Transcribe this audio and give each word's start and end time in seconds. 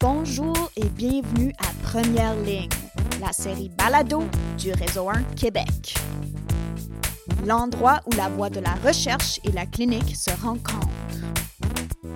Bonjour 0.00 0.70
et 0.76 0.88
bienvenue 0.90 1.52
à 1.58 1.72
Première 1.82 2.36
Ligne, 2.42 2.68
la 3.20 3.32
série 3.32 3.68
Balado 3.68 4.22
du 4.56 4.70
Réseau 4.70 5.08
1 5.08 5.24
Québec. 5.34 5.96
L'endroit 7.44 7.98
où 8.06 8.12
la 8.12 8.28
voie 8.28 8.48
de 8.48 8.60
la 8.60 8.74
recherche 8.74 9.40
et 9.42 9.50
la 9.50 9.66
clinique 9.66 10.14
se 10.14 10.30
rencontrent. 10.40 10.88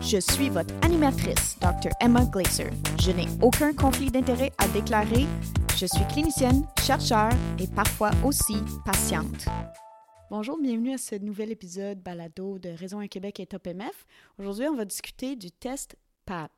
Je 0.01 0.19
suis 0.19 0.49
votre 0.49 0.73
animatrice, 0.83 1.59
Dr. 1.61 1.91
Emma 2.01 2.25
Glaser. 2.27 2.71
Je 3.01 3.11
n'ai 3.11 3.27
aucun 3.41 3.73
conflit 3.73 4.13
d'intérêt 4.13 4.53
à 4.59 4.69
déclarer. 4.69 5.27
Je 5.77 5.87
suis 5.87 6.07
clinicienne, 6.07 6.65
chercheur 6.87 7.31
et 7.59 7.67
parfois 7.67 8.13
aussi 8.25 8.59
patiente. 8.85 9.47
Bonjour, 10.31 10.57
bienvenue 10.63 10.95
à 10.95 10.99
ce 10.99 11.17
nouvel 11.17 11.51
épisode 11.51 11.99
balado 11.99 12.61
de 12.61 12.69
Réseau 12.69 12.99
1 12.99 13.09
Québec 13.09 13.41
et 13.41 13.47
Top 13.47 13.67
MF. 13.67 14.07
Aujourd'hui, 14.39 14.69
on 14.69 14.77
va 14.77 14.85
discuter 14.85 15.35
du 15.35 15.51
test 15.51 15.97
PAP. 16.27 16.53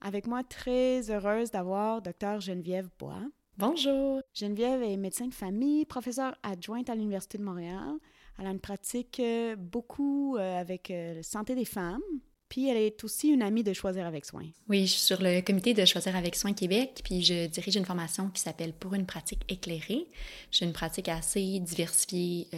Avec 0.00 0.26
moi, 0.26 0.42
très 0.44 1.10
heureuse 1.10 1.50
d'avoir 1.50 2.02
Dr. 2.02 2.40
Geneviève 2.40 2.88
Bois. 2.98 3.22
Bonjour. 3.56 4.20
Geneviève 4.34 4.82
est 4.82 4.96
médecin 4.96 5.26
de 5.26 5.34
famille, 5.34 5.84
professeure 5.84 6.36
adjointe 6.42 6.90
à 6.90 6.94
l'Université 6.94 7.38
de 7.38 7.44
Montréal. 7.44 7.94
Elle 8.38 8.46
a 8.46 8.50
une 8.50 8.60
pratique 8.60 9.20
euh, 9.20 9.54
beaucoup 9.56 10.36
euh, 10.36 10.60
avec 10.60 10.90
euh, 10.90 11.14
la 11.14 11.22
santé 11.22 11.54
des 11.54 11.64
femmes. 11.64 12.02
Puis 12.48 12.68
elle 12.68 12.76
est 12.76 13.02
aussi 13.04 13.28
une 13.28 13.42
amie 13.42 13.62
de 13.62 13.72
Choisir 13.72 14.06
avec 14.06 14.24
soin. 14.24 14.42
Oui, 14.68 14.86
je 14.86 14.92
suis 14.92 15.00
sur 15.00 15.22
le 15.22 15.40
comité 15.40 15.72
de 15.72 15.84
Choisir 15.84 16.14
avec 16.14 16.36
soin 16.36 16.52
Québec, 16.52 17.00
puis 17.04 17.22
je 17.22 17.46
dirige 17.46 17.76
une 17.76 17.84
formation 17.84 18.28
qui 18.28 18.40
s'appelle 18.40 18.72
Pour 18.72 18.94
une 18.94 19.06
pratique 19.06 19.42
éclairée. 19.48 20.06
J'ai 20.50 20.64
une 20.64 20.72
pratique 20.72 21.08
assez 21.08 21.58
diversifiée 21.60 22.48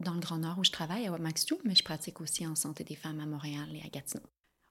dans 0.00 0.14
le 0.14 0.20
Grand 0.20 0.38
Nord 0.38 0.58
où 0.58 0.64
je 0.64 0.72
travaille, 0.72 1.06
à 1.06 1.12
Wamaxtu, 1.12 1.54
mais 1.64 1.74
je 1.74 1.84
pratique 1.84 2.20
aussi 2.20 2.46
en 2.46 2.56
santé 2.56 2.82
des 2.82 2.96
femmes 2.96 3.20
à 3.20 3.26
Montréal 3.26 3.68
et 3.74 3.86
à 3.86 3.88
Gatineau. 3.88 4.24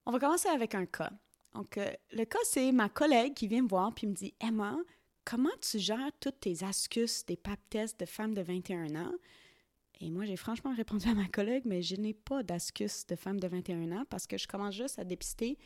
On 0.08 0.12
va 0.12 0.20
commencer 0.20 0.50
avec 0.50 0.76
un 0.76 0.86
cas. 0.86 1.12
Donc, 1.56 1.80
le 2.12 2.26
cas, 2.26 2.40
c'est 2.44 2.72
ma 2.74 2.90
collègue 2.90 3.34
qui 3.34 3.48
vient 3.48 3.62
me 3.62 3.68
voir 3.68 3.94
puis 3.94 4.08
me 4.08 4.14
dit 4.14 4.34
Emma, 4.42 4.76
comment 5.24 5.56
tu 5.62 5.80
gères 5.80 6.12
toutes 6.20 6.42
tes 6.42 6.64
astuces 6.64 7.26
des 7.26 7.38
pap 7.38 7.60
tests 7.70 7.98
de 8.00 8.06
femmes 8.06 8.34
de 8.34 8.42
21 8.42 8.94
ans? 8.96 9.14
Et 10.02 10.12
moi, 10.12 10.26
j'ai 10.26 10.36
franchement 10.36 10.74
répondu 10.78 11.08
à 11.08 11.14
ma 11.14 11.28
collègue, 11.28 11.64
mais 11.66 11.82
je 11.82 11.96
n'ai 11.96 12.14
pas 12.14 12.44
d'astuces 12.44 13.08
de 13.08 13.16
femmes 13.16 13.40
de 13.40 13.48
21 13.48 13.92
ans 13.94 14.04
parce 14.10 14.28
que 14.28 14.38
je 14.38 14.48
commence 14.48 14.76
juste 14.76 15.00
à 15.00 15.06
dépister 15.06 15.58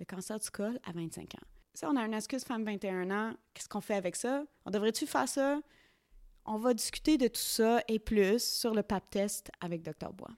le 0.00 0.04
cancer 0.04 0.38
du 0.40 0.50
col 0.50 0.80
à 0.82 0.90
25 0.90 1.34
ans. 1.36 1.46
Ça, 1.74 1.88
on 1.88 1.96
a 1.96 2.04
une 2.04 2.14
astuce 2.14 2.44
femme 2.44 2.64
21 2.64 3.10
ans, 3.10 3.34
qu'est-ce 3.54 3.68
qu'on 3.68 3.80
fait 3.80 3.94
avec 3.94 4.16
ça? 4.16 4.44
On 4.64 4.70
devrait-tu 4.70 5.06
faire 5.06 5.28
ça? 5.28 5.60
On 6.44 6.58
va 6.58 6.74
discuter 6.74 7.16
de 7.18 7.28
tout 7.28 7.40
ça 7.40 7.84
et 7.86 8.00
plus 8.00 8.42
sur 8.42 8.74
le 8.74 8.82
pap 8.82 9.08
test 9.08 9.52
avec 9.60 9.82
Dr. 9.82 10.12
Bois. 10.12 10.30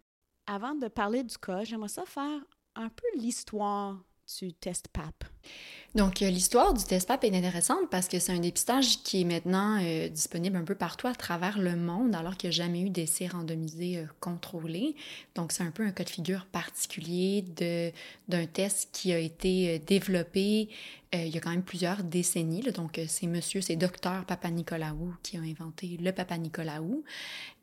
Avant 0.47 0.75
de 0.75 0.89
parler 0.89 1.23
du 1.23 1.39
cas, 1.39 1.65
j'aimerais 1.65 1.89
ça 1.89 2.05
faire 2.05 2.45
un 2.75 2.91
peu 2.91 3.07
l'histoire 3.17 4.05
du 4.41 4.53
test 4.53 4.89
PAP. 4.89 5.25
Donc, 5.95 6.23
euh, 6.23 6.31
l'histoire 6.31 6.73
du 6.73 6.83
test 6.84 7.06
PAP 7.06 7.25
est 7.25 7.37
intéressante 7.37 7.91
parce 7.91 8.09
que 8.09 8.19
c'est 8.19 8.33
un 8.33 8.39
dépistage 8.39 9.03
qui 9.03 9.20
est 9.20 9.25
maintenant 9.25 9.79
euh, 9.83 10.09
disponible 10.09 10.56
un 10.56 10.64
peu 10.64 10.75
partout 10.75 11.06
à 11.06 11.14
travers 11.14 11.59
le 11.59 11.77
monde, 11.77 12.14
alors 12.14 12.37
qu'il 12.37 12.48
n'y 12.48 12.56
a 12.56 12.56
jamais 12.56 12.81
eu 12.81 12.91
d'essai 12.91 13.27
randomisé 13.27 13.98
euh, 13.98 14.06
contrôlé. 14.20 14.97
Donc, 15.34 15.53
c'est 15.53 15.62
un 15.62 15.70
peu 15.70 15.84
un 15.84 15.91
cas 15.91 16.05
de 16.05 16.11
figure 16.11 16.47
particulier 16.47 17.45
d'un 18.29 18.47
test 18.47 18.89
qui 18.92 19.12
a 19.12 19.19
été 19.19 19.79
développé 19.81 20.70
il 21.13 21.29
y 21.29 21.37
a 21.37 21.41
quand 21.41 21.51
même 21.51 21.63
plusieurs 21.63 22.03
décennies. 22.03 22.63
donc, 22.75 23.01
c'est 23.07 23.27
monsieur, 23.27 23.61
c'est 23.61 23.77
docteur 23.77 24.25
Papa 24.25 24.51
Nicolaou 24.51 25.15
qui 25.23 25.37
a 25.37 25.41
inventé 25.41 25.99
le 26.01 26.11
Papa 26.13 26.39
Nicolaou. 26.39 27.05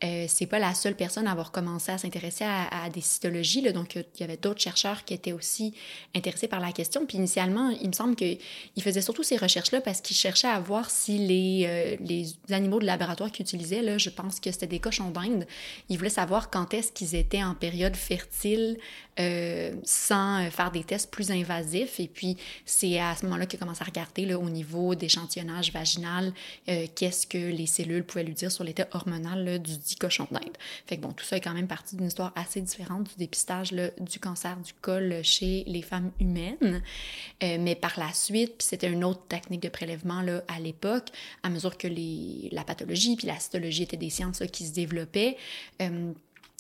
c'est 0.01 0.45
pas 0.47 0.59
la 0.59 0.73
seule 0.73 0.95
personne 0.95 1.27
à 1.27 1.31
avoir 1.31 1.51
commencé 1.51 1.91
à 1.91 1.97
s'intéresser 1.97 2.45
à, 2.45 2.89
des 2.89 3.01
cytologies. 3.01 3.61
donc, 3.73 3.95
il 3.95 4.05
y 4.19 4.23
avait 4.23 4.37
d'autres 4.37 4.61
chercheurs 4.61 5.03
qui 5.03 5.13
étaient 5.13 5.33
aussi 5.33 5.73
intéressés 6.15 6.47
par 6.47 6.59
la 6.59 6.71
question. 6.71 7.05
Puis, 7.05 7.17
initialement, 7.17 7.69
il 7.69 7.87
me 7.87 7.93
semble 7.93 8.15
qu'il 8.15 8.37
faisait 8.81 9.01
surtout 9.01 9.23
ces 9.23 9.37
recherches-là 9.37 9.81
parce 9.81 10.01
qu'il 10.01 10.15
cherchait 10.15 10.47
à 10.47 10.59
voir 10.59 10.89
si 10.89 11.17
les, 11.17 11.65
euh, 11.65 11.95
les 11.99 12.27
animaux 12.51 12.79
de 12.79 12.85
laboratoire 12.85 13.31
qu'il 13.31 13.43
utilisait, 13.43 13.81
là, 13.81 13.97
je 13.97 14.09
pense 14.09 14.39
que 14.39 14.51
c'était 14.51 14.67
des 14.67 14.79
cochons 14.79 15.11
d'Inde, 15.11 15.45
il 15.89 15.97
voulait 15.97 16.09
savoir 16.09 16.49
quand 16.49 16.73
est-ce 16.73 16.91
qu'ils 16.91 17.15
étaient 17.15 17.43
en 17.43 17.55
période 17.55 17.95
fertile 17.95 18.77
euh, 19.19 19.73
sans 19.83 20.45
euh, 20.45 20.49
faire 20.49 20.71
des 20.71 20.83
tests 20.83 21.11
plus 21.11 21.31
invasifs. 21.31 21.99
Et 21.99 22.07
puis, 22.07 22.37
c'est 22.65 22.99
à 22.99 23.15
ce 23.15 23.25
moment-là 23.39 23.57
commence 23.59 23.81
à 23.81 23.85
regarder 23.85 24.25
là, 24.25 24.39
au 24.39 24.49
niveau 24.49 24.95
d'échantillonnage 24.95 25.71
vaginal, 25.71 26.33
qu'est-ce 26.65 27.27
que 27.27 27.37
les 27.37 27.65
cellules 27.65 28.03
pouvaient 28.03 28.23
lui 28.23 28.33
dire 28.33 28.51
sur 28.51 28.63
l'état 28.63 28.87
hormonal 28.91 29.59
du 29.61 29.77
dit 29.77 29.95
cochon 29.95 30.27
d'Inde. 30.31 30.57
Fait 30.87 30.97
que 30.97 31.01
bon, 31.01 31.11
tout 31.11 31.25
ça 31.25 31.37
est 31.37 31.41
quand 31.41 31.53
même 31.53 31.67
partie 31.67 31.95
d'une 31.95 32.07
histoire 32.07 32.31
assez 32.35 32.61
différente 32.61 33.03
du 33.03 33.15
dépistage 33.17 33.71
du 33.71 34.19
cancer 34.19 34.57
du 34.57 34.73
col 34.81 35.19
chez 35.23 35.63
les 35.67 35.81
femmes 35.81 36.11
humaines. 36.19 36.81
mais 37.41 37.75
par 37.75 37.99
la 37.99 38.11
suite, 38.13 38.57
puis 38.57 38.67
c'était 38.67 38.89
une 38.89 39.03
autre 39.03 39.21
technique 39.27 39.61
de 39.61 39.69
prélèvement 39.69 40.21
là, 40.21 40.43
à 40.47 40.59
l'époque, 40.59 41.09
à 41.43 41.49
mesure 41.49 41.77
que 41.77 41.87
les, 41.87 42.49
la 42.51 42.63
pathologie 42.63 43.15
puis 43.15 43.27
la 43.27 43.39
cytologie 43.39 43.83
étaient 43.83 43.97
des 43.97 44.09
sciences 44.09 44.43
qui 44.51 44.65
se 44.65 44.73
développaient. 44.73 45.37
Euh, 45.81 46.11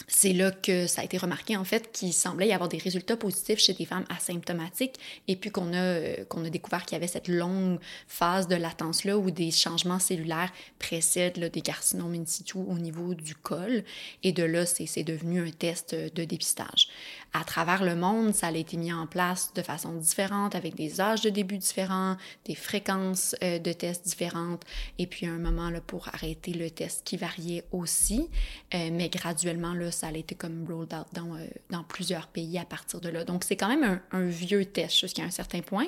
c'est 0.07 0.33
là 0.33 0.51
que 0.51 0.87
ça 0.87 1.01
a 1.01 1.03
été 1.03 1.17
remarqué, 1.17 1.57
en 1.57 1.63
fait, 1.63 1.91
qu'il 1.91 2.13
semblait 2.13 2.47
y 2.47 2.53
avoir 2.53 2.69
des 2.69 2.77
résultats 2.77 3.17
positifs 3.17 3.59
chez 3.59 3.73
des 3.73 3.85
femmes 3.85 4.05
asymptomatiques 4.09 4.99
et 5.27 5.35
puis 5.35 5.51
qu'on 5.51 5.73
a, 5.73 5.77
euh, 5.77 6.25
qu'on 6.25 6.45
a 6.45 6.49
découvert 6.49 6.85
qu'il 6.85 6.95
y 6.95 6.97
avait 6.97 7.07
cette 7.07 7.27
longue 7.27 7.79
phase 8.07 8.47
de 8.47 8.55
latence-là 8.55 9.17
où 9.17 9.31
des 9.31 9.51
changements 9.51 9.99
cellulaires 9.99 10.51
précèdent 10.79 11.37
là, 11.37 11.49
des 11.49 11.61
carcinomes 11.61 12.13
in 12.13 12.25
situ 12.25 12.57
au 12.57 12.77
niveau 12.77 13.13
du 13.13 13.35
col. 13.35 13.83
Et 14.23 14.31
de 14.31 14.43
là, 14.43 14.65
c'est 14.65 15.03
devenu 15.03 15.47
un 15.47 15.51
test 15.51 15.95
de 15.95 16.23
dépistage. 16.23 16.89
À 17.31 17.43
travers 17.43 17.83
le 17.83 17.95
monde, 17.95 18.33
ça 18.33 18.47
a 18.47 18.51
été 18.51 18.75
mis 18.75 18.91
en 18.91 19.05
place 19.05 19.53
de 19.53 19.61
façon 19.61 19.93
différente, 19.93 20.55
avec 20.55 20.75
des 20.75 20.99
âges 20.99 21.21
de 21.21 21.29
début 21.29 21.59
différents, 21.59 22.17
des 22.45 22.55
fréquences 22.55 23.35
euh, 23.43 23.59
de 23.59 23.71
tests 23.71 24.07
différentes, 24.07 24.63
et 24.97 25.05
puis 25.05 25.27
un 25.27 25.37
moment 25.37 25.69
là, 25.69 25.79
pour 25.79 26.07
arrêter 26.07 26.53
le 26.53 26.71
test 26.71 27.05
qui 27.05 27.17
variait 27.17 27.65
aussi. 27.71 28.29
Euh, 28.73 28.89
mais 28.91 29.09
graduellement, 29.09 29.73
là, 29.73 29.91
ça 29.91 30.07
a 30.07 30.11
été 30.11 30.33
comme 30.33 30.65
rolled 30.67 30.93
out 30.93 31.07
dans, 31.13 31.35
euh, 31.35 31.45
dans 31.69 31.83
plusieurs 31.83 32.27
pays 32.27 32.57
à 32.57 32.65
partir 32.65 32.99
de 32.99 33.09
là. 33.09 33.23
Donc, 33.23 33.43
c'est 33.43 33.55
quand 33.55 33.69
même 33.69 33.83
un, 33.83 34.01
un 34.17 34.25
vieux 34.25 34.65
test 34.65 34.97
jusqu'à 34.99 35.23
un 35.23 35.31
certain 35.31 35.61
point, 35.61 35.87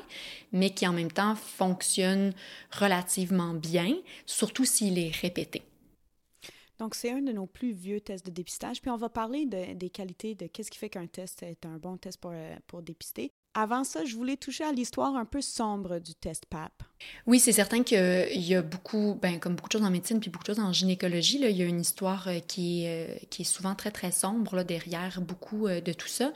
mais 0.51 0.69
qui 0.69 0.87
en 0.87 0.93
même 0.93 1.11
temps 1.11 1.35
fonctionne 1.35 2.33
relativement 2.71 3.55
bien, 3.55 3.95
surtout 4.27 4.65
s'il 4.65 4.99
est 4.99 5.15
répété. 5.15 5.63
Donc, 6.81 6.95
c'est 6.95 7.11
un 7.11 7.21
de 7.21 7.31
nos 7.31 7.45
plus 7.45 7.73
vieux 7.73 8.01
tests 8.01 8.25
de 8.25 8.31
dépistage. 8.31 8.81
Puis, 8.81 8.89
on 8.89 8.97
va 8.97 9.07
parler 9.07 9.45
de, 9.45 9.75
des 9.75 9.91
qualités 9.91 10.33
de 10.33 10.47
qu'est-ce 10.47 10.71
qui 10.71 10.79
fait 10.79 10.89
qu'un 10.89 11.05
test 11.05 11.43
est 11.43 11.63
un 11.67 11.77
bon 11.77 11.95
test 11.95 12.19
euh, 12.25 12.55
pour 12.65 12.81
dépister. 12.81 13.31
Avant 13.53 13.83
ça, 13.83 14.03
je 14.03 14.15
voulais 14.15 14.35
toucher 14.35 14.63
à 14.63 14.71
l'histoire 14.71 15.15
un 15.15 15.25
peu 15.25 15.41
sombre 15.41 15.99
du 15.99 16.15
test 16.15 16.47
PAP. 16.47 16.81
Oui, 17.27 17.39
c'est 17.39 17.51
certain 17.51 17.83
qu'il 17.83 18.41
y 18.41 18.55
a 18.55 18.61
beaucoup, 18.61 19.17
ben, 19.21 19.39
comme 19.39 19.55
beaucoup 19.55 19.69
de 19.69 19.73
choses 19.73 19.83
en 19.83 19.91
médecine, 19.91 20.19
puis 20.19 20.29
beaucoup 20.29 20.43
de 20.43 20.53
choses 20.53 20.63
en 20.63 20.73
gynécologie, 20.73 21.39
là, 21.39 21.49
il 21.49 21.57
y 21.57 21.61
a 21.61 21.65
une 21.65 21.81
histoire 21.81 22.27
euh, 22.27 22.39
qui 22.47 22.85
est, 22.85 23.09
euh, 23.09 23.15
qui 23.29 23.43
est 23.43 23.45
souvent 23.45 23.75
très, 23.75 23.91
très 23.91 24.11
sombre 24.11 24.55
là, 24.55 24.63
derrière 24.63 25.21
beaucoup 25.21 25.67
de 25.67 25.93
tout 25.93 26.07
ça. 26.07 26.31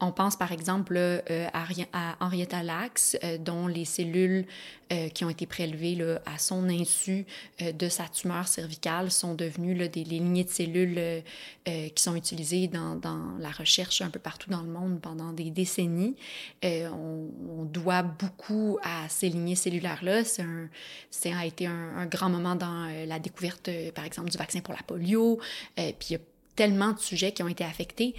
On 0.00 0.10
pense 0.10 0.36
par 0.36 0.50
exemple 0.50 0.98
à, 1.52 1.64
Henrietta 2.20 2.62
Lacks, 2.62 3.16
dont 3.40 3.66
les 3.68 3.84
cellules 3.84 4.46
qui 5.14 5.24
ont 5.24 5.30
été 5.30 5.46
prélevées 5.46 5.94
là, 5.94 6.20
à 6.26 6.38
son 6.38 6.68
insu 6.68 7.24
de 7.60 7.88
sa 7.88 8.08
tumeur 8.08 8.48
cervicale 8.48 9.10
sont 9.10 9.34
devenues 9.34 9.74
là, 9.74 9.86
des 9.88 10.04
lignées 10.04 10.44
de 10.44 10.50
cellules 10.50 11.22
qui 11.64 12.02
sont 12.02 12.16
utilisées 12.16 12.66
dans, 12.66 12.96
dans 12.96 13.38
la 13.38 13.50
recherche 13.50 14.02
un 14.02 14.10
peu 14.10 14.18
partout 14.18 14.50
dans 14.50 14.62
le 14.62 14.68
monde 14.68 15.00
pendant 15.00 15.32
des 15.32 15.50
décennies. 15.50 16.16
Euh, 16.64 16.88
on, 16.88 17.64
doit 17.64 18.02
beaucoup 18.02 18.78
à 18.82 19.08
ces 19.08 19.28
lignées 19.28 19.54
cellulaires-là. 19.54 20.01
Un, 20.08 20.68
ça 21.10 21.36
a 21.36 21.46
été 21.46 21.66
un, 21.66 22.06
grand 22.06 22.28
moment 22.28 22.54
dans 22.54 22.88
euh, 22.88 23.06
la 23.06 23.18
découverte, 23.18 23.68
euh, 23.68 23.92
par 23.92 24.04
exemple, 24.04 24.30
du 24.30 24.38
vaccin 24.38 24.60
pour 24.60 24.74
la 24.74 24.82
polio. 24.82 25.40
puis 25.76 26.08
il 26.10 26.12
y 26.12 26.16
a 26.16 26.20
tellement 26.56 26.92
de 26.92 26.98
sujets 26.98 27.32
qui 27.32 27.42
ont 27.42 27.48
été 27.48 27.64
affectés. 27.64 28.14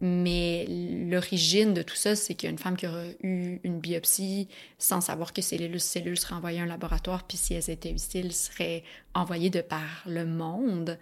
Mais 0.00 0.64
l'origine 0.68 1.74
de 1.74 1.82
tout 1.82 1.96
ça, 1.96 2.14
c'est 2.14 2.34
qu'il 2.34 2.56
femme 2.56 2.76
qui 2.76 2.86
aurait 2.86 3.16
eu 3.24 3.58
une 3.64 3.80
biopsie 3.80 4.46
sans 4.78 5.00
savoir 5.00 5.32
que 5.32 5.42
ces 5.42 5.58
cellules 5.80 6.20
seraient 6.20 6.36
envoyées 6.36 6.60
à 6.60 6.62
un 6.62 6.66
laboratoire, 6.66 7.24
puis 7.24 7.36
si 7.36 7.54
elles 7.54 7.68
étaient 7.68 7.90
utiles, 7.90 8.32
seraient 8.32 8.84
envoyées 9.12 9.50
de 9.50 9.60
par 9.60 10.04
le 10.06 10.24
monde 10.24 10.96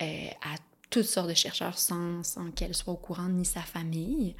à 0.00 0.56
toutes 0.90 1.06
sortes 1.06 1.28
de 1.28 1.34
chercheurs 1.34 1.78
sans, 1.78 2.22
qu'elle 2.54 2.74
soit 2.74 2.92
au 2.92 2.96
courant 2.96 3.28
ni 3.28 3.44
sa 3.44 3.62
famille 3.62 4.34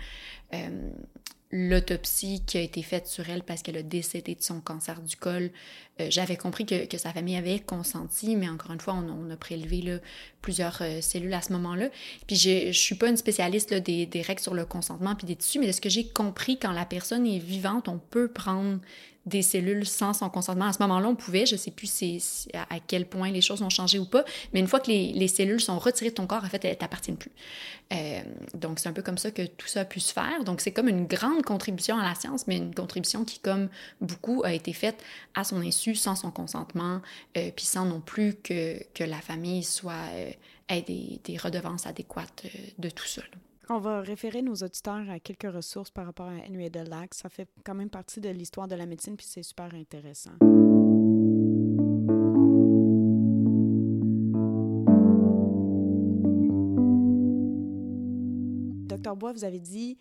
l'autopsie 1.52 2.42
qui 2.46 2.58
a 2.58 2.60
été 2.60 2.82
faite 2.82 3.08
sur 3.08 3.28
elle 3.28 3.42
parce 3.42 3.62
qu'elle 3.62 3.76
a 3.76 3.82
décédé 3.82 4.34
de 4.34 4.42
son 4.42 4.60
cancer 4.60 5.00
du 5.00 5.16
col, 5.16 5.50
euh, 6.00 6.06
j'avais 6.08 6.36
compris 6.36 6.64
que, 6.64 6.86
que, 6.86 6.96
sa 6.96 7.12
famille 7.12 7.36
avait 7.36 7.58
consenti, 7.58 8.36
mais 8.36 8.48
encore 8.48 8.72
une 8.72 8.80
fois, 8.80 8.94
on, 8.94 9.30
a 9.30 9.36
prélevé 9.36 9.98
plusieurs 10.42 10.80
euh, 10.82 11.00
cellules 11.00 11.34
à 11.34 11.42
ce 11.42 11.52
moment-là. 11.54 11.88
Puis 12.28 12.36
je 12.36 12.70
suis 12.72 12.94
pas 12.94 13.08
une 13.08 13.16
spécialiste 13.16 13.74
des, 13.74 14.08
règles 14.22 14.40
sur 14.40 14.54
le 14.54 14.64
consentement 14.64 15.16
puis 15.16 15.26
des 15.26 15.36
tissus, 15.36 15.58
mais 15.58 15.66
de 15.66 15.72
ce 15.72 15.80
que 15.80 15.88
j'ai 15.88 16.06
compris, 16.06 16.58
quand 16.58 16.72
la 16.72 16.84
personne 16.84 17.26
est 17.26 17.38
vivante, 17.38 17.88
on 17.88 17.98
peut 17.98 18.28
prendre 18.28 18.78
des 19.30 19.42
cellules 19.42 19.86
sans 19.86 20.12
son 20.12 20.28
consentement. 20.28 20.66
À 20.66 20.72
ce 20.72 20.82
moment-là, 20.82 21.08
on 21.08 21.14
pouvait, 21.14 21.46
je 21.46 21.54
ne 21.54 21.58
sais 21.58 21.70
plus 21.70 21.90
à 22.54 22.80
quel 22.86 23.06
point 23.06 23.30
les 23.30 23.40
choses 23.40 23.62
ont 23.62 23.70
changé 23.70 23.98
ou 23.98 24.04
pas, 24.04 24.24
mais 24.52 24.60
une 24.60 24.66
fois 24.66 24.80
que 24.80 24.90
les, 24.90 25.28
cellules 25.28 25.60
sont 25.60 25.78
retirées 25.78 26.10
de 26.10 26.16
ton 26.16 26.26
corps, 26.26 26.44
en 26.44 26.48
fait, 26.48 26.64
elles 26.64 26.76
t'appartiennent 26.76 27.16
plus. 27.16 27.30
Euh, 27.92 28.20
donc, 28.54 28.78
c'est 28.78 28.88
un 28.88 28.92
peu 28.92 29.02
comme 29.02 29.18
ça 29.18 29.30
que 29.30 29.46
tout 29.46 29.66
ça 29.66 29.80
a 29.80 29.84
pu 29.84 30.00
se 30.00 30.12
faire. 30.12 30.44
Donc, 30.44 30.60
c'est 30.60 30.72
comme 30.72 30.88
une 30.88 31.06
grande 31.06 31.42
contribution 31.42 31.96
à 31.98 32.02
la 32.02 32.14
science, 32.14 32.46
mais 32.46 32.56
une 32.56 32.74
contribution 32.74 33.24
qui, 33.24 33.38
comme 33.38 33.68
beaucoup, 34.00 34.42
a 34.44 34.52
été 34.52 34.72
faite 34.72 35.02
à 35.34 35.44
son 35.44 35.60
insu, 35.60 35.94
sans 35.94 36.16
son 36.16 36.30
consentement, 36.30 37.00
euh, 37.36 37.50
puis 37.54 37.64
sans 37.64 37.86
non 37.86 38.00
plus 38.00 38.34
que, 38.34 38.80
la 38.98 39.20
famille 39.20 39.62
soit, 39.62 39.92
euh, 40.12 40.30
ait 40.68 40.82
des, 40.82 41.20
des, 41.24 41.36
redevances 41.36 41.86
adéquates 41.86 42.44
de 42.78 42.90
tout 42.90 43.06
ça. 43.06 43.22
On 43.72 43.78
va 43.78 44.00
référer 44.00 44.42
nos 44.42 44.56
auditeurs 44.56 45.08
à 45.08 45.20
quelques 45.20 45.50
ressources 45.50 45.92
par 45.92 46.04
rapport 46.04 46.26
à 46.26 46.34
Henrietta 46.50 46.82
Lacks. 46.82 47.14
Ça 47.14 47.28
fait 47.28 47.46
quand 47.64 47.76
même 47.76 47.88
partie 47.88 48.20
de 48.20 48.28
l'histoire 48.28 48.66
de 48.66 48.74
la 48.74 48.84
médecine, 48.84 49.16
puis 49.16 49.26
c'est 49.28 49.44
super 49.44 49.72
intéressant. 49.72 50.32
Vous 59.14 59.44
avez 59.44 59.58
dit 59.58 59.98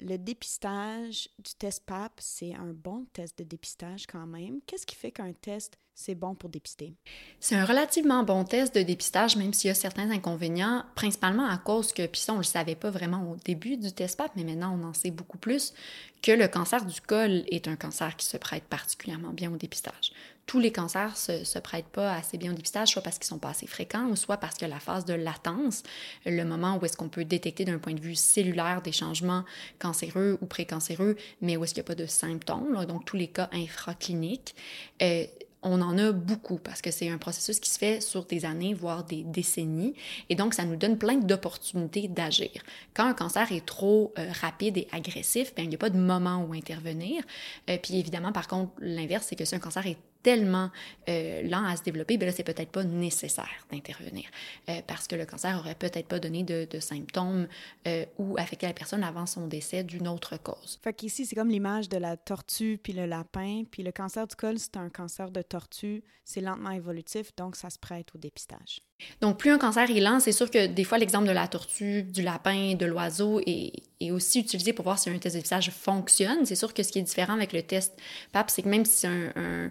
le 0.00 0.16
dépistage 0.16 1.28
du 1.38 1.52
test 1.58 1.84
PAP, 1.84 2.12
c'est 2.18 2.54
un 2.54 2.72
bon 2.72 3.06
test 3.12 3.38
de 3.38 3.44
dépistage 3.44 4.06
quand 4.06 4.26
même. 4.26 4.60
Qu'est-ce 4.66 4.86
qui 4.86 4.96
fait 4.96 5.10
qu'un 5.10 5.32
test 5.32 5.78
c'est 5.94 6.14
bon 6.14 6.34
pour 6.34 6.48
dépister? 6.48 6.94
C'est 7.38 7.54
un 7.54 7.64
relativement 7.64 8.22
bon 8.22 8.44
test 8.44 8.74
de 8.74 8.82
dépistage, 8.82 9.36
même 9.36 9.52
s'il 9.52 9.68
y 9.68 9.70
a 9.70 9.74
certains 9.74 10.10
inconvénients, 10.10 10.84
principalement 10.94 11.46
à 11.46 11.58
cause 11.58 11.92
que, 11.92 12.06
puis 12.06 12.20
ça, 12.20 12.32
on 12.32 12.36
ne 12.36 12.40
le 12.40 12.46
savait 12.46 12.74
pas 12.74 12.90
vraiment 12.90 13.30
au 13.30 13.36
début 13.36 13.76
du 13.76 13.92
test 13.92 14.16
PAP, 14.16 14.32
mais 14.36 14.44
maintenant 14.44 14.78
on 14.80 14.84
en 14.84 14.94
sait 14.94 15.10
beaucoup 15.10 15.38
plus, 15.38 15.74
que 16.22 16.32
le 16.32 16.48
cancer 16.48 16.84
du 16.86 17.00
col 17.00 17.44
est 17.48 17.68
un 17.68 17.76
cancer 17.76 18.16
qui 18.16 18.26
se 18.26 18.36
prête 18.36 18.64
particulièrement 18.64 19.32
bien 19.32 19.52
au 19.52 19.56
dépistage. 19.56 20.12
Tous 20.46 20.58
les 20.58 20.72
cancers 20.72 21.14
ne 21.28 21.44
se, 21.44 21.58
prêtent 21.58 21.86
pas 21.86 22.14
assez 22.14 22.36
bien 22.36 22.52
au 22.52 22.54
dépistage, 22.54 22.88
soit 22.88 23.02
parce 23.02 23.18
qu'ils 23.18 23.28
sont 23.28 23.38
pas 23.38 23.50
assez 23.50 23.66
fréquents, 23.66 24.06
ou 24.06 24.16
soit 24.16 24.36
parce 24.36 24.56
que 24.56 24.66
la 24.66 24.80
phase 24.80 25.04
de 25.04 25.14
latence, 25.14 25.82
le 26.26 26.44
moment 26.44 26.78
où 26.78 26.84
est-ce 26.84 26.96
qu'on 26.96 27.08
peut 27.08 27.24
détecter 27.24 27.64
d'un 27.64 27.78
point 27.78 27.94
de 27.94 28.00
vue 28.00 28.16
cellulaire 28.16 28.82
des 28.82 28.92
changements 28.92 29.44
cancéreux 29.78 30.38
ou 30.40 30.46
précancéreux, 30.46 31.16
mais 31.40 31.56
où 31.56 31.64
est-ce 31.64 31.74
qu'il 31.74 31.82
n'y 31.82 31.86
a 31.86 31.94
pas 31.94 32.02
de 32.02 32.06
symptômes, 32.06 32.84
donc 32.86 33.04
tous 33.04 33.16
les 33.16 33.28
cas 33.28 33.48
infracliniques, 33.52 34.54
euh, 35.00 35.24
on 35.62 35.80
en 35.80 35.96
a 35.96 36.12
beaucoup 36.12 36.58
parce 36.58 36.82
que 36.82 36.90
c'est 36.90 37.08
un 37.08 37.18
processus 37.18 37.60
qui 37.60 37.70
se 37.70 37.78
fait 37.78 38.00
sur 38.00 38.24
des 38.24 38.44
années, 38.44 38.74
voire 38.74 39.04
des 39.04 39.22
décennies. 39.22 39.94
Et 40.28 40.34
donc, 40.34 40.54
ça 40.54 40.64
nous 40.64 40.76
donne 40.76 40.98
plein 40.98 41.16
d'opportunités 41.16 42.08
d'agir. 42.08 42.50
Quand 42.94 43.06
un 43.06 43.14
cancer 43.14 43.52
est 43.52 43.64
trop 43.64 44.12
euh, 44.18 44.26
rapide 44.40 44.76
et 44.76 44.88
agressif, 44.92 45.54
bien, 45.54 45.64
il 45.64 45.68
n'y 45.68 45.76
a 45.76 45.78
pas 45.78 45.90
de 45.90 45.98
moment 45.98 46.44
où 46.44 46.52
intervenir. 46.52 47.22
Euh, 47.70 47.78
puis 47.80 47.96
évidemment, 47.96 48.32
par 48.32 48.48
contre, 48.48 48.72
l'inverse, 48.80 49.26
c'est 49.28 49.36
que 49.36 49.44
si 49.44 49.54
un 49.54 49.60
cancer 49.60 49.86
est 49.86 49.98
tellement 50.22 50.70
euh, 51.08 51.42
lent 51.42 51.64
à 51.64 51.76
se 51.76 51.82
développer, 51.82 52.16
bien 52.16 52.26
là, 52.26 52.32
c'est 52.32 52.44
peut-être 52.44 52.70
pas 52.70 52.84
nécessaire 52.84 53.66
d'intervenir 53.70 54.24
euh, 54.68 54.80
parce 54.86 55.06
que 55.06 55.16
le 55.16 55.26
cancer 55.26 55.56
aurait 55.58 55.74
peut-être 55.74 56.06
pas 56.06 56.18
donné 56.18 56.42
de, 56.42 56.80
symptômes 56.80 57.46
euh, 57.86 58.04
ou 58.18 58.36
affecté 58.38 58.66
la 58.66 58.72
personne 58.72 59.04
avant 59.04 59.26
son 59.26 59.46
décès 59.46 59.84
d'une 59.84 60.08
autre 60.08 60.36
cause. 60.36 60.78
Fait 60.82 60.92
qu'ici, 60.92 61.26
c'est 61.26 61.36
comme 61.36 61.50
l'image 61.50 61.88
de 61.88 61.96
la 61.96 62.16
tortue 62.16 62.78
puis 62.82 62.92
le 62.92 63.06
lapin, 63.06 63.64
puis 63.70 63.82
le 63.82 63.92
cancer 63.92 64.26
du 64.26 64.34
col, 64.36 64.58
c'est 64.58 64.76
un 64.76 64.88
cancer 64.88 65.30
de 65.30 65.42
tortue, 65.42 66.02
c'est 66.24 66.40
lentement 66.40 66.70
évolutif, 66.70 67.34
donc 67.36 67.56
ça 67.56 67.70
se 67.70 67.78
prête 67.78 68.08
au 68.14 68.18
dépistage. 68.18 68.80
Donc, 69.20 69.38
plus 69.38 69.50
un 69.50 69.58
cancer 69.58 69.90
est 69.90 70.00
lent, 70.00 70.20
c'est 70.20 70.32
sûr 70.32 70.50
que 70.50 70.66
des 70.66 70.84
fois, 70.84 70.98
l'exemple 70.98 71.26
de 71.26 71.32
la 71.32 71.48
tortue, 71.48 72.02
du 72.02 72.22
lapin, 72.22 72.74
de 72.74 72.86
l'oiseau 72.86 73.40
est, 73.46 73.72
aussi 74.10 74.40
utilisé 74.40 74.72
pour 74.72 74.84
voir 74.84 74.98
si 74.98 75.10
un 75.10 75.18
test 75.18 75.36
de 75.36 75.40
dépistage 75.40 75.70
fonctionne. 75.70 76.44
C'est 76.44 76.56
sûr 76.56 76.74
que 76.74 76.82
ce 76.82 76.90
qui 76.90 76.98
est 76.98 77.02
différent 77.02 77.34
avec 77.34 77.52
le 77.52 77.62
test 77.62 77.96
PAP, 78.32 78.50
c'est 78.50 78.62
que 78.62 78.68
même 78.68 78.84
si 78.84 78.92
c'est 78.92 79.06
un 79.06 79.32
euh, 79.36 79.68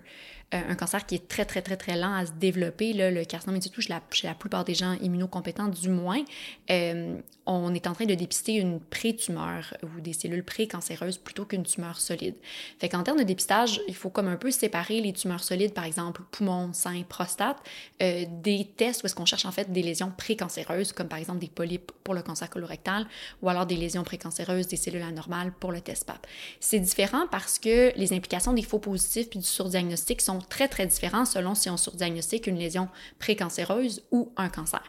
un 0.52 0.76
cancer 0.76 1.06
qui 1.06 1.16
est 1.16 1.28
très, 1.28 1.46
très, 1.46 1.62
très, 1.62 1.78
très 1.78 1.96
lent 1.96 2.14
à 2.14 2.26
se 2.26 2.32
développer. 2.34 2.94
Là, 2.94 3.10
le 3.10 3.24
carcinome 3.24 3.60
du 3.60 3.70
la, 3.88 4.02
chez 4.12 4.28
la 4.28 4.34
plupart 4.34 4.66
des 4.66 4.74
gens 4.74 4.94
immunocompétents, 5.02 5.68
du 5.68 5.90
moins, 5.90 6.24
euh, 6.70 7.16
on 7.46 7.74
est 7.74 7.88
en 7.88 7.94
train 7.94 8.06
de 8.06 8.14
dépister 8.14 8.56
une 8.56 8.80
pré-tumeur 8.80 9.74
ou 9.84 10.02
des 10.02 10.14
cellules 10.14 10.44
pré-cancéreuses 10.44 11.18
plutôt 11.18 11.46
qu'une 11.46 11.64
tumeur 11.64 12.00
solide. 12.00 12.36
Fait 12.80 12.90
qu'en 12.90 13.04
termes 13.04 13.18
de 13.18 13.24
dépistage, 13.24 13.82
il 13.88 13.96
faut 13.96 14.10
comme 14.10 14.28
un 14.28 14.36
peu 14.36 14.52
séparer 14.52 15.02
les 15.02 15.14
tumeurs 15.14 15.44
solides, 15.44 15.74
par 15.74 15.86
exemple 15.86 16.22
poumon, 16.32 16.74
sein, 16.74 17.02
prostate, 17.08 17.58
euh, 18.02 18.26
des 18.42 18.68
tests 18.76 19.04
où 19.04 19.06
est-ce 19.06 19.16
qu'on 19.16 19.26
cherche 19.26 19.46
en 19.46 19.52
fait 19.52 19.72
des 19.72 19.82
lésions 19.82 20.12
pré-cancéreuses, 20.16 20.92
comme 20.92 21.08
par 21.08 21.20
exemple 21.20 21.40
des 21.40 21.48
polypes 21.48 21.92
pour 22.04 22.14
le 22.14 22.22
cancer 22.22 22.50
colorectal, 22.50 23.08
ou 23.42 23.50
alors 23.50 23.66
des 23.66 23.78
lésions 23.78 24.04
pré-cancéreuses, 24.04 24.68
des 24.68 24.78
cellules 24.78 25.02
anormales 25.02 25.52
pour 25.52 25.72
le 25.72 25.82
test 25.82 26.06
PAP. 26.06 26.28
C'est 26.60 26.80
différent 26.80 27.26
parce 27.32 27.58
que 27.58 27.98
les 27.98 28.14
implications 28.14 28.54
des 28.54 28.64
faux 28.64 28.80
positifs 28.80 29.30
puis 29.30 29.40
du 29.40 29.46
surdiagnostic 29.46 30.22
sont 30.22 30.41
très, 30.42 30.68
très 30.68 30.86
différents 30.86 31.26
selon 31.26 31.56
si 31.56 31.70
on 31.70 31.78
surdiagnostique 31.78 32.48
une 32.48 32.58
lésion 32.58 32.90
précancéreuse 33.20 34.04
ou 34.12 34.32
un 34.38 34.50
cancer. 34.50 34.84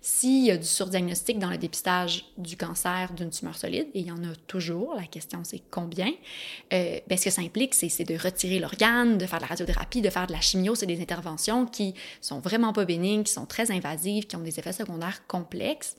S'il 0.00 0.46
y 0.46 0.50
a 0.50 0.56
du 0.56 0.66
surdiagnostic 0.66 1.38
dans 1.38 1.50
le 1.50 1.58
dépistage 1.58 2.24
du 2.36 2.56
cancer 2.56 3.12
d'une 3.12 3.30
tumeur 3.30 3.56
solide, 3.56 3.88
et 3.94 4.00
il 4.00 4.06
y 4.06 4.12
en 4.12 4.22
a 4.24 4.34
toujours, 4.46 4.94
la 4.94 5.04
question 5.04 5.40
c'est 5.44 5.62
combien, 5.70 6.10
euh, 6.72 6.98
ben, 7.08 7.18
ce 7.18 7.24
que 7.24 7.30
ça 7.30 7.42
implique, 7.42 7.74
c'est 7.74 8.04
de 8.04 8.16
retirer 8.16 8.58
l'organe, 8.58 9.18
de 9.18 9.26
faire 9.26 9.38
de 9.38 9.44
la 9.44 9.48
radiothérapie, 9.48 10.00
de 10.00 10.10
faire 10.10 10.26
de 10.26 10.32
la 10.32 10.40
chimio, 10.40 10.74
c'est 10.74 10.86
des 10.86 11.00
interventions 11.00 11.66
qui 11.66 11.94
sont 12.20 12.40
vraiment 12.40 12.72
pas 12.72 12.84
bénignes, 12.84 13.24
qui 13.24 13.32
sont 13.32 13.46
très 13.46 13.70
invasives, 13.70 14.26
qui 14.26 14.36
ont 14.36 14.40
des 14.40 14.58
effets 14.58 14.72
secondaires 14.72 15.26
complexes, 15.26 15.96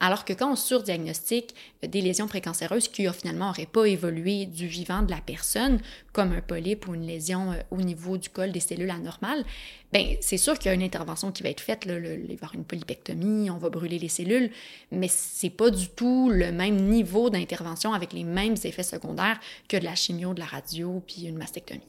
alors 0.00 0.24
que 0.24 0.32
quand 0.32 0.52
on 0.52 0.56
surdiagnostique 0.56 1.54
des 1.82 2.00
lésions 2.00 2.26
précancéreuses 2.26 2.88
qui 2.88 3.06
finalement 3.12 3.46
n'auraient 3.46 3.66
pas 3.66 3.84
évolué 3.84 4.46
du 4.46 4.66
vivant 4.66 5.02
de 5.02 5.10
la 5.10 5.20
personne, 5.20 5.80
comme 6.12 6.32
un 6.32 6.40
polype 6.40 6.88
ou 6.88 6.94
une 6.94 7.06
lésion 7.06 7.52
euh, 7.52 7.56
au 7.70 7.78
niveau 7.78 8.18
du 8.18 8.28
col 8.28 8.51
des 8.52 8.60
cellules 8.60 8.90
anormales, 8.90 9.44
ben 9.92 10.16
c'est 10.20 10.36
sûr 10.36 10.58
qu'il 10.58 10.66
y 10.66 10.68
a 10.70 10.74
une 10.74 10.82
intervention 10.82 11.32
qui 11.32 11.42
va 11.42 11.50
être 11.50 11.60
faite. 11.60 11.84
Là, 11.84 11.98
il 11.98 12.26
va 12.26 12.32
y 12.32 12.34
avoir 12.34 12.54
une 12.54 12.64
polypectomie, 12.64 13.50
on 13.50 13.58
va 13.58 13.68
brûler 13.70 13.98
les 13.98 14.08
cellules, 14.08 14.50
mais 14.90 15.08
c'est 15.08 15.50
pas 15.50 15.70
du 15.70 15.88
tout 15.88 16.30
le 16.30 16.52
même 16.52 16.76
niveau 16.76 17.30
d'intervention 17.30 17.92
avec 17.92 18.12
les 18.12 18.24
mêmes 18.24 18.56
effets 18.64 18.82
secondaires 18.82 19.40
que 19.68 19.76
de 19.76 19.84
la 19.84 19.94
chimio, 19.94 20.34
de 20.34 20.40
la 20.40 20.46
radio, 20.46 21.02
puis 21.06 21.24
une 21.26 21.36
mastectomie. 21.36 21.80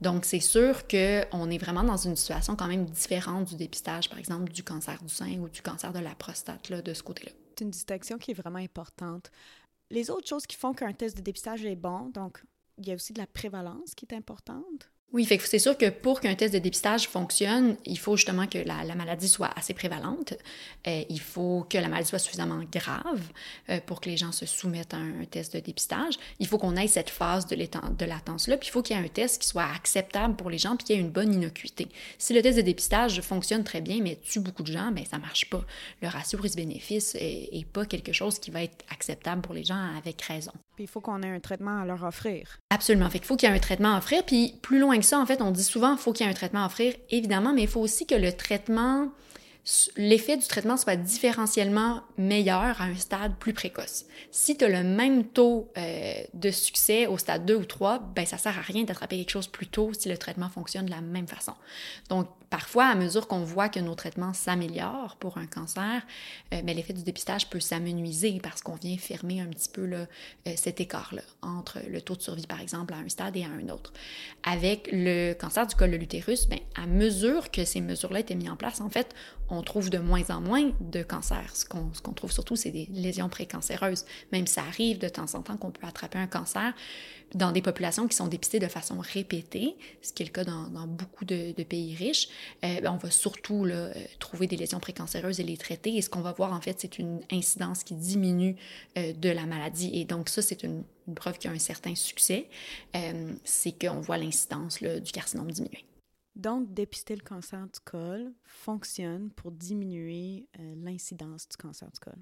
Donc 0.00 0.24
c'est 0.24 0.40
sûr 0.40 0.86
qu'on 0.86 1.50
est 1.50 1.58
vraiment 1.58 1.84
dans 1.84 1.96
une 1.96 2.16
situation 2.16 2.56
quand 2.56 2.68
même 2.68 2.86
différente 2.86 3.48
du 3.48 3.56
dépistage, 3.56 4.08
par 4.08 4.18
exemple, 4.18 4.52
du 4.52 4.62
cancer 4.62 5.02
du 5.02 5.12
sein 5.12 5.38
ou 5.38 5.48
du 5.48 5.62
cancer 5.62 5.92
de 5.92 5.98
la 5.98 6.14
prostate, 6.14 6.68
là, 6.70 6.82
de 6.82 6.94
ce 6.94 7.02
côté-là. 7.02 7.32
C'est 7.56 7.64
une 7.64 7.70
distinction 7.70 8.18
qui 8.18 8.32
est 8.32 8.34
vraiment 8.34 8.58
importante. 8.58 9.30
Les 9.90 10.10
autres 10.10 10.26
choses 10.26 10.46
qui 10.46 10.56
font 10.56 10.72
qu'un 10.74 10.92
test 10.92 11.16
de 11.16 11.22
dépistage 11.22 11.64
est 11.64 11.76
bon, 11.76 12.08
donc 12.08 12.42
il 12.78 12.88
y 12.88 12.90
a 12.90 12.94
aussi 12.94 13.12
de 13.12 13.20
la 13.20 13.26
prévalence 13.26 13.94
qui 13.94 14.06
est 14.06 14.14
importante. 14.14 14.90
Oui, 15.14 15.28
c'est 15.28 15.60
sûr 15.60 15.78
que 15.78 15.90
pour 15.90 16.20
qu'un 16.20 16.34
test 16.34 16.52
de 16.54 16.58
dépistage 16.58 17.06
fonctionne, 17.06 17.76
il 17.86 18.00
faut 18.00 18.16
justement 18.16 18.48
que 18.48 18.58
la, 18.58 18.96
maladie 18.96 19.28
soit 19.28 19.50
assez 19.54 19.72
prévalente. 19.72 20.34
Euh, 20.88 21.04
il 21.08 21.20
faut 21.20 21.64
que 21.70 21.78
la 21.78 21.86
maladie 21.86 22.08
soit 22.08 22.18
suffisamment 22.18 22.60
grave 22.72 23.22
euh, 23.70 23.78
pour 23.86 24.00
que 24.00 24.10
les 24.10 24.16
gens 24.16 24.32
se 24.32 24.44
soumettent 24.44 24.92
à 24.92 24.96
un, 24.96 25.24
test 25.30 25.54
de 25.54 25.60
dépistage. 25.60 26.14
Il 26.40 26.48
faut 26.48 26.58
qu'on 26.58 26.74
ait 26.74 26.88
cette 26.88 27.10
phase 27.10 27.46
de, 27.46 27.54
latence-là, 27.54 28.56
puis 28.56 28.68
il 28.68 28.72
faut 28.72 28.82
qu'il 28.82 28.96
y 28.96 28.98
ait 28.98 29.04
un 29.04 29.06
test 29.06 29.40
qui 29.40 29.46
soit 29.46 29.62
acceptable 29.62 30.34
pour 30.34 30.50
les 30.50 30.58
gens, 30.58 30.74
puis 30.74 30.84
qu'il 30.84 30.96
y 30.96 30.98
ait 30.98 31.02
une 31.02 31.12
bonne 31.12 31.32
innocuité. 31.32 31.86
Si 32.18 32.34
le 32.34 32.42
test 32.42 32.56
de 32.56 32.62
dépistage 32.62 33.20
fonctionne 33.20 33.62
très 33.62 33.82
bien, 33.82 34.00
mais 34.02 34.16
tue 34.16 34.40
beaucoup 34.40 34.64
de 34.64 34.72
gens, 34.72 34.90
bien, 34.90 35.04
ça 35.04 35.18
marche 35.18 35.48
pas. 35.48 35.64
Le 36.02 36.08
ratio 36.08 36.40
risque-bénéfice 36.40 37.14
est, 37.14 37.64
pas 37.72 37.86
quelque 37.86 38.12
chose 38.12 38.40
qui 38.40 38.50
va 38.50 38.64
être 38.64 38.84
acceptable 38.90 39.42
pour 39.42 39.54
les 39.54 39.62
gens 39.62 39.96
avec 39.96 40.20
raison. 40.22 40.52
Puis 40.74 40.84
il 40.84 40.86
faut 40.88 41.00
qu'on 41.00 41.22
ait 41.22 41.30
un 41.30 41.40
traitement 41.40 41.80
à 41.82 41.84
leur 41.84 42.02
offrir. 42.04 42.58
Absolument. 42.70 43.08
Fait 43.10 43.18
qu'il 43.18 43.26
faut 43.26 43.36
qu'il 43.36 43.48
y 43.48 43.52
ait 43.52 43.54
un 43.54 43.60
traitement 43.60 43.94
à 43.94 43.98
offrir, 43.98 44.24
puis 44.24 44.54
plus 44.62 44.78
loin 44.78 44.98
que 44.98 45.04
ça, 45.04 45.18
en 45.18 45.26
fait, 45.26 45.40
on 45.40 45.50
dit 45.50 45.62
souvent 45.62 45.90
qu'il 45.90 45.98
faut 45.98 46.12
qu'il 46.12 46.26
y 46.26 46.28
ait 46.28 46.32
un 46.32 46.34
traitement 46.34 46.64
à 46.64 46.66
offrir, 46.66 46.94
évidemment, 47.10 47.52
mais 47.52 47.62
il 47.62 47.68
faut 47.68 47.80
aussi 47.80 48.06
que 48.06 48.14
le 48.14 48.32
traitement, 48.32 49.08
l'effet 49.96 50.36
du 50.36 50.46
traitement 50.46 50.76
soit 50.76 50.96
différentiellement 50.96 52.02
meilleur 52.18 52.80
à 52.80 52.84
un 52.84 52.94
stade 52.96 53.34
plus 53.36 53.54
précoce. 53.54 54.04
Si 54.30 54.56
tu 54.56 54.64
as 54.64 54.68
le 54.68 54.84
même 54.86 55.24
taux 55.24 55.70
euh, 55.78 56.14
de 56.34 56.50
succès 56.50 57.06
au 57.06 57.16
stade 57.16 57.46
2 57.46 57.54
ou 57.54 57.64
3, 57.64 57.98
ben 58.14 58.26
ça 58.26 58.36
sert 58.36 58.58
à 58.58 58.60
rien 58.60 58.84
d'attraper 58.84 59.16
quelque 59.16 59.30
chose 59.30 59.46
plus 59.46 59.66
tôt 59.66 59.92
si 59.98 60.10
le 60.10 60.18
traitement 60.18 60.50
fonctionne 60.50 60.84
de 60.84 60.90
la 60.90 61.00
même 61.00 61.26
façon. 61.26 61.54
Donc, 62.10 62.28
Parfois, 62.54 62.86
à 62.86 62.94
mesure 62.94 63.26
qu'on 63.26 63.42
voit 63.42 63.68
que 63.68 63.80
nos 63.80 63.96
traitements 63.96 64.32
s'améliorent 64.32 65.16
pour 65.16 65.38
un 65.38 65.46
cancer, 65.46 66.02
euh, 66.52 66.62
ben, 66.62 66.76
l'effet 66.76 66.92
du 66.92 67.02
dépistage 67.02 67.50
peut 67.50 67.58
s'amenuiser 67.58 68.38
parce 68.40 68.60
qu'on 68.60 68.76
vient 68.76 68.96
fermer 68.96 69.40
un 69.40 69.46
petit 69.46 69.68
peu 69.68 69.84
là, 69.84 70.06
euh, 70.46 70.52
cet 70.54 70.80
écart-là 70.80 71.22
entre 71.42 71.80
le 71.90 72.00
taux 72.00 72.14
de 72.14 72.22
survie, 72.22 72.46
par 72.46 72.60
exemple, 72.60 72.94
à 72.94 72.98
un 72.98 73.08
stade 73.08 73.36
et 73.36 73.42
à 73.42 73.48
un 73.48 73.68
autre. 73.70 73.92
Avec 74.44 74.88
le 74.92 75.32
cancer 75.32 75.66
du 75.66 75.74
col 75.74 75.90
de 75.90 75.96
l'utérus, 75.96 76.46
ben, 76.46 76.60
à 76.76 76.86
mesure 76.86 77.50
que 77.50 77.64
ces 77.64 77.80
mesures-là 77.80 78.20
étaient 78.20 78.36
mises 78.36 78.50
en 78.50 78.56
place, 78.56 78.80
en 78.80 78.88
fait, 78.88 79.12
on 79.48 79.62
trouve 79.62 79.90
de 79.90 79.98
moins 79.98 80.30
en 80.30 80.40
moins 80.40 80.72
de 80.80 81.02
cancers. 81.02 81.54
Ce 81.54 81.64
qu'on 81.64 82.12
trouve 82.12 82.32
surtout, 82.32 82.56
c'est 82.56 82.70
des 82.70 82.88
lésions 82.92 83.28
précancéreuses. 83.28 84.04
Même 84.32 84.46
ça 84.46 84.62
arrive 84.62 84.98
de 84.98 85.08
temps 85.08 85.34
en 85.34 85.42
temps 85.42 85.56
qu'on 85.56 85.70
peut 85.70 85.86
attraper 85.86 86.18
un 86.18 86.26
cancer 86.26 86.72
dans 87.34 87.52
des 87.52 87.62
populations 87.62 88.06
qui 88.06 88.16
sont 88.16 88.28
dépistées 88.28 88.60
de 88.60 88.68
façon 88.68 88.98
répétée, 88.98 89.76
ce 90.02 90.12
qui 90.12 90.22
est 90.22 90.26
le 90.26 90.32
cas 90.32 90.44
dans, 90.44 90.86
beaucoup 90.86 91.24
de, 91.24 91.52
pays 91.64 91.94
riches, 91.96 92.28
euh, 92.64 92.80
ben, 92.80 92.92
on 92.92 92.96
va 92.96 93.10
surtout 93.10 93.64
là, 93.64 93.90
trouver 94.18 94.46
des 94.46 94.56
lésions 94.56 94.78
précancéreuses 94.80 95.40
et 95.40 95.42
les 95.42 95.56
traiter. 95.56 95.96
Et 95.96 96.02
ce 96.02 96.08
qu'on 96.08 96.20
va 96.20 96.32
voir, 96.32 96.52
en 96.52 96.60
fait, 96.60 96.80
c'est 96.80 96.98
une 96.98 97.20
incidence 97.32 97.82
qui 97.82 97.94
diminue 97.94 98.56
euh, 98.98 99.12
de 99.12 99.30
la 99.30 99.46
maladie. 99.46 99.90
Et 99.94 100.04
donc, 100.04 100.28
ça, 100.28 100.42
c'est 100.42 100.62
une, 100.62 100.84
preuve 101.16 101.38
qu'il 101.38 101.50
y 101.50 101.52
a 101.52 101.56
un 101.56 101.58
certain 101.58 101.94
succès. 101.94 102.48
Euh, 102.96 103.32
c'est 103.44 103.78
qu'on 103.78 104.00
voit 104.00 104.16
l'incidence 104.16 104.82
du 104.82 105.12
carcinome 105.12 105.50
diminuer. 105.50 105.84
Donc, 106.36 106.72
dépister 106.74 107.14
le 107.14 107.22
cancer 107.22 107.60
du 107.60 107.80
col 107.84 108.32
fonctionne 108.44 109.30
pour 109.30 109.52
diminuer 109.52 110.46
l'incidence 110.76 111.48
du 111.48 111.56
cancer 111.56 111.88
du 111.90 112.00
col. 112.00 112.18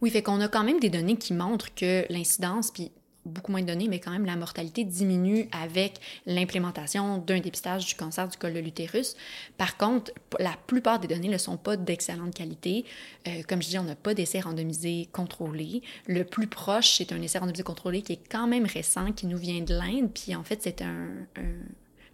Oui, 0.00 0.10
fait 0.10 0.22
qu'on 0.22 0.40
a 0.40 0.48
quand 0.48 0.64
même 0.64 0.80
des 0.80 0.90
données 0.90 1.16
qui 1.16 1.32
montrent 1.32 1.74
que 1.74 2.04
l'incidence, 2.10 2.70
puis 2.70 2.92
beaucoup 3.24 3.52
moins 3.52 3.62
de 3.62 3.66
données, 3.66 3.88
mais 3.88 4.00
quand 4.00 4.10
même 4.10 4.24
la 4.24 4.36
mortalité 4.36 4.84
diminue 4.84 5.48
avec 5.52 6.00
l'implémentation 6.26 7.18
d'un 7.18 7.38
dépistage 7.38 7.86
du 7.86 7.94
cancer 7.94 8.26
du 8.28 8.36
col 8.36 8.52
de 8.52 8.58
l'utérus. 8.58 9.16
Par 9.58 9.76
contre, 9.76 10.12
la 10.38 10.54
plupart 10.66 10.98
des 10.98 11.08
données 11.08 11.28
ne 11.28 11.38
sont 11.38 11.56
pas 11.56 11.76
d'excellente 11.76 12.34
qualité. 12.34 12.84
Euh, 13.28 13.42
comme 13.48 13.62
je 13.62 13.68
dis, 13.68 13.78
on 13.78 13.84
n'a 13.84 13.94
pas 13.94 14.14
d'essai 14.14 14.40
randomisé 14.40 15.08
contrôlé. 15.12 15.82
Le 16.06 16.24
plus 16.24 16.48
proche, 16.48 16.96
c'est 16.96 17.12
un 17.12 17.22
essai 17.22 17.38
randomisé 17.38 17.62
contrôlé 17.62 18.02
qui 18.02 18.14
est 18.14 18.28
quand 18.28 18.48
même 18.48 18.66
récent, 18.66 19.12
qui 19.12 19.26
nous 19.26 19.38
vient 19.38 19.60
de 19.60 19.74
l'Inde. 19.74 20.10
Puis 20.12 20.34
en 20.34 20.42
fait, 20.42 20.60
c'est 20.62 20.82
un 20.82 21.08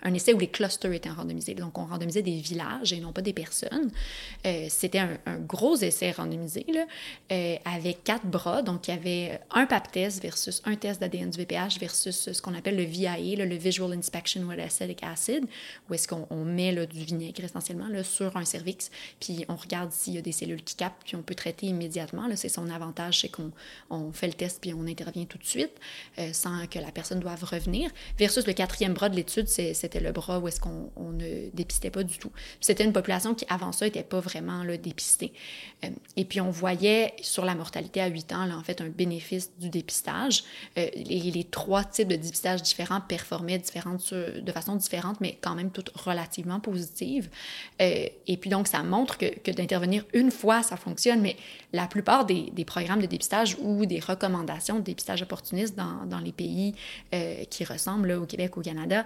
essai 0.04 0.32
où 0.32 0.38
les 0.38 0.48
clusters 0.48 0.92
étaient 0.92 1.10
randomisés. 1.10 1.54
Donc, 1.54 1.78
on 1.78 1.84
randomisait 1.84 2.22
des 2.22 2.38
villages 2.38 2.92
et 2.92 3.00
non 3.00 3.12
pas 3.12 3.22
des 3.22 3.32
personnes. 3.32 3.90
Euh, 4.46 4.66
c'était 4.68 4.98
un, 4.98 5.18
gros 5.46 5.76
essai 5.76 6.12
randomisé 6.12 6.64
là, 6.72 6.86
euh, 7.32 7.56
avec 7.64 8.04
quatre 8.04 8.26
bras. 8.26 8.62
Donc, 8.62 8.88
il 8.88 8.92
y 8.92 8.94
avait 8.94 9.40
un 9.50 9.66
PAP 9.66 9.92
test 9.92 10.22
versus 10.22 10.62
un 10.64 10.76
test 10.76 11.00
d'ADN 11.00 11.30
du 11.30 11.38
VPH 11.38 11.78
versus 11.80 12.32
ce 12.32 12.42
qu'on 12.42 12.54
appelle 12.54 12.76
le 12.76 12.84
VIA, 12.84 13.16
le 13.18 13.54
Visual 13.56 13.92
Inspection 13.92 14.42
with 14.42 14.58
Acetic 14.58 15.02
Acid, 15.02 15.44
où 15.88 15.94
est-ce 15.94 16.08
qu'on 16.08 16.44
met 16.44 16.72
là, 16.72 16.86
du 16.86 17.00
vinaigre 17.00 17.44
essentiellement 17.44 17.88
là, 17.88 18.02
sur 18.02 18.36
un 18.36 18.44
cervix, 18.44 18.90
puis 19.20 19.44
on 19.48 19.56
regarde 19.56 19.92
s'il 19.92 20.14
y 20.14 20.18
a 20.18 20.22
des 20.22 20.32
cellules 20.32 20.62
qui 20.62 20.74
captent, 20.76 21.02
puis 21.04 21.16
on 21.16 21.22
peut 21.22 21.34
traiter 21.34 21.66
immédiatement. 21.66 22.28
C'est 22.34 22.48
son 22.48 22.70
avantage, 22.70 23.20
c'est 23.20 23.28
qu'on 23.28 23.50
on 23.90 24.12
fait 24.12 24.28
le 24.28 24.32
test, 24.34 24.60
puis 24.60 24.72
on 24.74 24.86
intervient 24.86 25.24
tout 25.24 25.38
de 25.38 25.44
suite, 25.44 25.72
euh, 26.18 26.32
sans 26.32 26.66
que 26.66 26.78
la 26.78 26.90
personne 26.92 27.20
doive 27.20 27.42
revenir. 27.44 27.90
Versus 28.18 28.46
le 28.46 28.52
quatrième 28.52 28.94
bras 28.94 29.08
de 29.08 29.16
l'étude, 29.16 29.48
c'est 29.48 29.88
c'était 29.88 30.04
le 30.04 30.12
bras 30.12 30.38
où 30.38 30.47
est-ce 30.49 30.61
qu'on 30.61 30.90
ne 31.12 31.49
dépistait 31.54 31.90
pas 31.90 32.02
du 32.02 32.18
tout. 32.18 32.30
C'était 32.61 32.85
une 32.85 32.92
population 32.92 33.35
qui, 33.35 33.47
avant 33.49 33.73
ça, 33.73 33.87
n'était 33.87 34.02
pas 34.02 34.21
vraiment 34.21 34.62
là, 34.62 34.76
dépistée. 34.76 35.33
Euh, 35.85 35.88
et 36.16 36.25
puis, 36.25 36.40
on 36.40 36.50
voyait 36.50 37.14
sur 37.23 37.45
la 37.45 37.54
mortalité 37.54 38.00
à 38.02 38.09
8 38.09 38.33
ans, 38.33 38.45
là, 38.45 38.57
en 38.57 38.62
fait, 38.62 38.80
un 38.83 38.88
bénéfice 38.88 39.50
du 39.59 39.71
dépistage. 39.71 40.45
Euh, 40.76 40.88
les, 40.95 41.47
trois 41.50 41.85
types 41.85 42.09
de 42.09 42.16
dépistage 42.16 42.62
différents 42.62 43.00
performaient 43.00 43.59
différentes, 43.59 44.12
de 44.12 44.52
façon 44.52 44.76
différente, 44.76 45.21
mais 45.21 45.38
quand 45.40 45.54
même 45.54 45.71
toutes 45.71 45.90
relativement 45.90 46.61
positives. 46.61 47.30
Euh, 47.80 48.07
et 48.26 48.37
puis, 48.37 48.50
donc, 48.50 48.68
ça 48.68 48.83
montre 48.83 49.16
que, 49.16 49.38
que 49.38 49.50
d'intervenir 49.50 50.04
une 50.12 50.30
fois, 50.30 50.62
ça 50.62 50.76
fonctionne, 50.76 51.21
mais 51.21 51.37
la 51.73 51.87
plupart 51.87 52.26
des, 52.26 52.50
des, 52.52 52.64
programmes 52.64 53.00
de 53.00 53.07
dépistage 53.07 53.57
ou 53.61 53.87
des 53.87 54.00
recommandations 54.00 54.76
de 54.76 54.85
dépistage 54.85 55.23
opportuniste 55.23 55.75
dans, 55.75 56.04
dans 56.07 56.18
les 56.18 56.33
pays 56.33 56.75
qui 57.50 57.64
ressemblent 57.64 58.12
au 58.12 58.26
Québec, 58.26 58.57
au 58.57 58.61
Canada, 58.61 59.04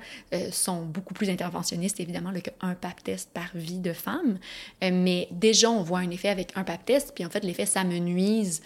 sont 0.51 0.72
beaucoup 0.81 1.15
plus 1.15 1.29
interventionnistes, 1.31 2.01
évidemment, 2.01 2.33
qu'un 2.33 2.75
pap 2.75 3.03
test 3.03 3.31
par 3.33 3.51
vie 3.55 3.79
de 3.79 3.93
femme. 3.93 4.39
Euh, 4.83 4.91
mais 4.93 5.29
déjà, 5.31 5.71
on 5.71 5.83
voit 5.83 5.99
un 5.99 6.11
effet 6.11 6.29
avec 6.29 6.53
un 6.57 6.65
pap 6.65 6.85
test, 6.85 7.13
puis 7.15 7.25
en 7.25 7.31
fait, 7.31 7.45
l'effet 7.45 7.67
s'amenuise 7.67 8.63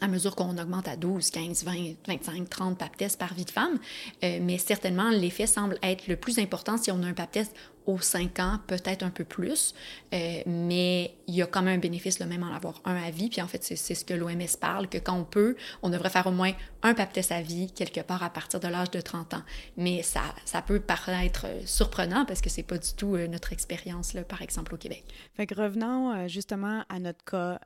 à 0.00 0.08
mesure 0.08 0.34
qu'on 0.34 0.58
augmente 0.58 0.88
à 0.88 0.96
12, 0.96 1.30
15, 1.30 1.64
20, 1.64 1.72
25, 2.08 2.50
30 2.50 2.78
pap 2.78 2.96
tests 2.96 3.18
par 3.18 3.32
vie 3.34 3.44
de 3.44 3.50
femme. 3.50 3.78
Euh, 4.24 4.40
mais 4.42 4.58
certainement, 4.58 5.10
l'effet 5.10 5.46
semble 5.46 5.78
être 5.82 6.08
le 6.08 6.16
plus 6.16 6.38
important 6.38 6.76
si 6.76 6.90
on 6.90 7.02
a 7.02 7.06
un 7.06 7.12
pap 7.12 7.30
test 7.30 7.54
aux 7.86 8.00
5 8.00 8.38
ans, 8.38 8.60
peut-être 8.66 9.02
un 9.02 9.10
peu 9.10 9.24
plus, 9.24 9.74
euh, 10.14 10.42
mais 10.46 11.14
il 11.26 11.34
y 11.34 11.42
a 11.42 11.46
quand 11.46 11.62
même 11.62 11.76
un 11.76 11.80
bénéfice, 11.80 12.20
le 12.20 12.26
même 12.26 12.42
en 12.42 12.52
avoir 12.54 12.80
un 12.84 12.96
à 12.96 13.10
vie. 13.10 13.28
Puis 13.28 13.40
en 13.40 13.46
fait, 13.46 13.62
c'est 13.62 13.94
ce 13.94 14.04
que 14.04 14.14
l'OMS 14.14 14.56
parle, 14.60 14.88
que 14.88 14.98
quand 14.98 15.14
on 15.14 15.24
peut, 15.24 15.56
on 15.82 15.90
devrait 15.90 16.10
faire 16.10 16.26
au 16.26 16.30
moins 16.30 16.52
un 16.82 16.94
pap 16.94 17.12
test 17.12 17.32
à 17.32 17.42
vie 17.42 17.72
quelque 17.72 18.00
part 18.00 18.22
à 18.22 18.30
partir 18.30 18.60
de 18.60 18.68
l'âge 18.68 18.90
de 18.90 19.00
30 19.00 19.34
ans. 19.34 19.42
Mais 19.76 20.02
ça, 20.02 20.22
ça 20.44 20.62
peut 20.62 20.80
paraître 20.80 21.46
surprenant 21.64 22.24
parce 22.24 22.40
que 22.40 22.50
c'est 22.50 22.62
pas 22.62 22.78
du 22.78 22.92
tout 22.94 23.16
euh, 23.16 23.26
notre 23.26 23.52
expérience, 23.52 24.16
par 24.28 24.42
exemple, 24.42 24.74
au 24.74 24.78
Québec. 24.78 25.04
Fait 25.34 25.46
que 25.46 25.54
revenons 25.54 26.12
euh, 26.12 26.28
justement 26.28 26.84
à 26.88 26.98
notre 26.98 27.24
cas, 27.24 27.58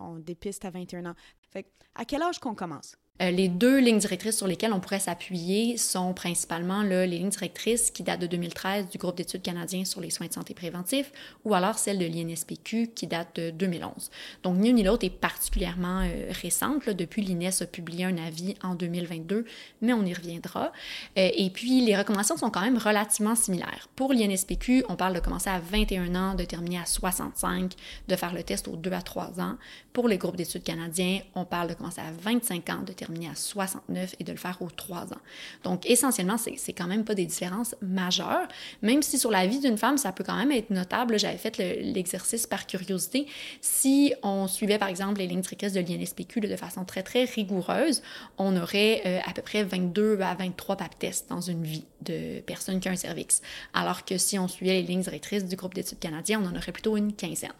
on 0.00 0.16
dépiste 0.18 0.64
à 0.64 0.70
21 0.70 1.06
ans. 1.06 1.14
Fait 1.50 1.64
que, 1.64 1.68
à 1.94 2.04
quel 2.04 2.22
âge 2.22 2.38
qu'on 2.38 2.54
commence? 2.54 2.96
Euh, 3.20 3.30
les 3.30 3.48
deux 3.48 3.78
lignes 3.78 3.98
directrices 3.98 4.38
sur 4.38 4.46
lesquelles 4.46 4.72
on 4.72 4.80
pourrait 4.80 4.98
s'appuyer 4.98 5.76
sont 5.76 6.14
principalement 6.14 6.82
là, 6.82 7.06
les 7.06 7.18
lignes 7.18 7.28
directrices 7.28 7.90
qui 7.90 8.02
datent 8.02 8.22
de 8.22 8.26
2013 8.26 8.88
du 8.88 8.96
groupe 8.96 9.16
d'études 9.16 9.42
canadien 9.42 9.84
sur 9.84 10.00
les 10.00 10.08
soins 10.08 10.28
de 10.28 10.32
santé 10.32 10.54
préventifs 10.54 11.12
ou 11.44 11.54
alors 11.54 11.78
celle 11.78 11.98
de 11.98 12.06
l'INSPQ 12.06 12.88
qui 12.94 13.06
date 13.06 13.36
de 13.36 13.50
2011. 13.50 14.10
Donc, 14.42 14.56
ni 14.56 14.70
une 14.70 14.76
ni 14.76 14.82
l'autre 14.82 15.04
est 15.04 15.10
particulièrement 15.10 16.00
euh, 16.00 16.32
récente. 16.42 16.88
depuis, 16.88 17.22
l'INES 17.22 17.50
a 17.60 17.66
publié 17.66 18.06
un 18.06 18.16
avis 18.16 18.54
en 18.62 18.74
2022, 18.74 19.44
mais 19.82 19.92
on 19.92 20.04
y 20.04 20.14
reviendra. 20.14 20.72
Euh, 21.18 21.28
et 21.36 21.50
puis, 21.50 21.84
les 21.84 21.96
recommandations 21.96 22.38
sont 22.38 22.50
quand 22.50 22.62
même 22.62 22.78
relativement 22.78 23.34
similaires. 23.34 23.88
Pour 23.94 24.14
l'INSPQ, 24.14 24.84
on 24.88 24.96
parle 24.96 25.14
de 25.14 25.20
commencer 25.20 25.50
à 25.50 25.60
21 25.60 26.14
ans, 26.14 26.34
de 26.34 26.44
terminer 26.44 26.78
à 26.78 26.86
65, 26.86 27.74
de 28.08 28.16
faire 28.16 28.32
le 28.32 28.42
test 28.42 28.68
aux 28.68 28.76
2 28.76 28.90
à 28.90 29.02
3 29.02 29.38
ans. 29.40 29.56
Pour 29.92 30.08
les 30.08 30.16
groupes 30.16 30.36
d'études 30.36 30.64
canadiens, 30.64 31.20
on 31.34 31.44
parle 31.44 31.68
de 31.68 31.74
commencer 31.74 32.00
à 32.00 32.10
25 32.10 32.70
ans, 32.70 32.82
de 32.84 32.92
à 33.02 33.34
69 33.34 34.16
et 34.20 34.24
de 34.24 34.32
le 34.32 34.38
faire 34.38 34.58
aux 34.60 34.70
3 34.70 35.12
ans. 35.12 35.20
Donc, 35.64 35.88
essentiellement, 35.88 36.36
c'est 36.38 36.72
quand 36.72 36.86
même 36.86 37.04
pas 37.04 37.14
des 37.14 37.26
différences 37.26 37.74
majeures, 37.80 38.48
même 38.82 39.02
si 39.02 39.18
sur 39.18 39.30
la 39.30 39.46
vie 39.46 39.60
d'une 39.60 39.78
femme, 39.78 39.98
ça 39.98 40.12
peut 40.12 40.24
quand 40.24 40.36
même 40.36 40.52
être 40.52 40.70
notable. 40.70 41.18
J'avais 41.18 41.38
fait 41.38 41.58
l'exercice 41.58 42.46
par 42.46 42.66
curiosité. 42.66 43.26
Si 43.60 44.14
on 44.22 44.46
suivait, 44.48 44.78
par 44.78 44.88
exemple, 44.88 45.18
les 45.18 45.26
lignes 45.26 45.40
directrices 45.40 45.72
de 45.72 45.80
l'INSPQ 45.80 46.40
de 46.40 46.56
façon 46.56 46.84
très, 46.84 47.02
très 47.02 47.24
rigoureuse, 47.24 48.02
on 48.38 48.56
aurait 48.56 49.02
euh, 49.06 49.18
à 49.24 49.32
peu 49.32 49.42
près 49.42 49.64
22 49.64 50.20
à 50.20 50.34
23 50.34 50.76
pap 50.76 50.98
tests 50.98 51.28
dans 51.28 51.40
une 51.40 51.62
vie 51.62 51.84
de 52.02 52.40
personnes 52.40 52.80
qui 52.80 52.88
ont 52.88 52.92
un 52.92 52.96
cervix. 52.96 53.42
Alors 53.74 54.04
que 54.04 54.18
si 54.18 54.38
on 54.38 54.48
suivait 54.48 54.74
les 54.74 54.82
lignes 54.82 55.02
directrices 55.02 55.44
du 55.44 55.56
groupe 55.56 55.74
d'études 55.74 55.98
canadien, 55.98 56.40
on 56.42 56.46
en 56.46 56.56
aurait 56.56 56.72
plutôt 56.72 56.96
une 56.96 57.12
quinzaine. 57.12 57.52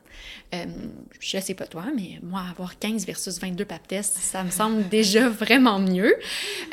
Euh, 0.55 0.67
je 1.21 1.39
sais 1.39 1.55
pas 1.55 1.67
toi, 1.67 1.87
mais 1.95 2.19
moi, 2.23 2.45
avoir 2.51 2.79
15 2.79 3.07
versus 3.07 3.41
22 3.41 3.65
pap 3.65 3.87
tests, 3.87 4.17
ça 4.19 4.45
me 4.45 4.51
semble 4.51 4.89
déjà 4.89 5.29
vraiment 5.33 5.79
mieux. 5.79 6.15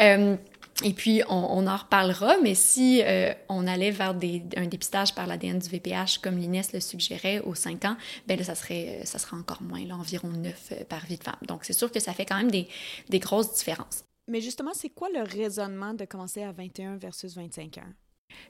Euh, 0.02 0.36
et 0.84 0.94
puis, 0.94 1.22
on, 1.28 1.68
en 1.68 1.76
reparlera, 1.76 2.38
mais 2.42 2.56
si 2.56 3.02
euh, 3.04 3.34
on 3.50 3.68
allait 3.68 3.92
vers 3.92 4.16
un 4.56 4.68
dépistage 4.68 5.14
par 5.14 5.28
l'ADN 5.28 5.60
du 5.60 5.68
VPH, 5.68 6.20
comme 6.22 6.38
l'INES 6.38 6.62
le 6.74 6.80
suggérait, 6.80 7.40
aux 7.42 7.54
5 7.54 7.84
ans, 7.84 7.98
ben 8.28 8.38
là, 8.38 8.46
ça 8.46 8.56
serait, 8.56 9.02
ça 9.04 9.20
serait 9.20 9.36
encore 9.36 9.62
moins, 9.62 9.84
là, 9.86 9.96
environ 9.96 10.30
9 10.30 10.86
par 10.88 11.06
vie 11.06 11.18
de 11.18 11.24
femme. 11.24 11.36
Donc, 11.48 11.66
c'est 11.66 11.74
sûr 11.74 11.92
que 11.92 12.00
ça 12.00 12.14
fait 12.14 12.26
quand 12.26 12.38
même 12.38 12.52
des 12.52 13.20
grosses 13.20 13.54
différences. 13.56 14.06
Mais 14.30 14.42
justement, 14.42 14.72
c'est 14.74 14.90
quoi 14.90 15.10
le 15.10 15.24
raisonnement 15.24 15.94
de 15.96 16.06
commencer 16.06 16.44
à 16.44 16.52
21 16.52 16.98
versus 16.98 17.36
25 17.36 17.80
ans? 17.80 17.94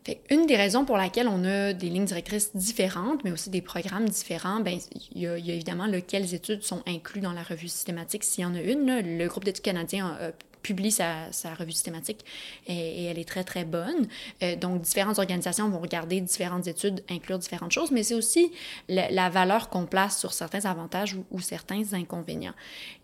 Fait 0.06 0.22
une 0.30 0.46
des 0.46 0.56
raisons 0.56 0.86
pour 0.86 0.98
laquelle 0.98 1.28
on 1.28 1.44
a 1.44 1.74
des 1.74 1.90
lignes 1.90 2.06
directrices 2.06 2.56
différentes, 2.56 3.24
mais 3.24 3.32
aussi 3.32 3.50
des 3.50 3.62
programmes 3.62 4.08
différents, 4.08 4.60
ben, 4.60 4.80
il 5.14 5.22
y, 5.22 5.28
a, 5.28 5.38
évidemment 5.38 5.88
quelles 6.08 6.34
études 6.34 6.64
sont 6.64 6.82
incluses 6.88 7.24
dans 7.24 7.34
la 7.34 7.44
revue 7.44 7.68
systématique. 7.68 8.24
S'il 8.24 8.44
y 8.44 8.46
en 8.46 8.56
a 8.56 8.62
une, 8.62 9.18
le 9.18 9.28
groupe 9.28 9.44
d'études 9.44 9.64
canadiens 9.64 10.18
a 10.20 10.32
publie 10.62 10.92
sa, 10.92 11.30
revue 11.58 11.72
systématique 11.72 12.26
et, 12.68 13.06
elle 13.06 13.20
est 13.20 13.28
très, 13.28 13.44
très 13.44 13.66
bonne. 13.66 14.08
Euh, 14.44 14.56
donc, 14.56 14.82
différentes 14.82 15.20
organisations 15.20 15.70
vont 15.70 15.80
regarder 15.80 16.22
différentes 16.22 16.68
études, 16.68 17.04
inclure 17.10 17.40
différentes 17.40 17.72
choses, 17.72 17.92
mais 17.92 18.04
c'est 18.04 18.16
aussi 18.16 18.52
la, 18.88 19.30
valeur 19.30 19.70
qu'on 19.70 19.86
place 19.86 20.20
sur 20.20 20.34
certains 20.34 20.66
avantages 20.66 21.16
ou, 21.32 21.40
certains 21.40 21.94
inconvénients. 21.94 22.54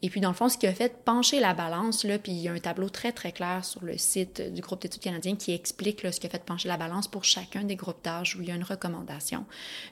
Et 0.01 0.09
puis, 0.09 0.21
dans 0.21 0.29
le 0.29 0.35
fond, 0.35 0.49
ce 0.49 0.57
qui 0.57 0.67
a 0.67 0.73
fait 0.73 1.03
pencher 1.03 1.39
la 1.39 1.53
balance, 1.53 2.03
là, 2.03 2.17
puis 2.17 2.31
il 2.31 2.39
y 2.39 2.47
a 2.47 2.51
un 2.51 2.59
tableau 2.59 2.89
très, 2.89 3.11
très 3.11 3.31
clair 3.31 3.63
sur 3.63 3.83
le 3.83 3.97
site 3.97 4.41
du 4.41 4.61
groupe 4.61 4.81
d'études 4.81 5.01
canadien 5.01 5.35
qui 5.35 5.53
explique 5.53 6.01
ce 6.11 6.19
qui 6.19 6.27
a 6.27 6.29
fait 6.29 6.43
pencher 6.43 6.67
la 6.67 6.77
balance 6.77 7.07
pour 7.07 7.23
chacun 7.23 7.63
des 7.63 7.75
groupes 7.75 8.03
d'âge 8.03 8.35
où 8.35 8.41
il 8.41 8.47
y 8.47 8.51
a 8.51 8.55
une 8.55 8.63
recommandation. 8.63 9.45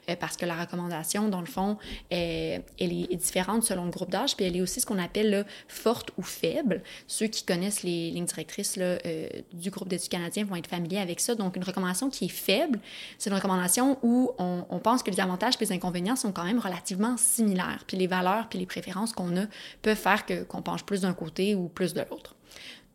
Euh, 0.08 0.16
parce 0.16 0.36
que 0.36 0.46
la 0.46 0.56
recommandation, 0.56 1.28
dans 1.28 1.40
le 1.40 1.46
fond, 1.46 1.78
elle 2.10 2.62
est 2.78 3.16
différente 3.16 3.64
selon 3.64 3.84
le 3.84 3.90
groupe 3.90 4.10
d'âge, 4.10 4.36
puis 4.36 4.44
elle 4.44 4.56
est 4.56 4.60
aussi 4.60 4.80
ce 4.80 4.86
qu'on 4.86 4.98
appelle 4.98 5.46
forte 5.68 6.10
ou 6.16 6.22
faible. 6.22 6.82
Ceux 7.06 7.26
qui 7.26 7.44
les 7.56 8.10
lignes 8.10 8.24
directrices 8.24 8.76
euh, 8.78 9.28
du 9.52 9.70
groupe 9.70 9.88
d'études 9.88 10.10
canadiens 10.10 10.44
vont 10.44 10.56
être 10.56 10.68
familiers 10.68 10.98
avec 10.98 11.20
ça. 11.20 11.34
Donc, 11.34 11.56
une 11.56 11.64
recommandation 11.64 12.10
qui 12.10 12.26
est 12.26 12.28
faible, 12.28 12.80
c'est 13.18 13.30
une 13.30 13.36
recommandation 13.36 13.98
où 14.02 14.30
on, 14.38 14.64
on, 14.68 14.78
pense 14.78 15.02
que 15.02 15.10
les 15.10 15.20
avantages 15.20 15.54
et 15.60 15.64
les 15.64 15.72
inconvénients 15.72 16.16
sont 16.16 16.32
quand 16.32 16.44
même 16.44 16.58
relativement 16.58 17.16
similaires. 17.16 17.84
Puis 17.86 17.96
les 17.96 18.06
valeurs 18.06 18.48
puis 18.48 18.58
les 18.58 18.66
préférences 18.66 19.12
qu'on 19.12 19.36
a 19.36 19.44
peuvent 19.82 19.96
faire 19.96 20.24
qu'on 20.48 20.62
penche 20.62 20.84
plus 20.84 21.02
d'un 21.02 21.14
côté 21.14 21.54
ou 21.54 21.68
plus 21.68 21.94
de 21.94 22.02
l'autre. 22.08 22.34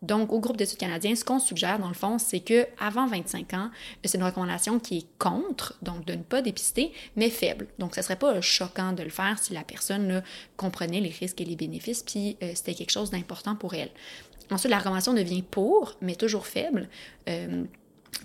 Donc, 0.02 0.32
au 0.32 0.40
groupe 0.40 0.56
d'études 0.56 0.78
canadiens, 0.78 1.16
ce 1.16 1.26
qu'on 1.26 1.40
suggère, 1.40 1.78
dans 1.80 1.90
le 1.90 1.94
fond, 1.94 2.18
c'est 2.20 2.40
que 2.40 2.66
avant 2.80 3.06
25 3.08 3.54
ans, 3.54 3.70
c'est 4.04 4.18
une 4.18 4.24
recommandation 4.24 4.80
qui 4.80 5.00
est 5.00 5.08
contre, 5.18 5.76
donc 5.82 6.06
de 6.06 6.14
ne 6.14 6.24
pas 6.24 6.42
dépister, 6.42 6.94
mais 7.18 7.30
faible. 7.30 7.68
Donc, 7.80 7.96
ce 7.96 8.00
ne 8.00 8.04
serait 8.06 8.16
pas 8.16 8.40
choquant 8.40 8.94
de 8.94 9.04
le 9.04 9.10
faire 9.10 9.38
si 9.40 9.54
la 9.54 9.64
personne 9.64 10.24
comprenait 10.56 11.02
les 11.02 11.10
risques 11.10 11.42
et 11.42 11.46
les 11.46 11.58
bénéfices, 11.58 12.04
puis 12.04 12.38
euh, 12.42 12.52
c'était 12.56 12.76
quelque 12.76 12.92
chose 12.92 13.12
d'important 13.12 13.56
pour 13.56 13.74
elle. 13.74 13.90
Ensuite, 14.52 14.72
la 14.72 14.80
recommandation 14.80 15.14
devient 15.14 15.44
pour, 15.44 15.96
mais 16.02 16.16
toujours 16.16 16.48
faible. 16.48 16.90
Euh, 17.28 17.66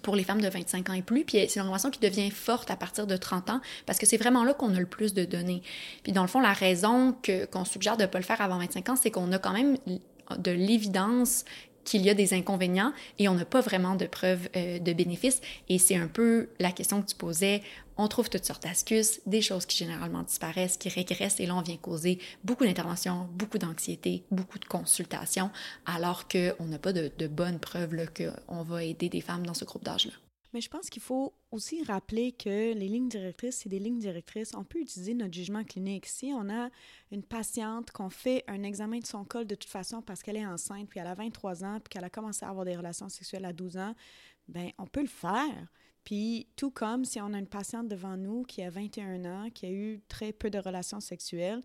pour 0.03 0.17
les 0.17 0.25
femmes 0.25 0.41
de 0.41 0.49
25 0.49 0.91
ans 0.91 0.93
et 0.95 1.03
plus. 1.03 1.25
Puis 1.25 1.39
c'est 1.49 1.57
une 1.57 1.63
recommandation 1.63 1.91
qui 1.91 2.01
devient 2.01 2.31
forte 2.31 2.71
à 2.71 2.77
partir 2.77 3.07
de 3.07 3.17
30 3.17 3.51
ans 3.51 3.61
parce 3.87 3.99
que 3.99 4.07
c'est 4.07 4.17
vraiment 4.17 4.45
là 4.45 4.55
qu'on 4.55 4.75
a 4.75 4.81
le 4.81 4.87
plus 4.87 5.15
de 5.15 5.25
données. 5.25 5.63
Puis 6.03 6.13
dans 6.13 6.23
le 6.23 6.29
fond, 6.29 6.41
la 6.41 6.53
raison 6.53 7.15
qu'on 7.51 7.65
suggère 7.65 7.97
de 7.97 8.03
ne 8.03 8.07
pas 8.07 8.19
le 8.19 8.25
faire 8.25 8.41
avant 8.41 8.59
25 8.59 8.89
ans, 8.89 8.97
c'est 8.97 9.11
qu'on 9.11 9.31
a 9.33 9.39
quand 9.39 9.53
même 9.53 9.77
de 10.39 10.51
l'évidence 10.51 11.45
qu'il 11.85 12.03
y 12.03 12.11
a 12.11 12.15
des 12.15 12.35
inconvénients 12.35 12.93
et 13.19 13.29
on 13.29 13.35
n'a 13.35 13.45
pas 13.45 13.61
vraiment 13.61 13.95
de 13.95 14.07
preuves 14.07 14.49
euh, 14.57 14.79
de 14.79 14.93
bénéfices. 14.93 15.41
Et 15.69 15.79
c'est 15.79 15.97
un 15.97 16.09
peu 16.09 16.49
la 16.59 16.73
question 16.73 17.03
que 17.03 17.09
tu 17.09 17.15
posais. 17.15 17.63
On 17.97 18.09
trouve 18.09 18.29
toutes 18.29 18.45
sortes 18.45 18.65
d'astuces, 18.65 19.21
des 19.27 19.43
choses 19.43 19.67
qui 19.67 19.77
généralement 19.77 20.23
disparaissent, 20.23 20.77
qui 20.77 20.89
régressent, 20.89 21.39
et 21.39 21.47
là, 21.47 21.55
on 21.55 21.63
vient 21.63 21.77
causer 21.77 22.19
beaucoup 22.43 22.65
d'interventions, 22.65 23.29
beaucoup 23.35 23.59
d'anxiété, 23.59 24.25
beaucoup 24.33 24.59
de 24.59 24.65
consultations, 24.65 25.51
alors 25.87 26.27
qu'on 26.27 26.65
n'a 26.65 26.79
pas 26.79 26.93
de, 26.93 27.13
de 27.17 27.27
bonnes 27.29 27.61
preuves 27.61 27.95
qu'on 28.17 28.63
va 28.63 28.83
aider 28.83 29.09
des 29.09 29.21
femmes 29.21 29.47
dans 29.47 29.55
ce 29.55 29.65
groupe 29.65 29.85
d'âge-là. 29.85 30.24
Mais 30.55 30.61
je 30.61 30.71
pense 30.71 30.89
qu'il 30.89 31.03
faut 31.03 31.35
aussi 31.51 31.83
rappeler 31.83 32.31
que 32.31 32.73
les 32.75 32.89
lignes 32.89 33.09
directrices, 33.09 33.57
c'est 33.57 33.69
des 33.69 33.81
lignes 33.81 33.99
directrices. 33.99 34.55
On 34.55 34.63
peut 34.63 34.79
utiliser 34.79 35.13
notre 35.13 35.35
jugement 35.35 35.65
clinique. 35.65 36.07
Si 36.07 36.33
on 36.33 36.49
a 36.49 36.71
une 37.11 37.25
patiente 37.25 37.91
qu'on 37.91 38.09
fait 38.09 38.45
un 38.47 38.63
examen 38.63 39.01
de 39.01 39.07
son 39.07 39.25
col 39.25 39.47
de 39.47 39.57
toute 39.57 39.69
façon 39.69 40.01
parce 40.01 40.23
qu'elle 40.23 40.37
est 40.37 40.47
enceinte, 40.47 40.89
puis 40.89 41.01
elle 41.01 41.09
a 41.09 41.15
23 41.15 41.65
ans, 41.65 41.81
puis 41.81 41.91
qu'elle 41.91 42.05
a 42.05 42.11
commencé 42.11 42.45
à 42.45 42.51
avoir 42.51 42.65
des 42.65 42.77
relations 42.77 43.09
sexuelles 43.09 43.45
à 43.45 43.53
12 43.53 43.79
ans, 43.79 43.95
ben 44.47 44.71
on 44.79 44.87
peut 44.87 45.03
le 45.03 45.09
faire. 45.09 45.67
Puis 46.05 46.47
tout 46.55 46.71
comme 46.71 47.05
si 47.05 47.21
on 47.21 47.33
a 47.35 47.39
une 47.39 47.49
patiente 47.49 47.89
devant 47.89 48.17
nous 48.17 48.45
qui 48.45 48.63
a 48.63 48.71
21 48.71 49.25
ans, 49.25 49.51
qui 49.51 49.67
a 49.67 49.71
eu 49.71 50.03
très 50.07 50.33
peu 50.33 50.51
de 50.51 50.59
relations 50.61 51.01
sexuelles, 51.01 51.63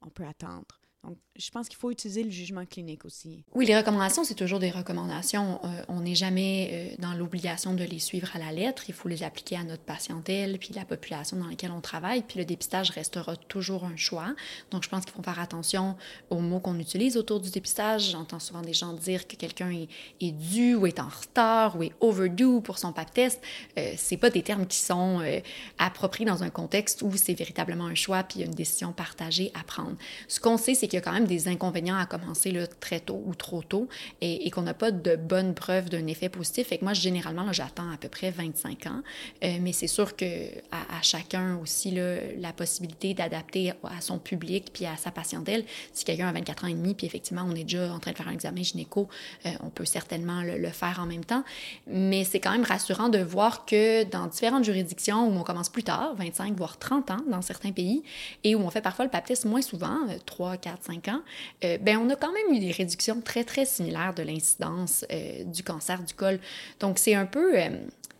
on 0.00 0.10
peut 0.10 0.24
attendre. 0.24 0.77
Donc, 1.04 1.16
je 1.36 1.48
pense 1.50 1.68
qu'il 1.68 1.78
faut 1.78 1.92
utiliser 1.92 2.24
le 2.24 2.30
jugement 2.30 2.66
clinique 2.66 3.04
aussi. 3.04 3.44
Oui, 3.54 3.66
les 3.66 3.76
recommandations, 3.76 4.24
c'est 4.24 4.34
toujours 4.34 4.58
des 4.58 4.70
recommandations. 4.70 5.60
Euh, 5.64 5.82
on 5.86 6.00
n'est 6.00 6.16
jamais 6.16 6.70
euh, 6.72 6.96
dans 6.98 7.14
l'obligation 7.14 7.72
de 7.74 7.84
les 7.84 8.00
suivre 8.00 8.28
à 8.34 8.38
la 8.40 8.50
lettre. 8.50 8.84
Il 8.88 8.94
faut 8.94 9.08
les 9.08 9.22
appliquer 9.22 9.56
à 9.56 9.62
notre 9.62 9.84
patientèle, 9.84 10.58
puis 10.58 10.70
la 10.74 10.84
population 10.84 11.36
dans 11.36 11.46
laquelle 11.46 11.70
on 11.70 11.80
travaille. 11.80 12.22
Puis 12.22 12.40
le 12.40 12.44
dépistage 12.44 12.90
restera 12.90 13.36
toujours 13.36 13.84
un 13.84 13.96
choix. 13.96 14.34
Donc, 14.72 14.82
je 14.82 14.88
pense 14.88 15.04
qu'il 15.04 15.14
faut 15.14 15.22
faire 15.22 15.38
attention 15.38 15.96
aux 16.30 16.40
mots 16.40 16.58
qu'on 16.58 16.78
utilise 16.80 17.16
autour 17.16 17.38
du 17.38 17.50
dépistage. 17.50 18.10
J'entends 18.10 18.40
souvent 18.40 18.62
des 18.62 18.74
gens 18.74 18.92
dire 18.92 19.28
que 19.28 19.36
quelqu'un 19.36 19.70
est, 19.70 19.88
est, 20.20 20.32
dû 20.32 20.74
ou 20.74 20.86
est 20.86 20.98
en 20.98 21.08
retard 21.08 21.76
ou 21.76 21.84
est 21.84 21.92
overdue 22.00 22.60
pour 22.60 22.78
son 22.78 22.92
pap 22.92 23.14
test. 23.14 23.40
Euh, 23.78 23.92
c'est 23.96 24.16
pas 24.16 24.30
des 24.30 24.42
termes 24.42 24.66
qui 24.66 24.78
sont 24.78 25.20
euh, 25.20 25.38
appropriés 25.78 26.26
dans 26.26 26.42
un 26.42 26.50
contexte 26.50 27.02
où 27.02 27.12
c'est 27.14 27.34
véritablement 27.34 27.86
un 27.86 27.94
choix 27.94 28.24
puis 28.24 28.42
une 28.42 28.50
décision 28.50 28.92
partagée 28.92 29.52
à 29.54 29.62
prendre. 29.62 29.96
Ce 30.26 30.40
qu'on 30.40 30.56
sait, 30.56 30.74
c'est 30.74 30.87
qu'il 30.88 30.96
y 30.96 30.98
a 30.98 31.00
quand 31.00 31.12
même 31.12 31.26
des 31.26 31.48
inconvénients 31.48 31.96
à 31.98 32.06
commencer 32.06 32.50
là, 32.50 32.66
très 32.66 33.00
tôt 33.00 33.22
ou 33.26 33.34
trop 33.34 33.62
tôt 33.62 33.88
et, 34.20 34.50
qu'on 34.50 34.62
n'a 34.62 34.74
pas 34.74 34.90
de 34.90 35.16
bonnes 35.16 35.54
preuves 35.54 35.90
d'un 35.90 36.06
effet 36.06 36.28
positif. 36.28 36.72
Et 36.72 36.78
que 36.78 36.84
moi, 36.84 36.94
généralement, 36.94 37.52
j'attends 37.52 37.90
à 37.90 37.96
peu 37.96 38.08
près 38.08 38.30
25 38.30 38.86
ans. 38.86 39.02
Euh, 39.44 39.58
mais 39.60 39.72
c'est 39.72 39.86
sûr 39.86 40.16
que 40.16 40.48
à, 40.72 41.02
chacun 41.02 41.58
aussi 41.58 41.90
là, 41.90 42.16
la 42.38 42.52
possibilité 42.52 43.14
d'adapter 43.14 43.72
à 43.84 44.00
son 44.00 44.18
public 44.18 44.70
puis 44.72 44.86
à 44.86 44.96
sa 44.96 45.10
patientèle. 45.10 45.64
Si 45.92 46.04
quelqu'un 46.04 46.28
a 46.28 46.32
24 46.32 46.64
ans 46.64 46.68
et 46.68 46.74
demi, 46.74 46.94
puis 46.94 47.06
effectivement, 47.06 47.44
on 47.46 47.54
est 47.54 47.64
déjà 47.64 47.92
en 47.92 47.98
train 47.98 48.12
de 48.12 48.16
faire 48.16 48.28
un 48.28 48.32
examen 48.32 48.62
gynéco, 48.62 49.08
euh, 49.46 49.50
on 49.62 49.70
peut 49.70 49.84
certainement 49.84 50.42
le, 50.42 50.58
le, 50.58 50.70
faire 50.70 50.98
en 51.00 51.06
même 51.06 51.24
temps. 51.24 51.44
Mais 51.86 52.24
c'est 52.24 52.40
quand 52.40 52.52
même 52.52 52.64
rassurant 52.64 53.08
de 53.08 53.18
voir 53.18 53.66
que 53.66 54.04
dans 54.04 54.26
différentes 54.26 54.64
juridictions 54.64 55.28
où 55.28 55.38
on 55.38 55.42
commence 55.42 55.68
plus 55.68 55.84
tard, 55.84 56.14
25 56.16 56.56
voire 56.56 56.78
30 56.78 57.10
ans 57.10 57.20
dans 57.30 57.42
certains 57.42 57.72
pays, 57.72 58.02
et 58.44 58.54
où 58.54 58.60
on 58.60 58.70
fait 58.70 58.80
parfois 58.80 59.04
le 59.04 59.10
test 59.20 59.44
moins 59.44 59.62
souvent, 59.62 59.98
3, 60.26 60.56
4, 60.56 60.77
5 60.82 61.08
ans, 61.08 61.20
euh, 61.64 61.78
ben 61.78 61.98
on 61.98 62.08
a 62.10 62.16
quand 62.16 62.32
même 62.32 62.56
eu 62.56 62.60
des 62.60 62.70
réductions 62.70 63.20
très, 63.20 63.44
très 63.44 63.64
similaires 63.64 64.14
de 64.14 64.22
l'incidence 64.22 65.04
euh, 65.12 65.44
du 65.44 65.62
cancer 65.62 66.02
du 66.02 66.14
col. 66.14 66.38
Donc, 66.80 66.98
c'est 66.98 67.14
un 67.14 67.26
peu... 67.26 67.58
Euh, 67.58 67.68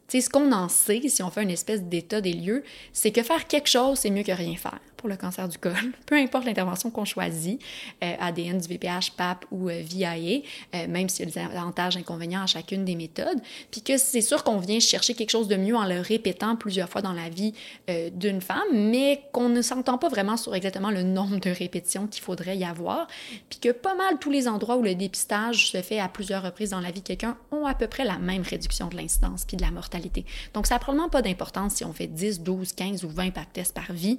tu 0.08 0.18
sais, 0.18 0.20
ce 0.22 0.30
qu'on 0.30 0.52
en 0.52 0.70
sait, 0.70 1.02
si 1.08 1.22
on 1.22 1.30
fait 1.30 1.42
une 1.42 1.50
espèce 1.50 1.82
d'état 1.82 2.22
des 2.22 2.32
lieux, 2.32 2.64
c'est 2.94 3.10
que 3.10 3.22
faire 3.22 3.46
quelque 3.46 3.68
chose, 3.68 3.98
c'est 3.98 4.10
mieux 4.10 4.22
que 4.22 4.32
rien 4.32 4.56
faire 4.56 4.78
pour 4.98 5.08
le 5.08 5.16
cancer 5.16 5.48
du 5.48 5.56
col, 5.56 5.72
peu 6.06 6.16
importe 6.16 6.44
l'intervention 6.44 6.90
qu'on 6.90 7.06
choisit, 7.06 7.60
euh, 8.04 8.14
ADN 8.20 8.58
du 8.58 8.68
VPH, 8.68 9.12
PAP 9.16 9.46
ou 9.50 9.70
euh, 9.70 9.80
VIA, 9.82 10.42
euh, 10.74 10.86
même 10.88 11.08
s'il 11.08 11.26
y 11.26 11.28
a 11.28 11.32
des 11.32 11.56
avantages 11.56 11.96
et 11.96 12.00
inconvénients 12.00 12.42
à 12.42 12.46
chacune 12.46 12.84
des 12.84 12.96
méthodes, 12.96 13.38
puis 13.70 13.82
que 13.82 13.96
c'est 13.96 14.20
sûr 14.20 14.44
qu'on 14.44 14.58
vient 14.58 14.80
chercher 14.80 15.14
quelque 15.14 15.30
chose 15.30 15.48
de 15.48 15.56
mieux 15.56 15.76
en 15.76 15.84
le 15.84 16.00
répétant 16.00 16.56
plusieurs 16.56 16.88
fois 16.88 17.00
dans 17.02 17.12
la 17.12 17.28
vie 17.28 17.54
euh, 17.88 18.10
d'une 18.10 18.40
femme, 18.40 18.58
mais 18.72 19.22
qu'on 19.32 19.48
ne 19.48 19.62
s'entend 19.62 19.98
pas 19.98 20.08
vraiment 20.08 20.36
sur 20.36 20.54
exactement 20.54 20.90
le 20.90 21.02
nombre 21.02 21.38
de 21.38 21.50
répétitions 21.50 22.06
qu'il 22.06 22.22
faudrait 22.22 22.56
y 22.56 22.64
avoir, 22.64 23.06
puis 23.48 23.60
que 23.60 23.70
pas 23.70 23.94
mal 23.94 24.18
tous 24.18 24.30
les 24.30 24.48
endroits 24.48 24.76
où 24.76 24.82
le 24.82 24.94
dépistage 24.94 25.70
se 25.70 25.80
fait 25.80 26.00
à 26.00 26.08
plusieurs 26.08 26.42
reprises 26.42 26.70
dans 26.70 26.80
la 26.80 26.90
vie 26.90 27.00
de 27.00 27.06
quelqu'un 27.06 27.36
ont 27.52 27.66
à 27.66 27.74
peu 27.74 27.86
près 27.86 28.04
la 28.04 28.18
même 28.18 28.42
réduction 28.42 28.88
de 28.88 28.96
l'incidence 28.96 29.44
puis 29.44 29.56
de 29.56 29.62
la 29.62 29.70
mortalité. 29.70 30.24
Donc 30.54 30.66
ça 30.66 30.74
n'a 30.74 30.78
probablement 30.80 31.08
pas 31.08 31.22
d'importance 31.22 31.76
si 31.76 31.84
on 31.84 31.92
fait 31.92 32.06
10, 32.06 32.40
12, 32.40 32.72
15 32.72 33.04
ou 33.04 33.08
20 33.08 33.30
PAP 33.30 33.52
tests 33.52 33.74
par 33.74 33.92
vie, 33.92 34.18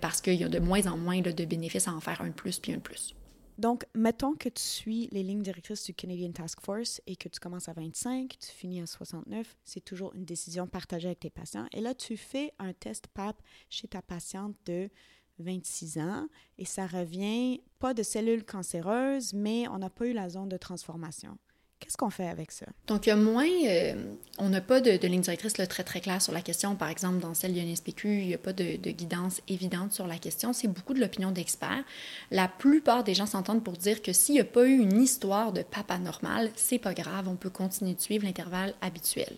parce 0.00 0.17
parce 0.18 0.24
qu'il 0.24 0.40
y 0.40 0.42
a 0.42 0.48
de 0.48 0.58
moins 0.58 0.84
en 0.88 0.96
moins 0.96 1.20
de 1.20 1.44
bénéfices 1.44 1.86
à 1.86 1.94
en 1.94 2.00
faire 2.00 2.20
un 2.22 2.30
de 2.30 2.32
plus 2.32 2.58
puis 2.58 2.72
un 2.72 2.78
de 2.78 2.82
plus. 2.82 3.14
Donc, 3.56 3.84
mettons 3.94 4.34
que 4.34 4.48
tu 4.48 4.62
suis 4.62 5.08
les 5.12 5.22
lignes 5.22 5.42
directrices 5.42 5.84
du 5.84 5.94
Canadian 5.94 6.32
Task 6.32 6.60
Force 6.60 7.00
et 7.06 7.14
que 7.14 7.28
tu 7.28 7.38
commences 7.38 7.68
à 7.68 7.72
25, 7.72 8.36
tu 8.36 8.50
finis 8.50 8.80
à 8.80 8.86
69, 8.86 9.56
c'est 9.64 9.84
toujours 9.84 10.12
une 10.16 10.24
décision 10.24 10.66
partagée 10.66 11.06
avec 11.06 11.20
tes 11.20 11.30
patients. 11.30 11.66
Et 11.72 11.80
là, 11.80 11.94
tu 11.94 12.16
fais 12.16 12.52
un 12.58 12.72
test 12.72 13.06
PAP 13.14 13.40
chez 13.70 13.86
ta 13.86 14.02
patiente 14.02 14.56
de 14.66 14.90
26 15.38 15.98
ans 15.98 16.26
et 16.56 16.64
ça 16.64 16.88
revient 16.88 17.60
pas 17.78 17.94
de 17.94 18.02
cellules 18.02 18.44
cancéreuses, 18.44 19.34
mais 19.34 19.68
on 19.68 19.78
n'a 19.78 19.90
pas 19.90 20.06
eu 20.08 20.14
la 20.14 20.30
zone 20.30 20.48
de 20.48 20.56
transformation. 20.56 21.38
Qu'est-ce 21.80 21.96
qu'on 21.96 22.10
fait 22.10 22.28
avec 22.28 22.50
ça? 22.50 22.66
Donc, 22.88 23.06
il 23.06 23.10
y 23.10 23.12
a 23.12 23.16
moins, 23.16 23.46
euh, 23.46 23.94
on 24.38 24.48
n'a 24.48 24.60
pas 24.60 24.80
de, 24.80 24.96
de, 24.96 25.06
ligne 25.06 25.20
directrice 25.20 25.52
très, 25.52 25.84
très 25.84 26.00
claire 26.00 26.20
sur 26.20 26.32
la 26.32 26.40
question. 26.40 26.74
Par 26.74 26.88
exemple, 26.88 27.18
dans 27.18 27.34
celle 27.34 27.54
de 27.54 27.60
l'INSPQ, 27.60 28.08
il 28.08 28.26
n'y 28.26 28.34
a 28.34 28.38
pas 28.38 28.52
de, 28.52 28.76
de, 28.76 28.90
guidance 28.90 29.40
évidente 29.46 29.92
sur 29.92 30.08
la 30.08 30.18
question. 30.18 30.52
C'est 30.52 30.66
beaucoup 30.66 30.92
de 30.92 31.00
l'opinion 31.00 31.30
d'experts. 31.30 31.84
La 32.32 32.48
plupart 32.48 33.04
des 33.04 33.14
gens 33.14 33.26
s'entendent 33.26 33.62
pour 33.62 33.74
dire 33.74 34.02
que 34.02 34.12
s'il 34.12 34.34
n'y 34.34 34.40
a 34.40 34.44
pas 34.44 34.66
eu 34.66 34.76
une 34.76 35.00
histoire 35.00 35.52
de 35.52 35.62
papa 35.62 35.98
normal, 35.98 36.50
c'est 36.56 36.78
pas 36.78 36.94
grave, 36.94 37.28
on 37.28 37.36
peut 37.36 37.50
continuer 37.50 37.94
de 37.94 38.00
suivre 38.00 38.24
l'intervalle 38.24 38.74
habituel. 38.80 39.36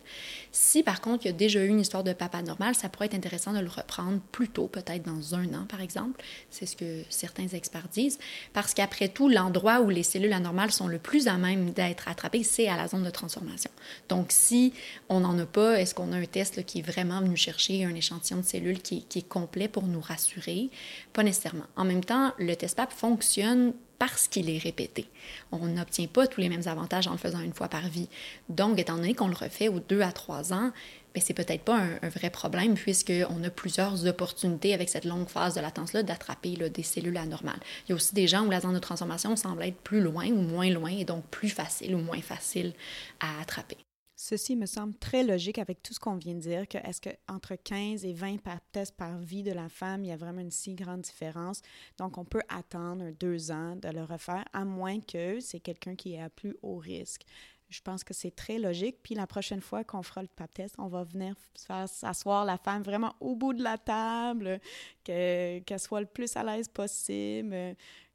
Si, 0.51 0.83
par 0.83 1.03
contre, 1.03 1.27
il 1.27 1.29
y 1.29 1.33
a 1.33 1.37
déjà 1.37 1.63
eu 1.63 1.69
une 1.69 1.81
histoire 1.81 2.05
de 2.05 2.15
papa 2.15 2.41
normal, 2.41 2.75
ça 2.75 2.89
pourrait 2.89 3.07
être 3.07 3.15
intéressant 3.15 3.53
de 3.53 3.61
le 3.61 3.69
reprendre 3.69 4.19
plus 4.33 4.49
tôt, 4.49 4.67
peut-être 4.67 5.03
dans 5.03 5.35
un 5.35 5.53
an, 5.53 5.67
par 5.69 5.83
exemple. 5.83 6.23
C'est 6.49 6.67
ce 6.67 6.77
que 6.77 7.03
certains 7.11 7.49
experts 7.49 7.89
disent. 7.93 8.19
Parce 8.55 8.73
qu'après 8.73 9.09
tout, 9.09 9.29
l'endroit 9.29 9.81
où 9.81 9.91
les 9.91 10.03
cellules 10.03 10.33
anormales 10.33 10.73
sont 10.73 10.89
le 10.89 10.99
plus 10.99 11.29
à 11.29 11.37
même 11.37 11.73
d'être 11.73 12.09
attrapées, 12.09 12.30
c'est 12.43 12.69
à 12.69 12.77
la 12.77 12.89
zone 12.89 13.03
de 13.03 13.11
transformation. 13.11 13.71
Donc, 14.09 14.27
si 14.31 14.73
on 15.09 15.21
n'en 15.21 15.39
a 15.39 15.47
pas, 15.47 15.81
est-ce 15.81 15.95
qu'on 15.95 16.13
a 16.13 16.17
un 16.17 16.25
test 16.25 16.65
qui 16.65 16.81
est 16.81 16.83
vraiment 16.83 17.21
venu 17.21 17.37
chercher 17.37 17.85
un 17.85 17.95
échantillon 17.95 18.41
de 18.41 18.45
cellules 18.45 18.81
qui, 18.81 19.05
qui 19.05 19.21
est 19.21 19.29
complet 19.29 19.69
pour 19.69 19.85
nous 19.85 20.01
rassurer? 20.01 20.71
Pas 21.13 21.23
nécessairement. 21.23 21.67
En 21.77 21.85
même 21.85 22.05
temps, 22.05 22.33
le 22.39 22.55
test 22.55 22.77
PAP 22.77 22.93
fonctionne 22.93 23.73
parce 24.01 24.29
qu'il 24.29 24.49
est 24.49 24.59
répété. 24.59 25.07
On 25.53 25.67
n'obtient 25.67 26.07
pas 26.07 26.27
tous 26.27 26.41
les 26.41 26.49
mêmes 26.49 26.67
avantages 26.67 27.07
en 27.07 27.13
le 27.13 27.19
faisant 27.19 27.41
une 27.41 27.53
fois 27.53 27.69
par 27.69 27.87
vie. 27.87 28.09
Donc, 28.49 28.79
étant 28.79 28.97
donné 28.97 29.15
qu'on 29.15 29.29
le 29.29 29.37
refait 29.37 29.69
aux 29.69 29.79
deux 29.79 30.01
à 30.01 30.11
trois 30.11 30.55
ans, 30.55 30.73
mais 31.15 31.21
c'est 31.21 31.35
peut-être 31.35 31.63
pas 31.65 31.77
un, 31.77 31.99
un, 32.03 32.09
vrai 32.09 32.31
problème 32.31 32.75
puisqu'on 32.75 33.45
a 33.45 33.51
plusieurs 33.51 34.07
opportunités 34.07 34.73
avec 34.73 34.89
cette 34.89 35.05
longue 35.05 35.29
phase 35.29 35.55
de 35.55 35.61
latence-là 35.61 36.03
d'attraper 36.03 36.57
des 36.57 36.83
cellules 36.83 37.19
anormales. 37.19 37.61
Il 37.87 37.91
y 37.91 37.93
a 37.93 37.97
aussi 37.97 38.15
des 38.15 38.27
gens 38.27 38.47
où 38.47 38.51
la 38.51 38.61
zone 38.61 38.75
de 38.75 38.79
transformation 38.79 39.37
semble 39.37 39.65
être 39.65 39.77
plus 39.83 40.01
loin 40.01 40.29
ou 40.29 40.41
moins 40.41 40.71
loin 40.71 40.91
et 40.91 41.05
donc 41.05 41.27
plus 41.27 41.51
facile 41.51 41.95
ou 41.95 41.99
moins 41.99 42.23
facile 42.23 42.73
à 43.21 43.43
attraper. 43.43 43.77
Ceci 44.23 44.55
me 44.55 44.67
semble 44.67 44.93
très 44.99 45.23
logique 45.23 45.59
avec 45.59 45.83
tout 45.83 45.95
ce 45.95 45.99
qu'on 45.99 46.17
vient 46.17 46.35
de 46.35 46.41
dire, 46.41 46.67
est-ce 46.85 47.01
qu'entre 47.01 47.55
15 47.55 48.05
et 48.05 48.13
20 48.13 48.37
tests 48.71 48.95
par 48.95 49.17
vie 49.17 49.43
de 49.43 49.51
la 49.51 49.71
femme, 49.71 50.05
il 50.05 50.09
y 50.09 50.13
a 50.13 50.19
vraiment 50.19 50.43
une 50.43 50.51
si 50.51 50.75
grande 50.75 51.01
différence. 51.01 51.63
Donc, 51.97 52.19
on 52.19 52.27
peut 52.27 52.43
attendre 52.51 53.13
deux 53.19 53.51
ans 53.51 53.77
de 53.77 53.89
le 53.89 54.05
refaire, 54.05 54.45
à 54.53 54.67
moins 54.67 55.01
que 55.01 55.41
c'est 55.41 55.61
quelqu'un 55.61 55.95
qui 55.95 56.17
est 56.17 56.21
à 56.21 56.29
plus 56.29 56.55
haut 56.61 56.77
risque. 56.77 57.23
Je 57.71 57.81
pense 57.81 58.05
que 58.05 58.13
c'est 58.13 58.37
très 58.37 58.59
logique. 58.59 58.99
Puis 59.03 59.15
la 59.15 59.27
prochaine 59.27 59.63
fois 59.63 59.85
qu'on 59.85 60.03
fera 60.03 60.21
le 60.21 60.29
pap 60.29 60.53
test, 60.53 60.75
on 60.77 60.89
va 60.89 61.03
venir 61.03 61.35
faire 61.57 61.89
s'asseoir 61.89 62.45
la 62.45 62.59
femme 62.59 62.83
vraiment 62.83 63.15
au 63.21 63.35
bout 63.37 63.55
de 63.55 63.63
la 63.63 63.79
table, 63.79 64.61
qu'elle 65.03 65.65
soit 65.79 66.01
le 66.01 66.07
plus 66.07 66.37
à 66.37 66.45
l'aise 66.45 66.69
possible, 66.69 67.75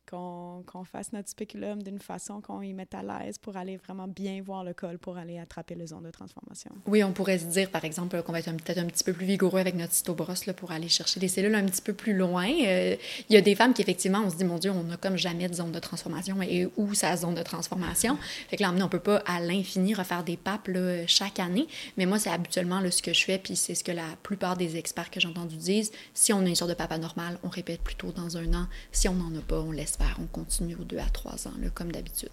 qu'on 0.09 0.83
fasse 0.83 1.13
notre 1.13 1.29
spéculum 1.29 1.81
d'une 1.83 1.99
façon 1.99 2.41
qu'on 2.41 2.61
y 2.61 2.73
mette 2.73 2.93
à 2.93 3.03
l'aise 3.03 3.37
pour 3.37 3.57
aller 3.57 3.77
vraiment 3.77 4.07
bien 4.07 4.41
voir 4.41 4.63
le 4.63 4.73
col, 4.73 4.97
pour 4.97 5.17
aller 5.17 5.39
attraper 5.39 5.75
le 5.75 5.87
zone 5.87 6.03
de 6.03 6.11
transformation. 6.11 6.71
Oui, 6.87 7.03
on 7.03 7.11
pourrait 7.11 7.39
se 7.39 7.45
dire, 7.45 7.69
par 7.69 7.85
exemple, 7.85 8.21
qu'on 8.23 8.31
va 8.31 8.39
être 8.39 8.51
peut-être 8.51 8.79
un 8.79 8.85
petit 8.85 9.03
peu 9.03 9.13
plus 9.13 9.25
vigoureux 9.25 9.59
avec 9.59 9.75
notre 9.75 9.93
cytobrosse 9.93 10.45
pour 10.55 10.71
aller 10.71 10.89
chercher 10.89 11.19
des 11.19 11.27
cellules 11.27 11.55
un 11.55 11.65
petit 11.65 11.81
peu 11.81 11.93
plus 11.93 12.15
loin. 12.15 12.47
Euh, 12.47 12.95
il 13.29 13.33
y 13.33 13.37
a 13.37 13.41
des 13.41 13.55
femmes 13.55 13.73
qui, 13.73 13.81
effectivement, 13.81 14.21
on 14.25 14.29
se 14.29 14.35
dit, 14.35 14.43
mon 14.43 14.57
Dieu, 14.57 14.71
on 14.71 14.83
n'a 14.83 14.97
comme 14.97 15.17
jamais 15.17 15.47
de 15.47 15.53
zone 15.53 15.71
de 15.71 15.79
transformation 15.79 16.41
et 16.41 16.67
où 16.77 16.93
sa 16.93 17.15
zone 17.17 17.35
de 17.35 17.43
transformation? 17.43 18.17
Fait 18.49 18.57
que 18.57 18.63
là, 18.63 18.71
on 18.71 18.89
peut 18.89 18.99
pas 18.99 19.17
à 19.25 19.39
l'infini 19.39 19.93
refaire 19.93 20.23
des 20.23 20.37
papes 20.37 20.69
chaque 21.07 21.39
année, 21.39 21.67
mais 21.97 22.05
moi, 22.05 22.19
c'est 22.19 22.29
habituellement 22.29 22.79
là, 22.79 22.91
ce 22.91 23.01
que 23.01 23.13
je 23.13 23.23
fais, 23.23 23.37
puis 23.37 23.55
c'est 23.55 23.75
ce 23.75 23.83
que 23.83 23.91
la 23.91 24.07
plupart 24.23 24.57
des 24.57 24.77
experts 24.77 25.09
que 25.09 25.19
j'ai 25.19 25.27
entendus 25.27 25.55
disent. 25.55 25.91
Si 26.13 26.33
on 26.33 26.39
a 26.39 26.47
une 26.47 26.55
sorte 26.55 26.69
de 26.69 26.75
papa 26.75 26.97
normal, 26.97 27.37
on 27.43 27.49
répète 27.49 27.81
plutôt 27.81 28.11
dans 28.11 28.37
un 28.37 28.53
an. 28.53 28.67
Si 28.91 29.07
on 29.07 29.13
n'en 29.13 29.35
a 29.37 29.41
pas, 29.41 29.59
on 29.59 29.71
laisse 29.71 29.94
faire, 29.97 30.17
on 30.21 30.27
continue 30.27 30.75
aux 30.75 30.83
deux 30.83 30.97
à 30.97 31.09
trois 31.09 31.47
ans, 31.47 31.53
là, 31.59 31.69
comme 31.69 31.91
d'habitude. 31.91 32.29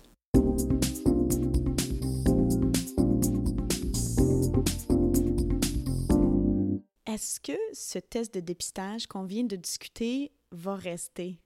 Est-ce 7.07 7.41
que 7.41 7.59
ce 7.75 7.99
test 7.99 8.35
de 8.35 8.41
dépistage 8.41 9.07
qu'on 9.07 9.25
vient 9.25 9.45
de 9.45 9.57
discuter 9.57 10.33
va 10.51 10.77
rester? 10.77 11.39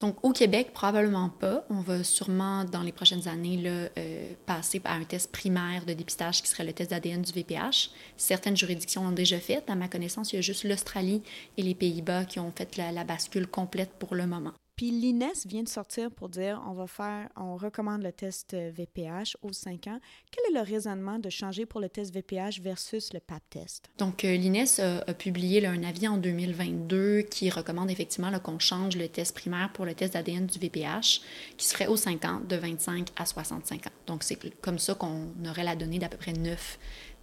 Donc, 0.00 0.16
au 0.24 0.32
Québec, 0.32 0.72
probablement 0.72 1.28
pas. 1.28 1.66
On 1.68 1.82
va 1.82 2.02
sûrement, 2.02 2.64
dans 2.64 2.82
les 2.82 2.92
prochaines 2.92 3.28
années, 3.28 3.58
là, 3.58 3.90
euh, 3.98 4.32
passer 4.46 4.80
à 4.84 4.94
un 4.94 5.04
test 5.04 5.30
primaire 5.30 5.84
de 5.84 5.92
dépistage 5.92 6.40
qui 6.40 6.48
serait 6.48 6.64
le 6.64 6.72
test 6.72 6.90
d'ADN 6.90 7.20
du 7.20 7.32
VPH. 7.32 7.90
Certaines 8.16 8.56
juridictions 8.56 9.04
l'ont 9.04 9.12
déjà 9.12 9.38
fait. 9.38 9.62
À 9.68 9.74
ma 9.74 9.88
connaissance, 9.88 10.32
il 10.32 10.36
y 10.36 10.38
a 10.38 10.42
juste 10.42 10.64
l'Australie 10.64 11.22
et 11.58 11.62
les 11.62 11.74
Pays-Bas 11.74 12.24
qui 12.24 12.40
ont 12.40 12.50
fait 12.50 12.78
la 12.78 13.04
bascule 13.04 13.46
complète 13.46 13.90
pour 13.98 14.14
le 14.14 14.26
moment. 14.26 14.52
Puis 14.80 14.92
l'INES 14.92 15.44
vient 15.44 15.62
de 15.62 15.68
sortir 15.68 16.10
pour 16.10 16.30
dire 16.30 16.58
on 16.66 16.72
va 16.72 16.86
faire, 16.86 17.28
on 17.36 17.58
recommande 17.58 18.02
le 18.02 18.12
test 18.12 18.54
VPH 18.54 19.36
aux 19.42 19.52
5 19.52 19.88
ans. 19.88 20.00
Quel 20.30 20.42
est 20.48 20.58
le 20.58 20.64
raisonnement 20.64 21.18
de 21.18 21.28
changer 21.28 21.66
pour 21.66 21.82
le 21.82 21.90
test 21.90 22.14
VPH 22.14 22.62
versus 22.62 23.12
le 23.12 23.20
PAP 23.20 23.42
test? 23.50 23.90
Donc 23.98 24.24
euh, 24.24 24.34
l'INES 24.34 24.80
a, 24.80 25.12
publié 25.12 25.66
un 25.66 25.82
avis 25.82 26.08
en 26.08 26.16
2022 26.16 27.20
qui 27.30 27.50
recommande 27.50 27.90
effectivement 27.90 28.30
qu'on 28.38 28.58
change 28.58 28.96
le 28.96 29.06
test 29.08 29.34
primaire 29.34 29.70
pour 29.74 29.84
le 29.84 29.92
test 29.92 30.14
d'ADN 30.14 30.46
du 30.46 30.58
VPH 30.58 31.20
qui 31.58 31.66
serait 31.66 31.86
aux 31.86 31.98
5 31.98 32.24
ans 32.24 32.40
de 32.48 32.56
25 32.56 33.08
à 33.16 33.26
65 33.26 33.86
ans. 33.86 33.90
Donc 34.06 34.22
c'est 34.22 34.38
comme 34.62 34.78
ça 34.78 34.94
qu'on 34.94 35.26
aurait 35.46 35.64
la 35.64 35.76
donnée 35.76 35.98
d'à 35.98 36.08
peu 36.08 36.16
près 36.16 36.32
9 36.32 36.78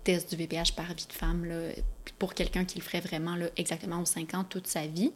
du 0.08 0.36
VPH 0.36 0.74
par 0.76 0.88
vie 0.88 1.06
de 1.08 1.14
femme 1.14 1.46
là, 1.46 1.72
pour 2.18 2.34
quelqu'un 2.34 2.66
qui 2.66 2.78
le 2.78 2.84
ferait 2.84 3.02
vraiment 3.02 3.36
là, 3.36 3.48
exactement 3.58 4.02
aux 4.02 4.06
5 4.06 4.34
ans 4.34 4.44
toute 4.44 4.68
sa 4.68 4.88
vie. 4.88 5.12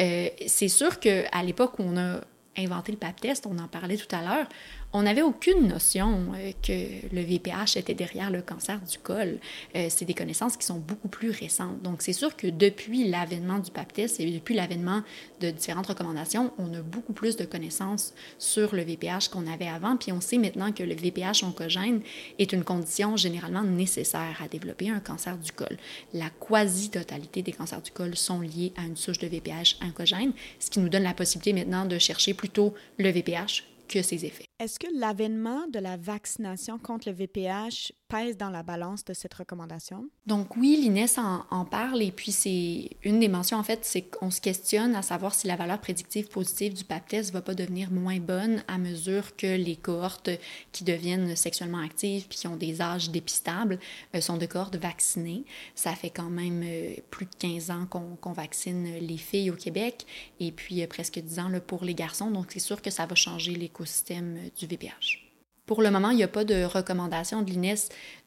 Euh, 0.00 0.28
c'est 0.46 0.68
sûr 0.68 1.00
qu'à 1.00 1.42
l'époque 1.42 1.78
où 1.78 1.82
on 1.82 1.96
a 1.96 2.20
inventé 2.56 2.92
le 2.92 2.98
PAP 2.98 3.20
test, 3.20 3.46
on 3.46 3.58
en 3.58 3.68
parlait 3.68 3.96
tout 3.96 4.14
à 4.14 4.22
l'heure, 4.22 4.46
on 4.92 5.02
n'avait 5.02 5.22
aucune 5.22 5.68
notion 5.68 6.32
euh, 6.34 6.52
que 6.62 7.14
le 7.14 7.22
VPH 7.22 7.76
était 7.76 7.94
derrière 7.94 8.30
le 8.30 8.42
cancer 8.42 8.80
du 8.80 8.98
col. 8.98 9.38
Euh, 9.76 9.86
c'est 9.88 10.04
des 10.04 10.14
connaissances 10.14 10.56
qui 10.56 10.66
sont 10.66 10.78
beaucoup 10.78 11.08
plus 11.08 11.30
récentes. 11.30 11.80
Donc, 11.82 12.02
c'est 12.02 12.12
sûr 12.12 12.36
que 12.36 12.48
depuis 12.48 13.08
l'avènement 13.08 13.58
du 13.58 13.70
PAP 13.70 13.92
test 13.92 14.20
et 14.20 14.30
depuis 14.30 14.54
l'avènement 14.54 15.02
de 15.40 15.50
différentes 15.50 15.86
recommandations, 15.86 16.52
on 16.58 16.74
a 16.74 16.80
beaucoup 16.80 17.12
plus 17.12 17.36
de 17.36 17.44
connaissances 17.44 18.14
sur 18.38 18.74
le 18.74 18.82
VPH 18.82 19.28
qu'on 19.30 19.46
avait 19.46 19.68
avant. 19.68 19.96
Puis 19.96 20.10
on 20.10 20.20
sait 20.20 20.38
maintenant 20.38 20.72
que 20.72 20.82
le 20.82 20.94
VPH 20.94 21.44
oncogène 21.44 22.00
est 22.38 22.52
une 22.52 22.64
condition 22.64 23.16
généralement 23.16 23.62
nécessaire 23.62 24.40
à 24.42 24.48
développer 24.48 24.90
un 24.90 25.00
cancer 25.00 25.38
du 25.38 25.52
col. 25.52 25.76
La 26.12 26.30
quasi-totalité 26.30 27.42
des 27.42 27.52
cancers 27.52 27.82
du 27.82 27.92
col 27.92 28.16
sont 28.16 28.40
liés 28.40 28.72
à 28.76 28.82
une 28.82 28.96
souche 28.96 29.18
de 29.18 29.28
VPH 29.28 29.76
oncogène, 29.82 30.32
ce 30.58 30.70
qui 30.70 30.80
nous 30.80 30.88
donne 30.88 31.04
la 31.04 31.14
possibilité 31.14 31.52
maintenant 31.52 31.84
de 31.84 31.98
chercher 31.98 32.34
plutôt 32.34 32.74
le 32.98 33.10
VPH 33.10 33.69
Est-ce 33.96 34.78
que 34.78 34.86
l'avènement 34.98 35.66
de 35.68 35.78
la 35.78 35.96
vaccination 35.96 36.78
contre 36.78 37.08
le 37.08 37.14
VPH 37.14 37.92
pèse 38.10 38.36
dans 38.36 38.50
la 38.50 38.62
balance 38.62 39.04
de 39.04 39.14
cette 39.14 39.32
recommandation? 39.32 40.08
Donc 40.26 40.56
oui, 40.56 40.76
l'INES 40.82 41.18
en, 41.18 41.64
parle 41.64 42.02
et 42.02 42.10
puis 42.10 42.32
c'est 42.32 42.90
une 43.04 43.20
des 43.20 43.28
mentions 43.28 43.56
en 43.56 43.62
fait, 43.62 43.84
c'est 43.84 44.02
qu'on 44.02 44.30
se 44.30 44.40
questionne 44.40 44.94
à 44.94 45.02
savoir 45.02 45.34
si 45.34 45.46
la 45.46 45.56
valeur 45.56 45.80
prédictive 45.80 46.28
positive 46.28 46.74
du 46.74 46.84
PAP 46.84 47.08
test 47.08 47.32
va 47.32 47.40
pas 47.40 47.54
devenir 47.54 47.90
moins 47.90 48.18
bonne 48.18 48.64
à 48.66 48.78
mesure 48.78 49.36
que 49.36 49.46
les 49.46 49.76
cohortes 49.76 50.30
qui 50.72 50.84
deviennent 50.84 51.36
sexuellement 51.36 51.78
actives 51.78 52.26
puis 52.28 52.38
qui 52.38 52.48
ont 52.48 52.56
des 52.56 52.82
âges 52.82 53.10
dépistables 53.10 53.78
euh, 54.14 54.20
sont 54.20 54.36
de 54.36 54.46
cohortes 54.46 54.76
vaccinées. 54.76 55.44
Ça 55.74 55.94
fait 55.94 56.10
quand 56.10 56.30
même 56.30 56.62
euh, 56.64 56.94
plus 57.10 57.26
de 57.26 57.34
15 57.38 57.70
ans 57.70 57.86
qu'on 57.86 58.32
vaccine 58.32 58.98
les 59.00 59.16
filles 59.16 59.50
au 59.50 59.56
Québec 59.56 60.04
et 60.40 60.50
puis 60.50 60.82
euh, 60.82 60.86
presque 60.88 61.20
10 61.20 61.38
ans 61.38 61.50
pour 61.66 61.84
les 61.84 61.94
garçons. 61.94 62.30
Donc 62.30 62.46
c'est 62.50 62.58
sûr 62.58 62.82
que 62.82 62.90
ça 62.90 63.06
va 63.06 63.14
changer 63.14 63.54
l'écosystème 63.54 64.38
du 64.58 64.66
VPH. 64.66 65.29
Pour 65.70 65.82
le 65.82 65.92
moment, 65.92 66.10
il 66.10 66.16
n'y 66.16 66.24
a 66.24 66.26
pas 66.28 66.42
de 66.42 66.64
recommandation 66.64 67.42
de 67.42 67.50
l'INES 67.52 67.76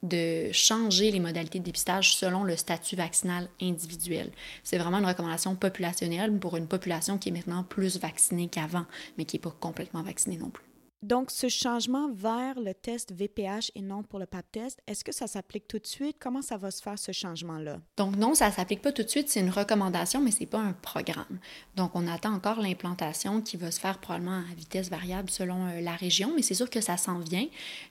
de 0.01 0.49
changer 0.53 1.11
les 1.11 1.19
modalités 1.19 1.59
de 1.59 1.65
dépistage 1.65 2.15
selon 2.15 2.45
le 2.45 2.55
statut 2.55 2.95
vaccinal 2.95 3.49
individuel. 3.61 4.31
C'est 4.63 4.77
vraiment 4.77 4.99
une 4.99 5.05
recommandation 5.05 5.53
populationnelle 5.53 6.31
pour 6.39 6.55
une 6.55 6.67
population 6.67 7.17
qui 7.17 7.27
est 7.27 7.31
maintenant 7.33 7.63
plus 7.63 7.99
vaccinée 7.99 8.47
qu'avant, 8.47 8.85
mais 9.17 9.25
qui 9.25 9.35
n'est 9.35 9.41
pas 9.41 9.53
complètement 9.59 10.03
vaccinée 10.03 10.37
non 10.37 10.51
plus. 10.51 10.63
Donc, 11.03 11.31
ce 11.31 11.49
changement 11.49 12.09
vers 12.13 12.57
le 12.61 12.73
test 12.73 13.11
VPH 13.11 13.71
et 13.75 13.81
non 13.81 14.03
pour 14.03 14.19
le 14.19 14.25
PAP 14.25 14.49
test, 14.53 14.79
est-ce 14.87 15.03
que 15.03 15.11
ça 15.11 15.27
s'applique 15.27 15.67
tout 15.67 15.77
de 15.77 15.85
suite? 15.85 16.15
Comment 16.17 16.41
ça 16.41 16.55
va 16.55 16.71
se 16.71 16.81
faire, 16.81 16.97
ce 16.97 17.11
changement-là? 17.11 17.79
Donc, 17.97 18.15
non, 18.15 18.35
ça 18.35 18.47
ne 18.47 18.53
s'applique 18.53 18.81
pas 18.81 18.93
tout 18.93 19.03
de 19.03 19.09
suite. 19.09 19.27
C'est 19.27 19.41
une 19.41 19.49
recommandation, 19.49 20.21
mais 20.21 20.31
ce 20.31 20.39
n'est 20.39 20.45
pas 20.45 20.61
un 20.61 20.71
programme. 20.71 21.39
Donc, 21.75 21.91
on 21.95 22.07
attend 22.07 22.33
encore 22.33 22.61
l'implantation 22.61 23.41
qui 23.41 23.57
va 23.57 23.69
se 23.69 23.81
faire 23.81 23.97
probablement 23.97 24.43
à 24.49 24.55
vitesse 24.55 24.89
variable 24.89 25.29
selon 25.29 25.67
euh, 25.67 25.81
la 25.81 25.91
région, 25.91 26.31
mais 26.37 26.41
c'est 26.41 26.53
sûr 26.53 26.69
que 26.69 26.79
ça 26.79 26.95
s'en 26.95 27.19
vient. 27.19 27.47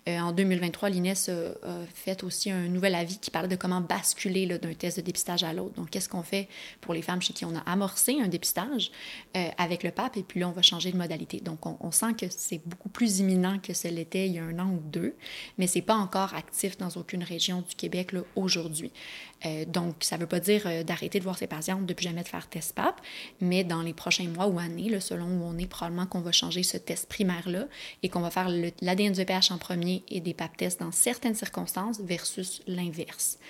Euh, 0.08 0.18
en 0.18 0.32
2023, 0.32 0.88
l'INES 0.88 1.12
a, 1.28 1.84
fait 1.94 2.24
aussi 2.24 2.50
un 2.50 2.68
nouvel 2.68 2.94
avis 2.94 3.18
qui 3.18 3.30
parle 3.30 3.48
de 3.48 3.56
comment 3.56 3.82
basculer 3.82 4.46
d'un 4.46 4.72
test 4.72 4.96
de 4.96 5.02
dépistage 5.02 5.44
à 5.44 5.52
l'autre. 5.52 5.74
Donc, 5.74 5.90
qu'est-ce 5.90 6.08
qu'on 6.08 6.22
fait 6.22 6.48
pour 6.80 6.94
les 6.94 7.02
femmes 7.02 7.20
chez 7.20 7.34
qui 7.34 7.44
on 7.44 7.54
a 7.54 7.60
amorcé 7.70 8.18
un 8.22 8.28
dépistage 8.28 8.90
euh, 9.36 9.48
avec 9.58 9.82
le 9.82 9.90
PAP 9.90 10.16
et 10.16 10.22
puis 10.22 10.40
là, 10.40 10.48
on 10.48 10.52
va 10.52 10.62
changer 10.62 10.90
de 10.92 10.96
modalité. 10.96 11.40
Donc, 11.40 11.66
on, 11.66 11.76
on 11.80 11.90
sent 11.90 12.14
que 12.14 12.26
c'est 12.30 12.62
beaucoup 12.64 12.88
plus 12.88 13.01
plus 13.02 13.18
imminent 13.18 13.58
que 13.58 13.74
ce 13.74 13.88
l'était 13.88 14.28
il 14.28 14.34
y 14.34 14.38
a 14.38 14.44
un 14.44 14.60
an 14.60 14.70
ou 14.70 14.80
deux, 14.84 15.16
mais 15.58 15.66
c'est 15.66 15.82
pas 15.82 15.96
encore 15.96 16.34
actif 16.34 16.78
dans 16.78 16.90
aucune 16.90 17.24
région 17.24 17.64
du 17.68 17.74
Québec 17.74 18.14
aujourd'hui. 18.36 18.92
Euh, 19.44 19.64
donc, 19.64 19.96
ça 19.98 20.14
ne 20.14 20.20
veut 20.20 20.28
pas 20.28 20.38
dire 20.38 20.62
euh, 20.66 20.84
d'arrêter 20.84 21.18
de 21.18 21.24
voir 21.24 21.36
ses 21.36 21.48
patientes 21.48 21.84
depuis 21.84 22.04
jamais 22.04 22.22
de 22.22 22.28
faire 22.28 22.48
test 22.48 22.76
PAP, 22.76 23.00
mais 23.40 23.64
dans 23.64 23.82
les 23.82 23.92
prochains 23.92 24.28
mois 24.28 24.46
ou 24.46 24.60
années, 24.60 25.00
selon 25.00 25.26
où 25.26 25.42
on 25.42 25.58
est, 25.58 25.66
probablement 25.66 26.06
qu'on 26.06 26.20
va 26.20 26.30
changer 26.30 26.62
ce 26.62 26.76
test 26.76 27.08
primaire-là 27.08 27.66
et 28.04 28.08
qu'on 28.08 28.20
va 28.20 28.30
faire 28.30 28.48
l'ADN 28.80 29.12
du 29.12 29.24
pH 29.24 29.50
en 29.50 29.58
premier 29.58 30.04
et 30.08 30.20
des 30.20 30.32
PAP 30.32 30.56
tests 30.56 30.78
dans 30.78 30.92
certaines 30.92 31.34
circonstances 31.34 32.00
versus 32.00 32.62
l'inverse. 32.68 33.40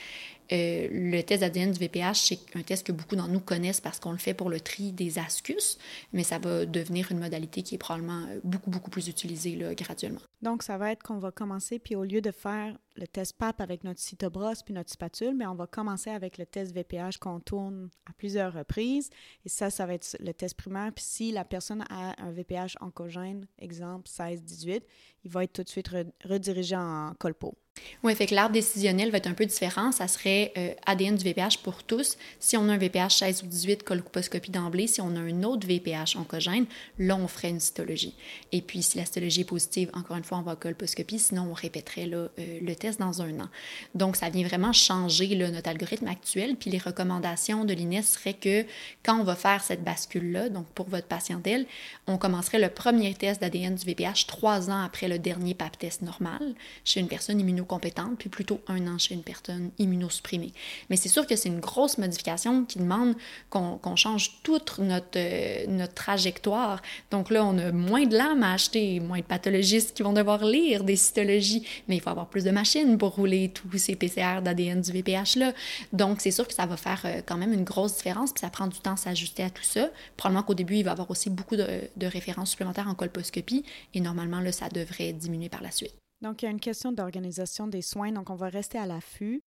Euh, 0.53 0.89
le 0.91 1.23
test 1.23 1.41
d'ADN 1.41 1.73
du 1.73 1.79
VPH, 1.79 2.15
c'est 2.15 2.39
un 2.55 2.63
test 2.63 2.87
que 2.87 2.93
beaucoup 2.93 3.17
d'entre 3.17 3.31
nous 3.31 3.41
connaissent 3.41 3.81
parce 3.81 3.99
qu'on 3.99 4.13
le 4.13 4.19
fait 4.19 4.35
pour 4.35 4.51
le 4.51 4.61
tri 4.61 4.93
des 4.93 5.19
ascus, 5.19 5.79
mais 6.13 6.25
ça 6.25 6.39
va 6.39 6.67
devenir 6.67 7.11
une 7.11 7.19
modalité 7.19 7.63
qui 7.63 7.77
est 7.77 7.79
probablement 7.79 8.27
beaucoup, 8.45 8.71
beaucoup 8.71 8.91
plus 8.91 9.09
utilisée 9.09 9.59
graduellement. 9.77 10.21
Donc, 10.43 10.65
ça 10.65 10.77
va 10.77 10.91
être 10.91 11.03
qu'on 11.05 11.19
va 11.19 11.31
commencer, 11.31 11.79
puis 11.79 11.95
au 11.95 12.03
lieu 12.03 12.21
de 12.21 12.33
faire 12.33 12.77
le 12.97 13.07
test 13.07 13.35
PAP 13.39 13.61
avec 13.61 13.85
notre 13.85 14.01
cytobrosse 14.01 14.63
puis 14.63 14.75
notre 14.75 14.91
spatule, 14.91 15.35
mais 15.35 15.47
on 15.47 15.55
va 15.55 15.67
commencer 15.67 16.11
avec 16.11 16.37
le 16.37 16.47
test 16.47 16.75
VPH 16.75 17.19
qu'on 17.21 17.41
tourne 17.41 17.89
à 18.07 18.13
plusieurs 18.13 18.53
reprises. 18.53 19.11
Et 19.45 19.49
ça, 19.49 19.71
ça 19.71 19.87
va 19.87 19.95
être 19.95 20.17
le 20.21 20.35
test 20.35 20.57
primaire. 20.57 20.93
Puis 20.93 21.05
si 21.05 21.33
la 21.33 21.45
personne 21.45 21.85
a 21.89 22.21
un 22.21 22.33
VPH 22.33 22.77
oncogène, 22.81 23.47
exemple 23.59 24.09
16-18, 24.09 24.83
il 25.25 25.31
va 25.31 25.45
être 25.45 25.53
tout 25.53 25.63
de 25.63 25.69
suite 25.69 25.91
redirigé 26.25 26.77
en 26.77 27.15
colpo. 27.19 27.55
Oui, 28.03 28.15
fait 28.15 28.27
que 28.27 28.35
l'arbre 28.35 28.53
décisionnel 28.53 29.11
va 29.11 29.19
être 29.19 29.29
un 29.29 29.35
peu 29.35 29.47
différent. 29.47 29.93
Ça 29.93 30.07
serait 30.07 30.53
euh, 30.59 30.75
ADN 30.85 31.17
du 31.17 31.25
VPH 31.25 31.59
pour 31.63 31.85
tous. 31.85 32.19
Si 32.39 32.57
on 32.57 32.69
a 32.69 32.73
un 32.73 32.77
VPH 32.77 33.17
16 33.17 33.43
ou 33.45 33.47
18, 33.47 33.83
colposcopie 33.83 34.51
d'emblée. 34.51 34.87
Si 34.87 35.01
on 35.01 35.17
a 35.17 35.21
un 35.21 35.43
autre 35.43 35.67
VPH 35.67 36.17
oncogène, 36.17 36.67
là, 36.99 37.17
on 37.17 37.29
ferait 37.29 37.49
une 37.51 37.61
cytologie. 37.61 38.15
Et 38.51 38.61
puis, 38.61 38.83
si 38.83 38.99
la 38.99 39.07
cytologie 39.07 39.43
est 39.43 39.45
positive, 39.45 39.91
encore 39.95 40.17
une 40.17 40.25
fois, 40.25 40.32
on 40.39 40.43
va 40.43 40.57
colposcopie. 40.57 41.19
Sinon, 41.19 41.49
on 41.51 41.55
répéterait 41.55 42.07
là, 42.07 42.29
euh, 42.39 42.59
le 42.61 42.75
test 42.75 43.01
dans 43.01 43.23
un 43.23 43.41
an. 43.41 43.49
Donc, 43.95 44.17
ça 44.17 44.31
vient 44.31 44.47
vraiment 44.47 44.73
changer 44.73 45.35
notre 45.37 45.69
algorithme 45.69 46.09
actuel. 46.09 46.57
Puis, 46.57 46.71
les 46.71 46.79
recommandations 46.79 47.65
de 47.65 47.73
l'INES 47.75 48.03
seraient 48.03 48.35
que 48.35 48.65
quand 49.03 49.19
on 49.19 49.25
va 49.25 49.35
faire 49.35 49.63
cette 49.63 49.83
bascule-là, 49.83 50.49
donc 50.49 50.67
pour 50.69 50.89
votre 50.89 51.07
patientèle, 51.07 51.67
on 52.07 52.19
commencerait 52.19 52.59
le 52.59 52.69
premier 52.69 53.15
test 53.15 53.41
d'ADN 53.41 53.75
du 53.75 53.85
VPH 53.85 54.27
trois 54.27 54.71
ans 54.71 54.83
après 54.83 55.09
le 55.09 55.19
dernier 55.19 55.55
PAP 55.55 55.79
test 55.79 56.03
normal 56.03 56.55
chez 56.85 57.01
une 57.01 57.09
personne 57.09 57.41
immuno 57.41 57.65
compétente, 57.65 58.19
puis 58.19 58.29
plutôt 58.29 58.61
un 58.69 58.87
an 58.87 58.99
chez 58.99 59.15
une 59.15 59.23
personne 59.23 59.71
immunosupprimée. 59.79 60.53
Mais 60.91 60.97
c'est 60.97 61.09
sûr 61.09 61.27
que 61.27 61.37
c'est 61.37 61.49
une 61.49 61.61
grosse 61.61 61.99
modification 61.99 62.65
qui 62.65 62.79
demande 62.79 63.15
qu'on 63.51 63.97
change 63.97 64.41
toute 64.43 64.79
notre, 64.79 65.17
euh, 65.17 65.67
notre 65.69 65.95
trajectoire. 65.95 66.81
Donc 67.11 67.31
là, 67.31 67.45
on 67.45 67.59
a 67.59 67.73
moins 67.73 68.07
de 68.07 68.17
lames 68.17 68.43
à 68.43 68.53
acheter, 68.53 69.01
moins 69.01 69.19
de 69.19 69.25
pathologistes 69.25 69.95
qui 69.97 70.03
vont 70.03 70.13
devoir 70.13 70.22
lire 70.43 70.85
des 70.85 70.97
cytologies, 70.97 71.67
mais 71.89 71.97
il 71.97 72.01
faut 72.01 72.11
avoir 72.11 72.29
plus 72.29 72.45
de 72.45 72.51
machines 72.51 72.99
pour 72.99 73.15
rouler 73.15 73.51
tous 73.51 73.79
ces 73.79 73.97
PCR 73.97 74.41
d'ADN 74.43 74.81
du 74.81 74.93
VPH-là. 74.93 75.53
Donc, 75.93 76.21
c'est 76.21 76.31
sûr 76.31 76.47
que 76.47 76.55
ça 76.55 76.67
va 76.67 76.77
faire 76.77 77.03
euh, 77.05 77.21
quand 77.27 77.37
même 77.37 77.53
une 77.53 77.65
grosse 77.65 77.97
différence, 77.97 78.33
puis 78.33 78.41
ça 78.41 78.51
prend 78.51 78.67
du 78.67 78.79
temps 78.79 78.95
à 78.95 78.97
s'ajuster 78.97 79.43
à 79.43 79.51
tout 79.51 79.63
ça. 79.63 79.91
Probablement 80.17 80.45
qu'au 80.45 80.55
début, 80.55 80.77
il 80.77 80.85
va 80.85 80.91
y 80.91 80.93
avoir 80.93 81.11
aussi 81.11 81.31
beaucoup 81.31 81.57
de, 81.57 81.67
de 81.97 82.07
références 82.07 82.51
supplémentaires 82.51 82.89
en 82.89 82.95
colposcopie, 82.95 83.65
et 83.95 84.01
normalement, 84.01 84.41
là, 84.41 84.53
ça 84.53 84.69
devrait 84.69 85.13
diminuer 85.13 85.49
par 85.49 85.63
la 85.63 85.71
suite. 85.71 85.95
Donc, 86.23 86.43
il 86.43 86.45
y 86.45 86.49
a 86.49 86.51
une 86.51 86.61
question 86.61 86.93
d'organisation 86.93 87.67
des 87.67 87.83
soins, 87.83 88.13
donc 88.13 88.31
on 88.31 88.37
va 88.37 88.49
rester 88.49 88.79
à 88.79 88.87
l'affût. 88.87 89.41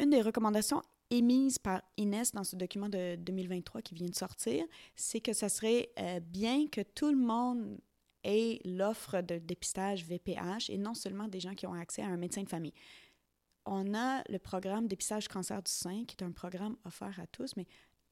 Une 0.00 0.10
des 0.10 0.22
recommandations 0.22 0.82
émises 1.10 1.58
par 1.58 1.82
Inès 1.96 2.32
dans 2.32 2.44
ce 2.44 2.56
document 2.56 2.88
de 2.88 3.16
2023 3.16 3.82
qui 3.82 3.94
vient 3.94 4.08
de 4.08 4.14
sortir, 4.14 4.64
c'est 4.94 5.20
que 5.20 5.32
ça 5.32 5.48
serait 5.48 5.90
euh, 5.98 6.20
bien 6.20 6.66
que 6.68 6.80
tout 6.80 7.10
le 7.10 7.16
monde 7.16 7.78
ait 8.24 8.60
l'offre 8.64 9.20
de 9.22 9.38
dépistage 9.38 10.04
VPH 10.04 10.70
et 10.70 10.78
non 10.78 10.94
seulement 10.94 11.28
des 11.28 11.40
gens 11.40 11.54
qui 11.54 11.66
ont 11.66 11.74
accès 11.74 12.02
à 12.02 12.08
un 12.08 12.16
médecin 12.16 12.42
de 12.42 12.48
famille. 12.48 12.74
On 13.64 13.94
a 13.94 14.22
le 14.28 14.38
programme 14.38 14.88
dépistage 14.88 15.28
cancer 15.28 15.62
du 15.62 15.70
sein, 15.70 16.04
qui 16.04 16.16
est 16.18 16.24
un 16.24 16.32
programme 16.32 16.76
offert 16.84 17.18
à 17.20 17.26
tous, 17.26 17.56
mais 17.56 17.66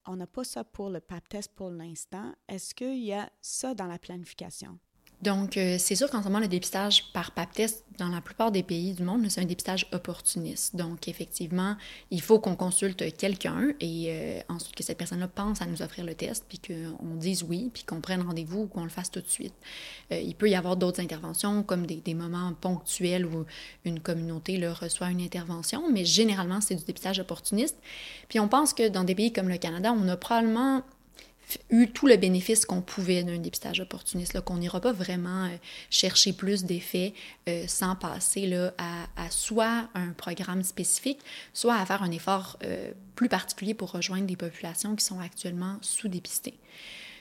on 0.07 0.17
n'a 0.17 0.27
pas 0.27 0.45
ça 0.45 0.65
pour 0.65 0.91
le 0.91 1.01
PAP 1.01 1.29
test 1.29 1.53
pour 1.55 1.71
l'instant. 1.71 2.35
Est-ce 2.49 2.75
qu'il 2.75 3.03
y 3.03 3.13
a 3.13 3.31
ça 3.41 3.75
dans 3.75 3.87
la 3.87 3.99
planification? 3.99 4.79
Donc, 5.23 5.57
euh, 5.57 5.77
c'est 5.79 5.95
sûr 5.95 6.11
qu'en 6.11 6.21
ce 6.21 6.25
moment, 6.25 6.41
le 6.41 6.49
dépistage 6.49 7.11
par 7.13 7.31
pap 7.31 7.51
test, 7.53 7.85
dans 7.99 8.09
la 8.09 8.21
plupart 8.21 8.53
des 8.53 8.63
pays 8.63 8.93
du 8.93 9.03
monde, 9.03 9.25
c'est 9.31 9.41
un 9.41 9.47
dépistage 9.47 9.87
opportuniste. 9.93 10.77
Donc, 10.77 11.09
effectivement, 11.09 11.77
il 12.11 12.21
faut 12.21 12.39
qu'on 12.39 12.55
consulte 12.55 13.17
quelqu'un 13.17 13.71
et 13.81 14.09
euh, 14.09 14.41
ensuite 14.51 14.75
que 14.75 14.83
cette 14.83 14.99
personne-là 14.99 15.29
pense 15.29 15.63
à 15.63 15.67
nous 15.67 15.81
offrir 15.81 16.05
le 16.05 16.15
test, 16.15 16.45
puis 16.47 16.59
qu'on 16.59 17.15
dise 17.15 17.43
oui, 17.43 17.71
puis 17.73 17.85
qu'on 17.85 18.03
prenne 18.03 18.21
rendez-vous 18.21 18.63
ou 18.63 18.67
qu'on 18.67 18.85
le 18.85 18.91
fasse 18.91 19.11
tout 19.11 19.23
de 19.23 19.29
suite. 19.29 19.55
Euh, 20.13 20.21
il 20.21 20.35
peut 20.35 20.51
y 20.51 20.55
avoir 20.55 20.77
d'autres 20.77 21.01
interventions, 21.01 21.63
comme 21.63 21.87
des, 21.87 22.15
moments 22.15 22.53
ponctuels 22.61 23.25
où 23.27 23.45
une 23.85 24.01
communauté 24.01 24.59
là, 24.59 24.73
reçoit 24.75 25.11
une 25.11 25.21
intervention, 25.23 25.91
mais 25.91 26.05
généralement, 26.05 26.61
c'est 26.61 26.75
du 26.75 26.85
dépistage 26.85 27.19
opportuniste. 27.19 27.77
Puis 28.29 28.39
on 28.39 28.49
pense 28.49 28.75
que 28.75 28.89
dans 28.89 29.05
des 29.05 29.15
pays 29.15 29.33
comme 29.33 29.49
le 29.49 29.59
Canada, 29.59 29.93
on 29.93 30.07
a 30.09 30.17
probablement 30.17 30.83
eu 31.71 31.89
tout 31.89 32.07
le 32.07 32.17
bénéfice 32.17 32.65
qu'on 32.67 32.83
pouvait 32.83 33.23
d'un 33.23 33.39
dépistage 33.39 33.81
opportuniste, 33.81 34.41
qu'on 34.41 34.59
n'ira 34.59 34.81
pas 34.81 34.93
vraiment 34.93 35.45
euh, 35.45 35.57
chercher 35.91 36.33
plus 36.33 36.65
d'effets 36.65 37.15
euh, 37.49 37.65
sans 37.67 37.95
passer 37.97 38.47
là, 38.47 38.73
à, 38.79 39.05
à, 39.17 39.31
soit 39.31 39.89
un 39.95 40.13
programme 40.13 40.63
spécifique, 40.63 41.21
soit 41.53 41.77
à 41.77 41.87
faire 41.87 42.03
un 42.03 42.11
effort 42.11 42.59
euh, 42.65 42.93
plus 43.15 43.29
particulier 43.29 43.75
pour 43.75 43.93
rejoindre 43.93 44.27
des 44.27 44.37
populations 44.37 44.97
qui 44.97 45.05
sont 45.05 45.21
actuellement 45.21 45.79
sous-dépistées. 45.81 46.59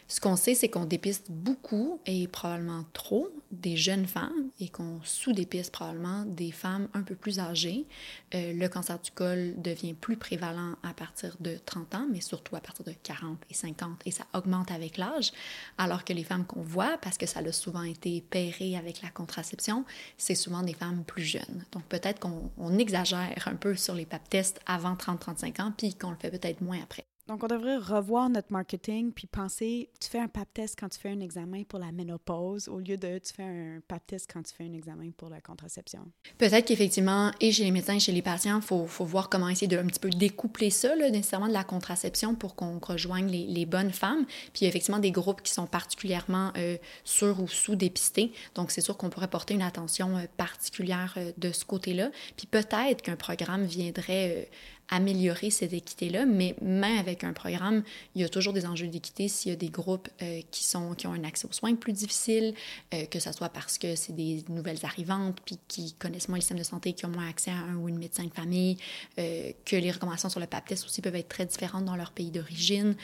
Ce 0.08 0.22
qu'on 0.22 0.36
sait, 0.36 0.54
c'est 0.54 0.70
qu'on 0.70 0.86
dépiste 0.86 1.32
beaucoup 1.32 2.00
et 2.06 2.28
probablement 2.28 2.86
trop 2.94 3.30
des 3.52 3.76
jeunes 3.76 4.06
femmes 4.06 4.50
et 4.60 4.70
qu'on 4.70 5.00
sous-dépiste 5.04 5.72
probablement 5.72 6.26
des 6.26 6.52
femmes 6.52 6.88
un 6.94 7.02
peu 7.02 7.16
plus 7.16 7.40
âgées. 7.40 7.88
Euh, 8.36 8.54
le 8.54 8.68
cancer 8.70 9.00
du 9.00 9.10
col 9.10 9.56
devient 9.58 9.96
plus 9.96 10.16
prévalent 10.16 10.76
à 10.84 10.94
partir 10.94 11.36
de 11.40 11.58
30 11.66 11.96
ans, 11.96 12.08
mais 12.12 12.22
surtout 12.22 12.56
à 12.56 12.60
partir 12.60 12.86
de 12.86 12.92
40 12.92 13.40
et 13.50 13.54
50, 13.56 14.02
et 14.06 14.12
ça 14.12 14.26
augmente 14.36 14.72
avec 14.72 14.98
l'âge, 14.98 15.32
alors 15.80 16.06
que 16.06 16.14
les 16.14 16.24
femmes 16.24 16.46
qu'on 16.46 16.62
voit, 16.62 17.00
parce 17.02 17.18
que 17.18 17.26
ça 17.26 17.40
a 17.40 17.52
souvent 17.52 17.84
été 17.84 18.22
pairé 18.22 18.78
avec 18.78 19.02
la 19.02 19.10
contraception, 19.10 19.86
c'est 20.18 20.36
souvent 20.36 20.62
des 20.62 20.74
femmes 20.74 21.04
plus 21.04 21.24
jeunes. 21.24 21.66
Donc 21.72 21.84
peut-être 21.86 22.20
qu'on 22.20 22.78
exagère 22.78 23.48
un 23.48 23.56
peu 23.56 23.76
sur 23.76 23.96
les 23.96 24.06
pap 24.06 24.28
tests 24.30 24.60
avant 24.68 24.94
30-35 24.94 25.62
ans, 25.62 25.74
puis 25.76 25.96
qu'on 25.96 26.12
le 26.12 26.18
fait 26.18 26.30
peut-être 26.30 26.62
moins 26.62 26.80
après. 26.82 27.06
Donc, 27.28 27.44
on 27.44 27.48
devrait 27.48 27.78
revoir 27.78 28.30
notre 28.30 28.52
marketing 28.52 29.12
puis 29.12 29.26
penser, 29.26 29.90
tu 30.00 30.10
fais 30.10 30.20
un 30.20 30.28
pap 30.28 30.48
test 30.54 30.78
quand 30.80 30.90
tu 30.90 31.00
fais 31.00 31.10
un 31.10 31.20
examen 31.22 31.64
pour 31.64 31.80
la 31.80 31.92
ménopause 31.92 32.68
au 32.68 32.78
lieu 32.78 32.98
de 32.98 33.18
tu 33.18 33.34
fais 33.34 33.44
un 33.44 33.80
pap 33.88 34.06
test 34.06 34.30
quand 34.32 34.44
tu 34.44 34.54
fais 34.54 34.66
un 34.66 34.74
examen 34.74 35.10
pour 35.18 35.30
la 35.30 35.42
contraception. 35.42 36.02
Peut-être 36.38 36.66
qu'effectivement, 36.66 37.32
et 37.42 37.52
chez 37.52 37.64
les 37.64 37.72
médecins 37.72 37.96
et 37.96 38.00
chez 38.00 38.12
les 38.12 38.22
patients, 38.22 38.58
il 38.58 38.62
faut, 38.62 38.86
voir 39.06 39.30
comment 39.30 39.50
essayer 39.50 39.68
de 39.68 39.78
un 39.78 39.88
petit 39.88 40.00
peu 40.00 40.10
découpler 40.12 40.70
ça, 40.70 40.96
nécessairement 40.96 41.48
de 41.48 41.54
la 41.54 41.64
contraception 41.64 42.36
pour 42.36 42.56
qu'on 42.56 42.78
rejoigne 42.80 43.28
les, 43.28 43.66
bonnes 43.66 43.92
femmes. 43.92 44.26
Puis 44.54 44.66
effectivement 44.66 45.00
des 45.00 45.12
groupes 45.12 45.42
qui 45.42 45.52
sont 45.52 45.66
particulièrement 45.66 46.52
euh, 46.58 46.78
sur 47.04 47.42
ou 47.42 47.48
sous-dépistés. 47.48 48.32
Donc, 48.54 48.70
c'est 48.70 48.82
sûr 48.82 48.98
qu'on 48.98 49.10
pourrait 49.10 49.28
porter 49.28 49.56
une 49.56 49.64
attention 49.64 50.18
euh, 50.18 50.26
particulière 50.38 51.16
euh, 51.18 51.32
de 51.38 51.52
ce 51.52 51.66
côté-là. 51.66 52.12
Puis 52.38 52.46
peut-être 52.46 53.02
qu'un 53.02 53.16
programme 53.16 53.66
viendrait 53.66 54.50
améliorer 54.90 55.50
cette 55.50 55.74
équité-là, 55.74 56.26
mais 56.26 56.56
même 56.62 56.98
avec 56.98 57.24
un 57.24 57.34
programme, 57.34 57.84
il 58.14 58.22
y 58.22 58.26
a 58.26 58.30
toujours 58.30 58.54
des 58.54 58.66
enjeux 58.66 58.88
d'équité 58.88 59.28
s'il 59.28 59.52
y 59.52 59.54
a 59.54 59.58
des 59.58 59.70
groupes 59.70 60.10
euh, 60.22 60.42
qui, 60.52 60.64
sont, 60.64 60.94
qui 60.94 61.08
ont 61.08 61.14
un 61.14 61.24
accès 61.24 61.48
aux 61.48 61.54
soins 61.54 61.76
plus 61.76 61.94
difficile, 61.94 62.54
euh, 62.94 63.06
que 63.06 63.20
ce 63.20 63.32
soit 63.32 63.50
parce 63.50 63.78
que 63.78 63.96
c'est 63.96 64.14
des 64.16 64.44
nouvelles 64.50 64.84
arrivantes, 64.84 65.40
puis 65.44 65.58
qui 65.68 65.94
connaissent 65.94 66.30
moins 66.30 66.38
le 66.38 66.42
système 66.42 66.60
de 66.60 66.64
santé, 66.64 66.94
qui 66.94 67.06
ont 67.06 67.10
moins 67.10 67.28
accès 67.28 67.52
à 67.52 67.56
un 67.56 67.76
ou 67.76 67.90
une 67.90 67.98
médecin 67.98 68.24
de 68.24 68.34
famille, 68.34 68.78
euh, 69.18 69.52
que 69.66 69.76
les 69.76 69.92
recommandations 69.92 70.30
sur 70.30 70.40
le 70.40 70.48
PAP 70.48 70.68
test 70.68 70.86
aussi 70.86 71.02
peuvent 71.02 71.16
être 71.16 71.30
très 71.30 71.46
différentes 71.46 71.86
dans 71.86 71.96
leur 71.96 72.12
pays 72.12 72.32
d'origine. 72.32 72.96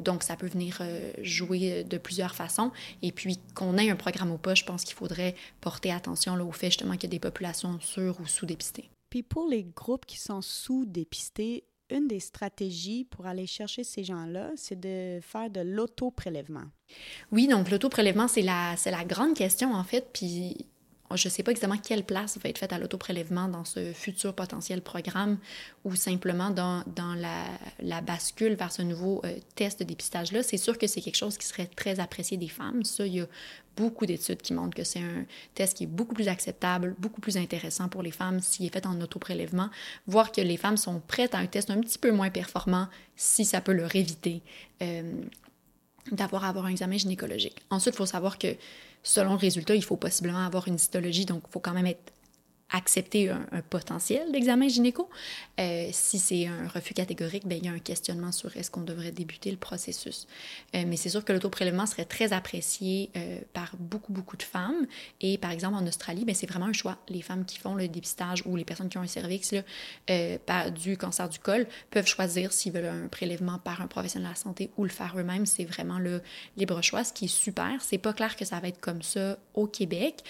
Donc, 0.00 0.22
ça 0.22 0.36
peut 0.36 0.46
venir 0.46 0.80
jouer 1.22 1.84
de 1.84 1.98
plusieurs 1.98 2.34
façons. 2.34 2.70
Et 3.02 3.12
puis, 3.12 3.38
qu'on 3.54 3.76
ait 3.78 3.90
un 3.90 3.96
programme 3.96 4.30
ou 4.30 4.38
pas, 4.38 4.54
je 4.54 4.64
pense 4.64 4.84
qu'il 4.84 4.94
faudrait 4.94 5.34
porter 5.60 5.90
attention 5.90 6.34
au 6.34 6.52
fait 6.52 6.66
justement 6.66 6.94
qu'il 6.94 7.04
y 7.04 7.06
a 7.06 7.10
des 7.10 7.18
populations 7.18 7.78
sur 7.80 8.20
ou 8.20 8.26
sous-dépistées. 8.26 8.93
Puis 9.14 9.22
pour 9.22 9.46
les 9.46 9.62
groupes 9.62 10.06
qui 10.06 10.18
sont 10.18 10.42
sous-dépistés, 10.42 11.62
une 11.88 12.08
des 12.08 12.18
stratégies 12.18 13.04
pour 13.04 13.26
aller 13.26 13.46
chercher 13.46 13.84
ces 13.84 14.02
gens-là, 14.02 14.50
c'est 14.56 14.80
de 14.80 15.20
faire 15.22 15.50
de 15.50 15.60
l'auto-prélèvement. 15.60 16.64
Oui, 17.30 17.46
donc 17.46 17.70
l'auto-prélèvement, 17.70 18.26
c'est 18.26 18.42
la, 18.42 18.74
la 18.84 19.04
grande 19.04 19.34
question 19.34 19.72
en 19.72 19.84
fait. 19.84 20.20
Je 21.16 21.28
ne 21.28 21.30
sais 21.30 21.42
pas 21.42 21.50
exactement 21.50 21.78
quelle 21.78 22.04
place 22.04 22.38
va 22.38 22.48
être 22.48 22.58
faite 22.58 22.72
à 22.72 22.78
l'autoprélèvement 22.78 23.48
dans 23.48 23.64
ce 23.64 23.92
futur 23.92 24.34
potentiel 24.34 24.82
programme 24.82 25.38
ou 25.84 25.94
simplement 25.94 26.50
dans, 26.50 26.82
dans 26.94 27.14
la, 27.14 28.00
bascule 28.00 28.54
vers 28.54 28.72
ce 28.72 28.82
nouveau 28.82 29.20
euh, 29.24 29.36
test 29.54 29.80
de 29.80 29.84
dépistage-là. 29.84 30.42
C'est 30.42 30.56
sûr 30.56 30.78
que 30.78 30.86
c'est 30.86 31.00
quelque 31.00 31.16
chose 31.16 31.38
qui 31.38 31.46
serait 31.46 31.66
très 31.66 32.00
apprécié 32.00 32.36
des 32.36 32.48
femmes. 32.48 32.84
Ça, 32.84 33.06
il 33.06 33.14
y 33.14 33.20
a 33.20 33.26
beaucoup 33.76 34.06
d'études 34.06 34.42
qui 34.42 34.52
montrent 34.52 34.76
que 34.76 34.84
c'est 34.84 35.00
un 35.00 35.24
test 35.54 35.76
qui 35.76 35.84
est 35.84 35.88
beaucoup 35.88 36.14
plus 36.14 36.28
acceptable, 36.28 36.94
beaucoup 36.98 37.20
plus 37.20 37.36
intéressant 37.36 37.88
pour 37.88 38.02
les 38.02 38.10
femmes 38.10 38.40
s'il 38.40 38.66
est 38.66 38.72
fait 38.72 38.86
en 38.86 39.00
autoprélèvement, 39.00 39.70
voire 40.06 40.32
que 40.32 40.40
les 40.40 40.56
femmes 40.56 40.76
sont 40.76 41.00
prêtes 41.00 41.34
à 41.34 41.38
un 41.38 41.46
test 41.46 41.70
un 41.70 41.80
petit 41.80 41.98
peu 41.98 42.12
moins 42.12 42.30
performant 42.30 42.88
si 43.16 43.44
ça 43.44 43.60
peut 43.60 43.72
leur 43.72 43.94
éviter 43.96 44.42
euh, 44.82 45.12
d'avoir 46.12 46.44
un 46.44 46.68
examen 46.68 46.96
gynécologique. 46.96 47.56
Ensuite, 47.70 47.94
il 47.94 47.98
faut 47.98 48.06
savoir 48.06 48.38
que 48.38 48.56
selon 49.02 49.30
le 49.30 49.38
résultat, 49.38 49.74
il 49.74 49.84
faut 49.84 49.96
possiblement 49.96 50.44
avoir 50.44 50.68
une 50.68 50.78
cytologie, 50.78 51.24
donc 51.24 51.42
il 51.48 51.52
faut 51.52 51.60
quand 51.60 51.72
même 51.72 51.86
être 51.86 52.12
accepter 52.74 53.30
un, 53.30 53.62
potentiel 53.70 54.32
d'examen 54.32 54.68
gynéco. 54.68 55.08
Euh, 55.60 55.88
si 55.92 56.18
c'est 56.18 56.46
un 56.46 56.66
refus 56.68 56.92
catégorique, 56.92 57.46
bien, 57.46 57.58
il 57.58 57.64
y 57.64 57.68
a 57.68 57.72
un 57.72 57.78
questionnement 57.78 58.32
sur 58.32 58.54
est-ce 58.56 58.70
qu'on 58.70 58.82
devrait 58.82 59.12
débuter 59.12 59.50
le 59.50 59.56
processus. 59.56 60.26
Euh, 60.74 60.82
mais 60.86 60.96
c'est 60.96 61.08
sûr 61.08 61.24
que 61.24 61.32
l'autoprélèvement 61.32 61.86
serait 61.86 62.04
très 62.04 62.32
apprécié 62.32 63.10
euh, 63.16 63.38
par 63.52 63.76
beaucoup, 63.78 64.12
beaucoup 64.12 64.36
de 64.36 64.42
femmes. 64.42 64.86
Et 65.20 65.38
par 65.38 65.52
exemple, 65.52 65.76
en 65.76 65.86
Australie, 65.86 66.24
bien, 66.24 66.34
c'est 66.34 66.48
vraiment 66.48 66.66
un 66.66 66.72
choix. 66.72 66.98
Les 67.08 67.22
femmes 67.22 67.44
qui 67.44 67.58
font 67.58 67.74
le 67.74 67.86
dépistage 67.86 68.42
ou 68.44 68.56
les 68.56 68.64
personnes 68.64 68.88
qui 68.88 68.98
ont 68.98 69.02
un 69.02 69.06
cervix 69.06 69.54
là, 70.08 70.70
du 70.70 70.96
cancer 70.96 71.28
du 71.28 71.38
col 71.38 71.66
peuvent 71.90 72.06
choisir 72.06 72.52
s'ils 72.52 72.72
veulent 72.72 72.86
un 72.86 73.08
prélèvement 73.08 73.58
par 73.58 73.82
un 73.82 73.86
professionnel 73.86 74.28
de 74.28 74.34
la 74.34 74.36
santé 74.36 74.70
ou 74.76 74.82
le 74.82 74.90
faire 74.90 75.14
eux-mêmes. 75.16 75.46
C'est 75.46 75.64
vraiment 75.64 76.00
le 76.00 76.22
libre 76.56 76.82
choix, 76.82 77.04
ce 77.04 77.12
qui 77.12 77.26
est 77.26 77.28
super. 77.28 77.70
C'est 77.80 77.98
pas 77.98 78.12
clair 78.12 78.36
que 78.36 78.44
ça 78.44 78.58
va 78.58 78.68
être 78.68 78.80
comme 78.80 79.02
ça 79.02 79.38
au 79.54 79.68
Québec. 79.68 80.24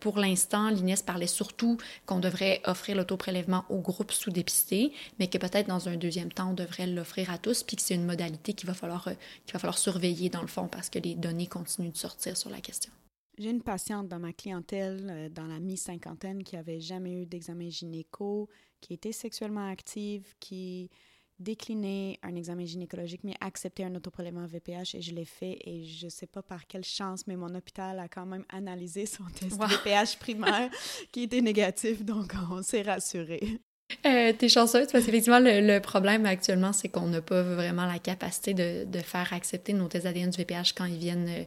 Pour 0.00 0.18
l'instant, 0.18 0.70
l'INES 0.70 0.96
parlait 1.04 1.26
surtout 1.26 1.73
qu'on 2.06 2.20
devrait 2.20 2.60
offrir 2.64 2.96
l'autoprélèvement 2.96 3.64
aux 3.68 3.80
groupes 3.80 4.12
sous-dépistés, 4.12 4.92
mais 5.18 5.28
que 5.28 5.38
peut-être 5.38 5.68
dans 5.68 5.88
un 5.88 5.96
deuxième 5.96 6.32
temps, 6.32 6.50
on 6.50 6.54
devrait 6.54 6.86
l'offrir 6.86 7.30
à 7.30 7.38
tous, 7.38 7.62
puis 7.62 7.76
que 7.76 7.82
c'est 7.82 7.94
une 7.94 8.06
modalité 8.06 8.52
qu'il 8.52 8.66
va, 8.66 8.74
falloir, 8.74 9.08
euh, 9.08 9.72
surveiller 9.72 10.28
dans 10.28 10.42
le 10.42 10.46
fond 10.46 10.68
parce 10.68 10.90
que 10.90 10.98
les 10.98 11.14
données 11.14 11.46
continuent 11.46 11.92
de 11.92 11.96
sortir 11.96 12.36
sur 12.36 12.50
la 12.50 12.60
question. 12.60 12.92
J'ai 13.36 13.50
une 13.50 13.62
patiente 13.62 14.08
dans 14.08 14.20
ma 14.20 14.32
clientèle, 14.32 15.08
euh, 15.10 15.28
dans 15.28 15.46
la 15.46 15.58
mi-cinquantaine, 15.58 16.44
qui 16.44 16.56
avait 16.56 16.80
jamais 16.80 17.12
eu 17.12 17.26
d'examen 17.26 17.68
gynéco, 17.68 18.48
qui 18.80 18.94
était 18.94 19.12
sexuellement 19.12 19.68
active, 19.68 20.34
qui 20.38 20.90
décliner 21.38 22.18
un 22.22 22.34
examen 22.34 22.64
gynécologique, 22.64 23.22
mais 23.24 23.34
accepter 23.40 23.84
un 23.84 23.94
autoprélèvement 23.94 24.46
VPH 24.46 24.94
et 24.94 25.02
je 25.02 25.14
l'ai 25.14 25.24
fait 25.24 25.58
et 25.64 25.84
je 25.84 26.08
sais 26.08 26.26
pas 26.26 26.42
par 26.42 26.66
quelle 26.66 26.84
chance, 26.84 27.26
mais 27.26 27.36
mon 27.36 27.54
hôpital 27.54 27.98
a 27.98 28.08
quand 28.08 28.26
même 28.26 28.44
analysé 28.48 29.06
son 29.06 29.24
test 29.24 29.60
wow. 29.60 29.66
VPH 29.66 30.18
primaire 30.18 30.70
qui 31.12 31.24
était 31.24 31.40
négatif, 31.40 32.04
donc 32.04 32.34
on 32.50 32.62
s'est 32.62 32.82
rassuré. 32.82 33.60
Euh, 34.06 34.32
T'es 34.32 34.48
chanceuse 34.48 34.86
parce 34.90 35.04
qu'effectivement, 35.04 35.38
le, 35.38 35.60
le, 35.60 35.78
problème 35.80 36.24
actuellement, 36.24 36.72
c'est 36.72 36.88
qu'on 36.88 37.06
n'a 37.06 37.20
pas 37.20 37.42
vraiment 37.42 37.84
la 37.84 37.98
capacité 37.98 38.54
de, 38.54 38.84
de, 38.84 38.98
faire 38.98 39.32
accepter 39.32 39.74
nos 39.74 39.88
tests 39.88 40.06
ADN 40.06 40.30
du 40.30 40.38
VPH 40.38 40.72
quand 40.74 40.86
ils 40.86 40.98
viennent 40.98 41.46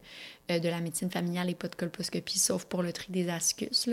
euh, 0.50 0.60
de 0.60 0.70
la 0.70 0.80
médecine 0.80 1.12
familiale 1.12 1.50
et 1.50 1.56
pas 1.56 1.68
de 1.68 1.76
colposcopie, 1.76 2.40
sauf 2.40 2.64
pour 2.64 2.82
le 2.82 2.94
tri 2.94 3.12
des 3.12 3.28
ascus. 3.28 3.90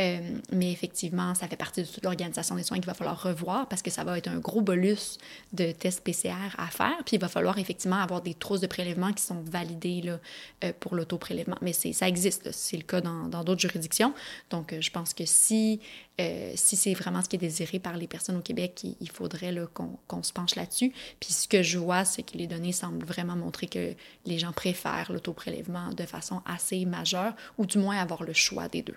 Euh, 0.00 0.18
mais 0.50 0.72
effectivement, 0.72 1.34
ça 1.34 1.46
fait 1.46 1.56
partie 1.56 1.82
de 1.82 1.86
toute 1.86 2.02
l'organisation 2.02 2.54
des 2.54 2.62
soins 2.62 2.78
qu'il 2.78 2.86
va 2.86 2.94
falloir 2.94 3.22
revoir 3.22 3.68
parce 3.68 3.82
que 3.82 3.90
ça 3.90 4.02
va 4.02 4.16
être 4.16 4.28
un 4.28 4.38
gros 4.38 4.62
bolus 4.62 5.18
de 5.52 5.72
tests 5.72 6.02
PCR 6.02 6.54
à 6.56 6.68
faire. 6.68 6.96
Puis 7.04 7.16
il 7.16 7.20
va 7.20 7.28
falloir 7.28 7.58
effectivement 7.58 7.96
avoir 7.96 8.22
des 8.22 8.32
trousses 8.32 8.60
de 8.60 8.66
prélèvement 8.66 9.12
qui 9.12 9.22
sont 9.22 9.42
validées 9.42 10.00
là, 10.00 10.20
euh, 10.64 10.72
pour 10.80 10.94
l'autoprélèvement. 10.94 11.58
Mais 11.60 11.74
ça 11.74 12.08
existe, 12.08 12.50
c'est 12.50 12.78
le 12.78 12.84
cas 12.84 13.02
dans 13.02 13.44
d'autres 13.44 13.60
juridictions. 13.60 14.14
Donc 14.48 14.74
je 14.80 14.90
pense 14.90 15.12
que 15.12 15.26
si, 15.26 15.80
si 16.54 16.76
c'est 16.76 16.94
vraiment 16.94 17.22
ce 17.22 17.28
qui 17.28 17.36
est 17.36 17.40
désiré 17.40 17.78
par 17.78 17.96
les 17.96 18.06
personnes 18.06 18.36
au 18.36 18.42
Québec, 18.42 18.84
il, 19.00 19.10
faudrait 19.10 19.54
qu'on 19.74 20.22
se 20.22 20.32
penche 20.32 20.54
là-dessus. 20.54 20.92
Puis 21.18 21.32
ce 21.32 21.48
que 21.48 21.62
je 21.62 21.78
vois, 21.78 22.04
c'est 22.04 22.22
que 22.22 22.36
les 22.36 22.46
données 22.46 22.72
semblent 22.72 23.04
vraiment 23.04 23.36
montrer 23.36 23.66
que 23.66 23.94
les 24.26 24.38
gens 24.38 24.52
préfèrent 24.52 25.12
l'autoprélèvement 25.12 25.89
de 25.92 26.06
façon 26.06 26.42
assez 26.44 26.84
majeure, 26.84 27.34
ou 27.58 27.66
du 27.66 27.78
moins 27.78 27.98
avoir 27.98 28.22
le 28.24 28.32
choix 28.32 28.68
des 28.68 28.82
deux? 28.82 28.96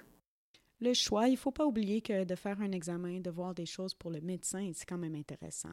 Le 0.84 0.94
choix, 0.94 1.28
il 1.28 1.34
ne 1.34 1.38
faut 1.38 1.52
pas 1.52 1.66
oublier 1.66 2.02
que 2.02 2.26
de 2.26 2.36
faire 2.36 2.60
un 2.62 2.74
examen, 2.74 3.22
de 3.22 3.30
voir 3.30 3.54
des 3.54 3.66
choses 3.66 3.94
pour 3.94 4.12
le 4.12 4.20
médecin, 4.20 4.70
c'est 4.74 4.86
quand 4.86 4.98
même 4.98 5.16
intéressant. 5.16 5.70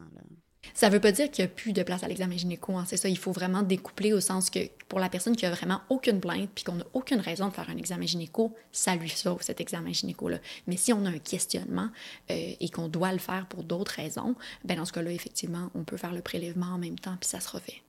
Ça 0.73 0.89
ne 0.89 0.93
veut 0.93 1.01
pas 1.01 1.11
dire 1.11 1.31
qu'il 1.31 1.45
n'y 1.45 1.51
a 1.51 1.53
plus 1.53 1.73
de 1.73 1.83
place 1.83 2.05
à 2.05 2.09
l'examen 2.09 2.37
gynéco, 2.37 2.77
hein, 2.77 2.85
c'est 2.87 2.97
ça. 2.97 3.09
Il 3.09 3.19
faut 3.19 3.33
vraiment 3.33 3.63
découpler 3.63 4.13
au 4.13 4.21
sens 4.21 4.51
que 4.51 4.61
pour 4.89 5.01
la 5.01 5.09
personne 5.09 5.35
qui 5.35 5.47
a 5.47 5.51
vraiment 5.51 5.81
aucune 5.89 6.21
plainte 6.21 6.51
puis 6.55 6.63
qu'on 6.63 6.77
n'a 6.77 6.87
aucune 6.93 7.19
raison 7.19 7.49
de 7.49 7.53
faire 7.53 7.69
un 7.71 7.77
examen 7.77 8.07
gynéco, 8.07 8.55
ça 8.71 8.95
lui 8.95 9.09
sauve 9.09 9.43
cet 9.43 9.61
examen 9.61 9.93
gynéco-là. 9.93 10.39
Mais 10.69 10.77
si 10.77 10.93
on 10.93 11.05
a 11.07 11.11
un 11.11 11.19
questionnement 11.19 11.89
euh, 12.31 12.53
et 12.61 12.69
qu'on 12.69 12.89
doit 12.89 13.13
le 13.13 13.19
faire 13.19 13.47
pour 13.49 13.65
d'autres 13.65 13.93
raisons, 13.93 14.37
ben 14.65 14.77
dans 14.77 14.85
ce 14.85 14.93
cas-là, 14.93 15.11
effectivement, 15.11 15.71
on 15.75 15.83
peut 15.83 15.97
faire 15.97 16.13
le 16.13 16.23
prélèvement 16.23 16.67
en 16.67 16.79
même 16.79 16.99
temps 16.99 17.17
puis 17.19 17.29
ça 17.29 17.41
se 17.41 17.49
refait. 17.49 17.83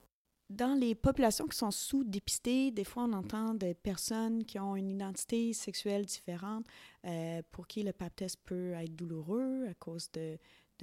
Dans 0.52 0.78
les 0.78 0.94
populations 0.94 1.46
qui 1.46 1.56
sont 1.56 1.70
sous-dépistées, 1.70 2.70
des 2.72 2.84
fois 2.84 3.04
on 3.04 3.14
entend 3.14 3.54
des 3.54 3.72
personnes 3.72 4.44
qui 4.44 4.58
ont 4.58 4.76
une 4.76 4.90
identité 4.90 5.54
sexuelle 5.54 6.04
différente 6.04 6.66
euh, 7.06 7.40
pour 7.52 7.66
qui 7.66 7.82
le 7.82 7.94
pap 7.94 8.14
test 8.14 8.38
peut 8.44 8.72
être 8.72 8.94
douloureux 8.94 9.66
à 9.70 9.72
cause 9.72 10.10
de, 10.12 10.38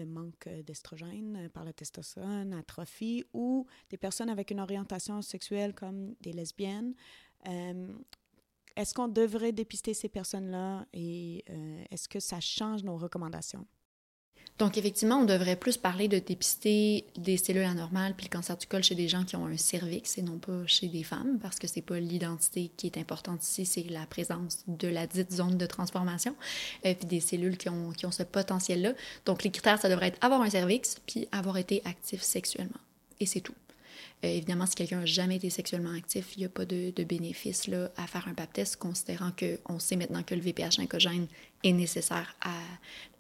manque 0.06 0.50
d'estrogène 0.66 1.50
par 1.54 1.66
la 1.66 1.74
testostérone, 1.74 2.54
atrophie, 2.54 3.24
ou 3.34 3.68
des 3.92 3.98
personnes 3.98 4.30
avec 4.30 4.50
une 4.50 4.60
orientation 4.60 5.22
sexuelle 5.22 5.76
comme 5.76 6.16
des 6.22 6.34
lesbiennes. 6.34 6.96
Euh, 7.48 7.94
est-ce 8.76 8.96
qu'on 8.96 9.10
devrait 9.10 9.52
dépister 9.52 9.94
ces 9.94 10.10
personnes-là 10.10 10.88
et 10.94 11.44
euh, 11.50 11.84
est-ce 11.92 12.10
que 12.10 12.20
ça 12.20 12.40
change 12.40 12.84
nos 12.84 12.98
recommandations? 12.98 13.68
Donc, 14.60 14.78
effectivement, 14.78 15.16
on 15.16 15.26
devrait 15.26 15.56
plus 15.56 15.78
parler 15.78 16.10
de 16.10 16.20
dépister 16.20 17.06
des 17.18 17.38
cellules 17.38 17.64
anormales 17.64 18.14
puis 18.14 18.26
le 18.26 18.30
cancer 18.30 18.58
du 18.58 18.68
col 18.68 18.84
chez 18.84 18.94
des 18.94 19.08
gens 19.08 19.24
qui 19.24 19.38
ont 19.38 19.46
un 19.46 19.56
cervix 19.56 20.18
et 20.18 20.22
non 20.22 20.38
pas 20.38 20.68
chez 20.68 20.88
des 20.88 21.04
femmes, 21.04 21.40
parce 21.42 21.58
que 21.60 21.66
c'est 21.66 21.82
pas 21.82 21.98
l'identité 21.98 22.70
qui 22.76 22.88
est 22.88 22.98
importante 22.98 23.42
ici, 23.42 23.66
c'est 23.66 23.84
la 23.90 24.06
présence 24.06 24.66
de 24.68 24.90
la 24.90 25.08
dite 25.08 25.32
zone 25.32 25.58
de 25.58 25.66
transformation, 25.66 26.36
euh, 26.86 26.94
puis 26.94 27.08
des 27.08 27.22
cellules 27.22 27.58
qui 27.58 27.70
ont, 27.70 27.92
qui 27.92 28.06
ont 28.06 28.12
ce 28.12 28.24
potentiel-là. 28.24 28.94
Donc, 29.26 29.46
les 29.46 29.50
critères, 29.50 29.80
ça 29.80 29.88
devrait 29.88 30.08
être 30.08 30.24
avoir 30.24 30.42
un 30.42 30.50
cervix 30.50 30.98
puis 31.08 31.30
avoir 31.32 31.58
été 31.58 31.82
actif 31.86 32.22
sexuellement. 32.22 32.82
Et 33.22 33.26
c'est 33.26 33.42
tout. 33.42 33.56
Euh, 34.24 34.28
évidemment, 34.28 34.66
si 34.66 34.76
quelqu'un 34.76 35.00
n'a 35.00 35.06
jamais 35.06 35.38
été 35.38 35.50
sexuellement 35.50 35.94
actif, 35.94 36.36
il 36.36 36.40
n'y 36.40 36.46
a 36.46 36.50
pas 36.50 36.66
de, 36.66 36.92
bénéfice 37.04 37.68
là, 37.68 37.90
à 37.96 38.06
faire 38.06 38.28
un 38.28 38.34
pap 38.34 38.52
test, 38.52 38.76
considérant 38.76 39.32
qu'on 39.32 39.80
sait 39.80 39.96
maintenant 39.96 40.24
que 40.24 40.36
le 40.36 40.42
VPH 40.42 40.80
incogène 40.80 41.28
est 41.64 41.72
nécessaire 41.72 42.36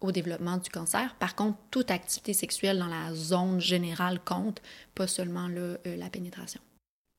au 0.01 0.11
développement 0.11 0.57
du 0.57 0.69
cancer. 0.69 1.15
Par 1.15 1.35
contre, 1.35 1.57
toute 1.71 1.91
activité 1.91 2.33
sexuelle 2.33 2.79
dans 2.79 2.87
la 2.87 3.13
zone 3.13 3.61
générale 3.61 4.19
compte, 4.23 4.61
pas 4.95 5.07
seulement 5.07 5.47
euh, 5.49 5.77
la 5.85 6.09
pénétration. 6.09 6.61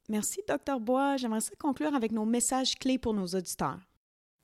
Merci, 0.09 0.41
Dr. 0.47 0.81
Bois. 0.81 1.17
J'aimerais 1.17 1.41
ça 1.41 1.53
conclure 1.59 1.95
avec 1.95 2.13
nos 2.13 2.25
messages 2.25 2.75
clés 2.75 2.99
pour 2.99 3.15
nos 3.15 3.27
auditeurs. 3.27 3.79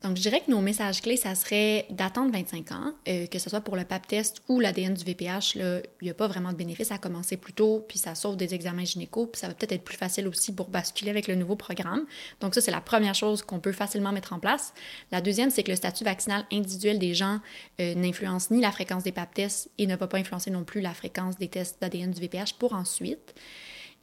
Donc, 0.06 0.16
je 0.18 0.22
dirais 0.22 0.40
que 0.46 0.52
nos 0.52 0.60
messages 0.60 1.02
clés, 1.02 1.16
ça 1.16 1.34
serait 1.34 1.84
d'attendre 1.90 2.30
25 2.30 2.70
ans, 2.70 2.92
euh, 3.08 3.26
que 3.26 3.40
ce 3.40 3.50
soit 3.50 3.60
pour 3.60 3.74
le 3.74 3.82
PAP 3.84 4.06
test 4.06 4.40
ou 4.48 4.60
l'ADN 4.60 4.94
du 4.94 5.04
VPH. 5.04 5.56
il 5.56 5.82
n'y 6.00 6.10
a 6.10 6.14
pas 6.14 6.28
vraiment 6.28 6.52
de 6.52 6.56
bénéfice 6.56 6.92
à 6.92 6.98
commencer 6.98 7.36
plus 7.36 7.52
tôt, 7.52 7.84
puis 7.88 7.98
ça 7.98 8.14
sauve 8.14 8.36
des 8.36 8.54
examens 8.54 8.84
gynéco, 8.84 9.26
puis 9.26 9.40
ça 9.40 9.48
va 9.48 9.54
peut-être 9.54 9.72
être 9.72 9.82
plus 9.82 9.96
facile 9.96 10.28
aussi 10.28 10.54
pour 10.54 10.68
basculer 10.68 11.10
avec 11.10 11.26
le 11.26 11.34
nouveau 11.34 11.56
programme. 11.56 12.06
Donc, 12.40 12.54
ça, 12.54 12.60
c'est 12.60 12.70
la 12.70 12.80
première 12.80 13.16
chose 13.16 13.42
qu'on 13.42 13.58
peut 13.58 13.72
facilement 13.72 14.12
mettre 14.12 14.32
en 14.32 14.38
place. 14.38 14.74
La 15.10 15.20
deuxième, 15.20 15.50
c'est 15.50 15.64
que 15.64 15.70
le 15.70 15.76
statut 15.76 16.04
vaccinal 16.04 16.44
individuel 16.52 17.00
des 17.00 17.12
gens 17.12 17.40
euh, 17.80 17.96
n'influence 17.96 18.52
ni 18.52 18.60
la 18.60 18.70
fréquence 18.70 19.02
des 19.02 19.12
PAP 19.12 19.34
tests 19.34 19.70
et 19.78 19.88
ne 19.88 19.96
peut 19.96 20.06
pas 20.06 20.18
influencer 20.18 20.52
non 20.52 20.62
plus 20.62 20.82
la 20.82 20.94
fréquence 20.94 21.36
des 21.36 21.48
tests 21.48 21.80
d'ADN 21.80 22.12
du 22.12 22.20
VPH 22.20 22.54
pour 22.60 22.74
ensuite. 22.74 23.34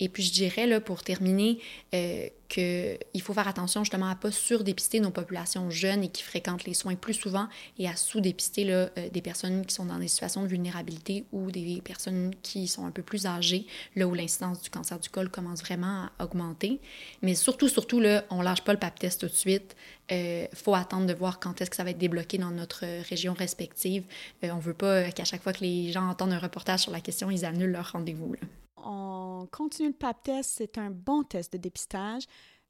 Et 0.04 0.10
puis, 0.10 0.22
je 0.22 0.34
dirais, 0.34 0.68
là, 0.68 0.82
pour 0.82 1.02
terminer, 1.02 1.60
euh, 1.94 2.28
qu'il 2.50 3.22
faut 3.22 3.34
faire 3.34 3.48
attention 3.48 3.86
justement 3.86 4.08
à 4.08 4.16
ne 4.16 4.20
pas 4.20 4.32
surdépister 4.32 5.00
nos 5.00 5.12
populations 5.12 5.70
jeunes 5.70 6.04
et 6.04 6.10
qui 6.10 6.24
fréquentent 6.24 6.66
les 6.66 6.74
soins 6.74 6.96
plus 6.96 7.14
souvent 7.14 7.48
et 7.80 7.88
à 7.88 7.96
sous-dépister 7.96 8.66
euh, 8.70 8.90
des 9.14 9.22
personnes 9.22 9.66
qui 9.66 9.74
sont 9.74 9.86
dans 9.86 9.98
des 9.98 10.10
situations 10.10 10.44
de 10.44 10.48
vulnérabilité 10.48 11.24
ou 11.32 11.52
des 11.52 11.82
personnes 11.86 12.36
qui 12.44 12.68
sont 12.68 12.86
un 12.86 12.92
peu 12.92 13.02
plus 13.02 13.28
âgées, 13.28 13.66
là 13.96 14.06
où 14.06 14.14
l'incidence 14.14 14.62
du 14.62 14.70
cancer 14.70 15.00
du 15.00 15.08
col 15.08 15.30
commence 15.30 15.62
vraiment 15.62 16.10
à 16.18 16.26
augmenter. 16.26 16.82
Mais 17.22 17.34
surtout, 17.34 17.70
surtout, 17.70 18.02
là, 18.02 18.26
on 18.30 18.42
lâche 18.42 18.62
pas 18.62 18.74
le 18.74 18.80
pap 18.80 19.00
test 19.00 19.22
tout 19.22 19.28
de 19.28 19.32
suite. 19.32 19.78
Il 20.12 20.18
euh, 20.18 20.46
faut 20.54 20.76
attendre 20.76 21.08
de 21.08 21.14
voir 21.14 21.40
quand 21.40 21.62
est-ce 21.62 21.70
que 21.70 21.78
ça 21.78 21.86
va 21.86 21.92
être 21.92 21.98
débloqué 21.98 22.38
dans 22.40 22.52
notre 22.52 22.84
région 23.08 23.34
respective. 23.34 24.04
Euh, 24.44 24.50
on 24.52 24.60
veut 24.60 24.74
pas 24.74 25.12
qu'à 25.12 25.24
chaque 25.24 25.42
fois 25.42 25.54
que 25.54 25.62
les 25.62 25.94
gens 25.94 26.10
entendent 26.10 26.34
un 26.34 26.40
reportage 26.40 26.82
sur 26.82 26.92
la 26.92 27.00
question, 27.00 27.32
ils 27.32 27.46
annulent 27.46 27.72
leur 27.72 27.94
rendez-vous 27.94 28.36
on 28.84 29.48
continue 29.52 29.90
le 29.90 29.94
PAP 29.94 30.24
test, 30.24 30.54
c'est 30.58 30.78
un 30.78 30.90
bon 30.90 31.24
test 31.24 31.54
de 31.54 31.58
dépistage, 31.58 32.24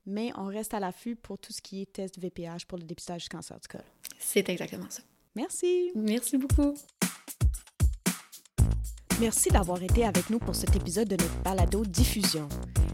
mais 0.06 0.32
on 0.36 0.45
reste 0.45 0.73
à 0.73 0.80
l'affût 0.80 1.15
pour 1.15 1.38
tout 1.38 1.54
ce 1.54 1.62
qui 1.62 1.82
est 1.82 1.91
test 1.91 2.19
VPH 2.19 2.65
pour 2.67 2.78
le 2.78 2.84
dépistage 2.84 3.23
du 3.23 3.30
cancer 3.30 3.60
du 3.60 3.67
col. 3.67 3.84
C'est 4.19 4.47
exactement 4.49 4.89
ça. 4.89 5.02
Merci. 5.36 5.91
Merci 5.95 6.38
beaucoup. 6.38 6.76
Merci 9.19 9.49
d'avoir 9.49 9.82
été 9.82 10.06
avec 10.06 10.30
nous 10.30 10.39
pour 10.39 10.56
cet 10.56 10.76
épisode 10.76 11.08
de 11.08 11.15
notre 11.15 11.41
balado 11.43 11.86
diffusion. 11.86 12.49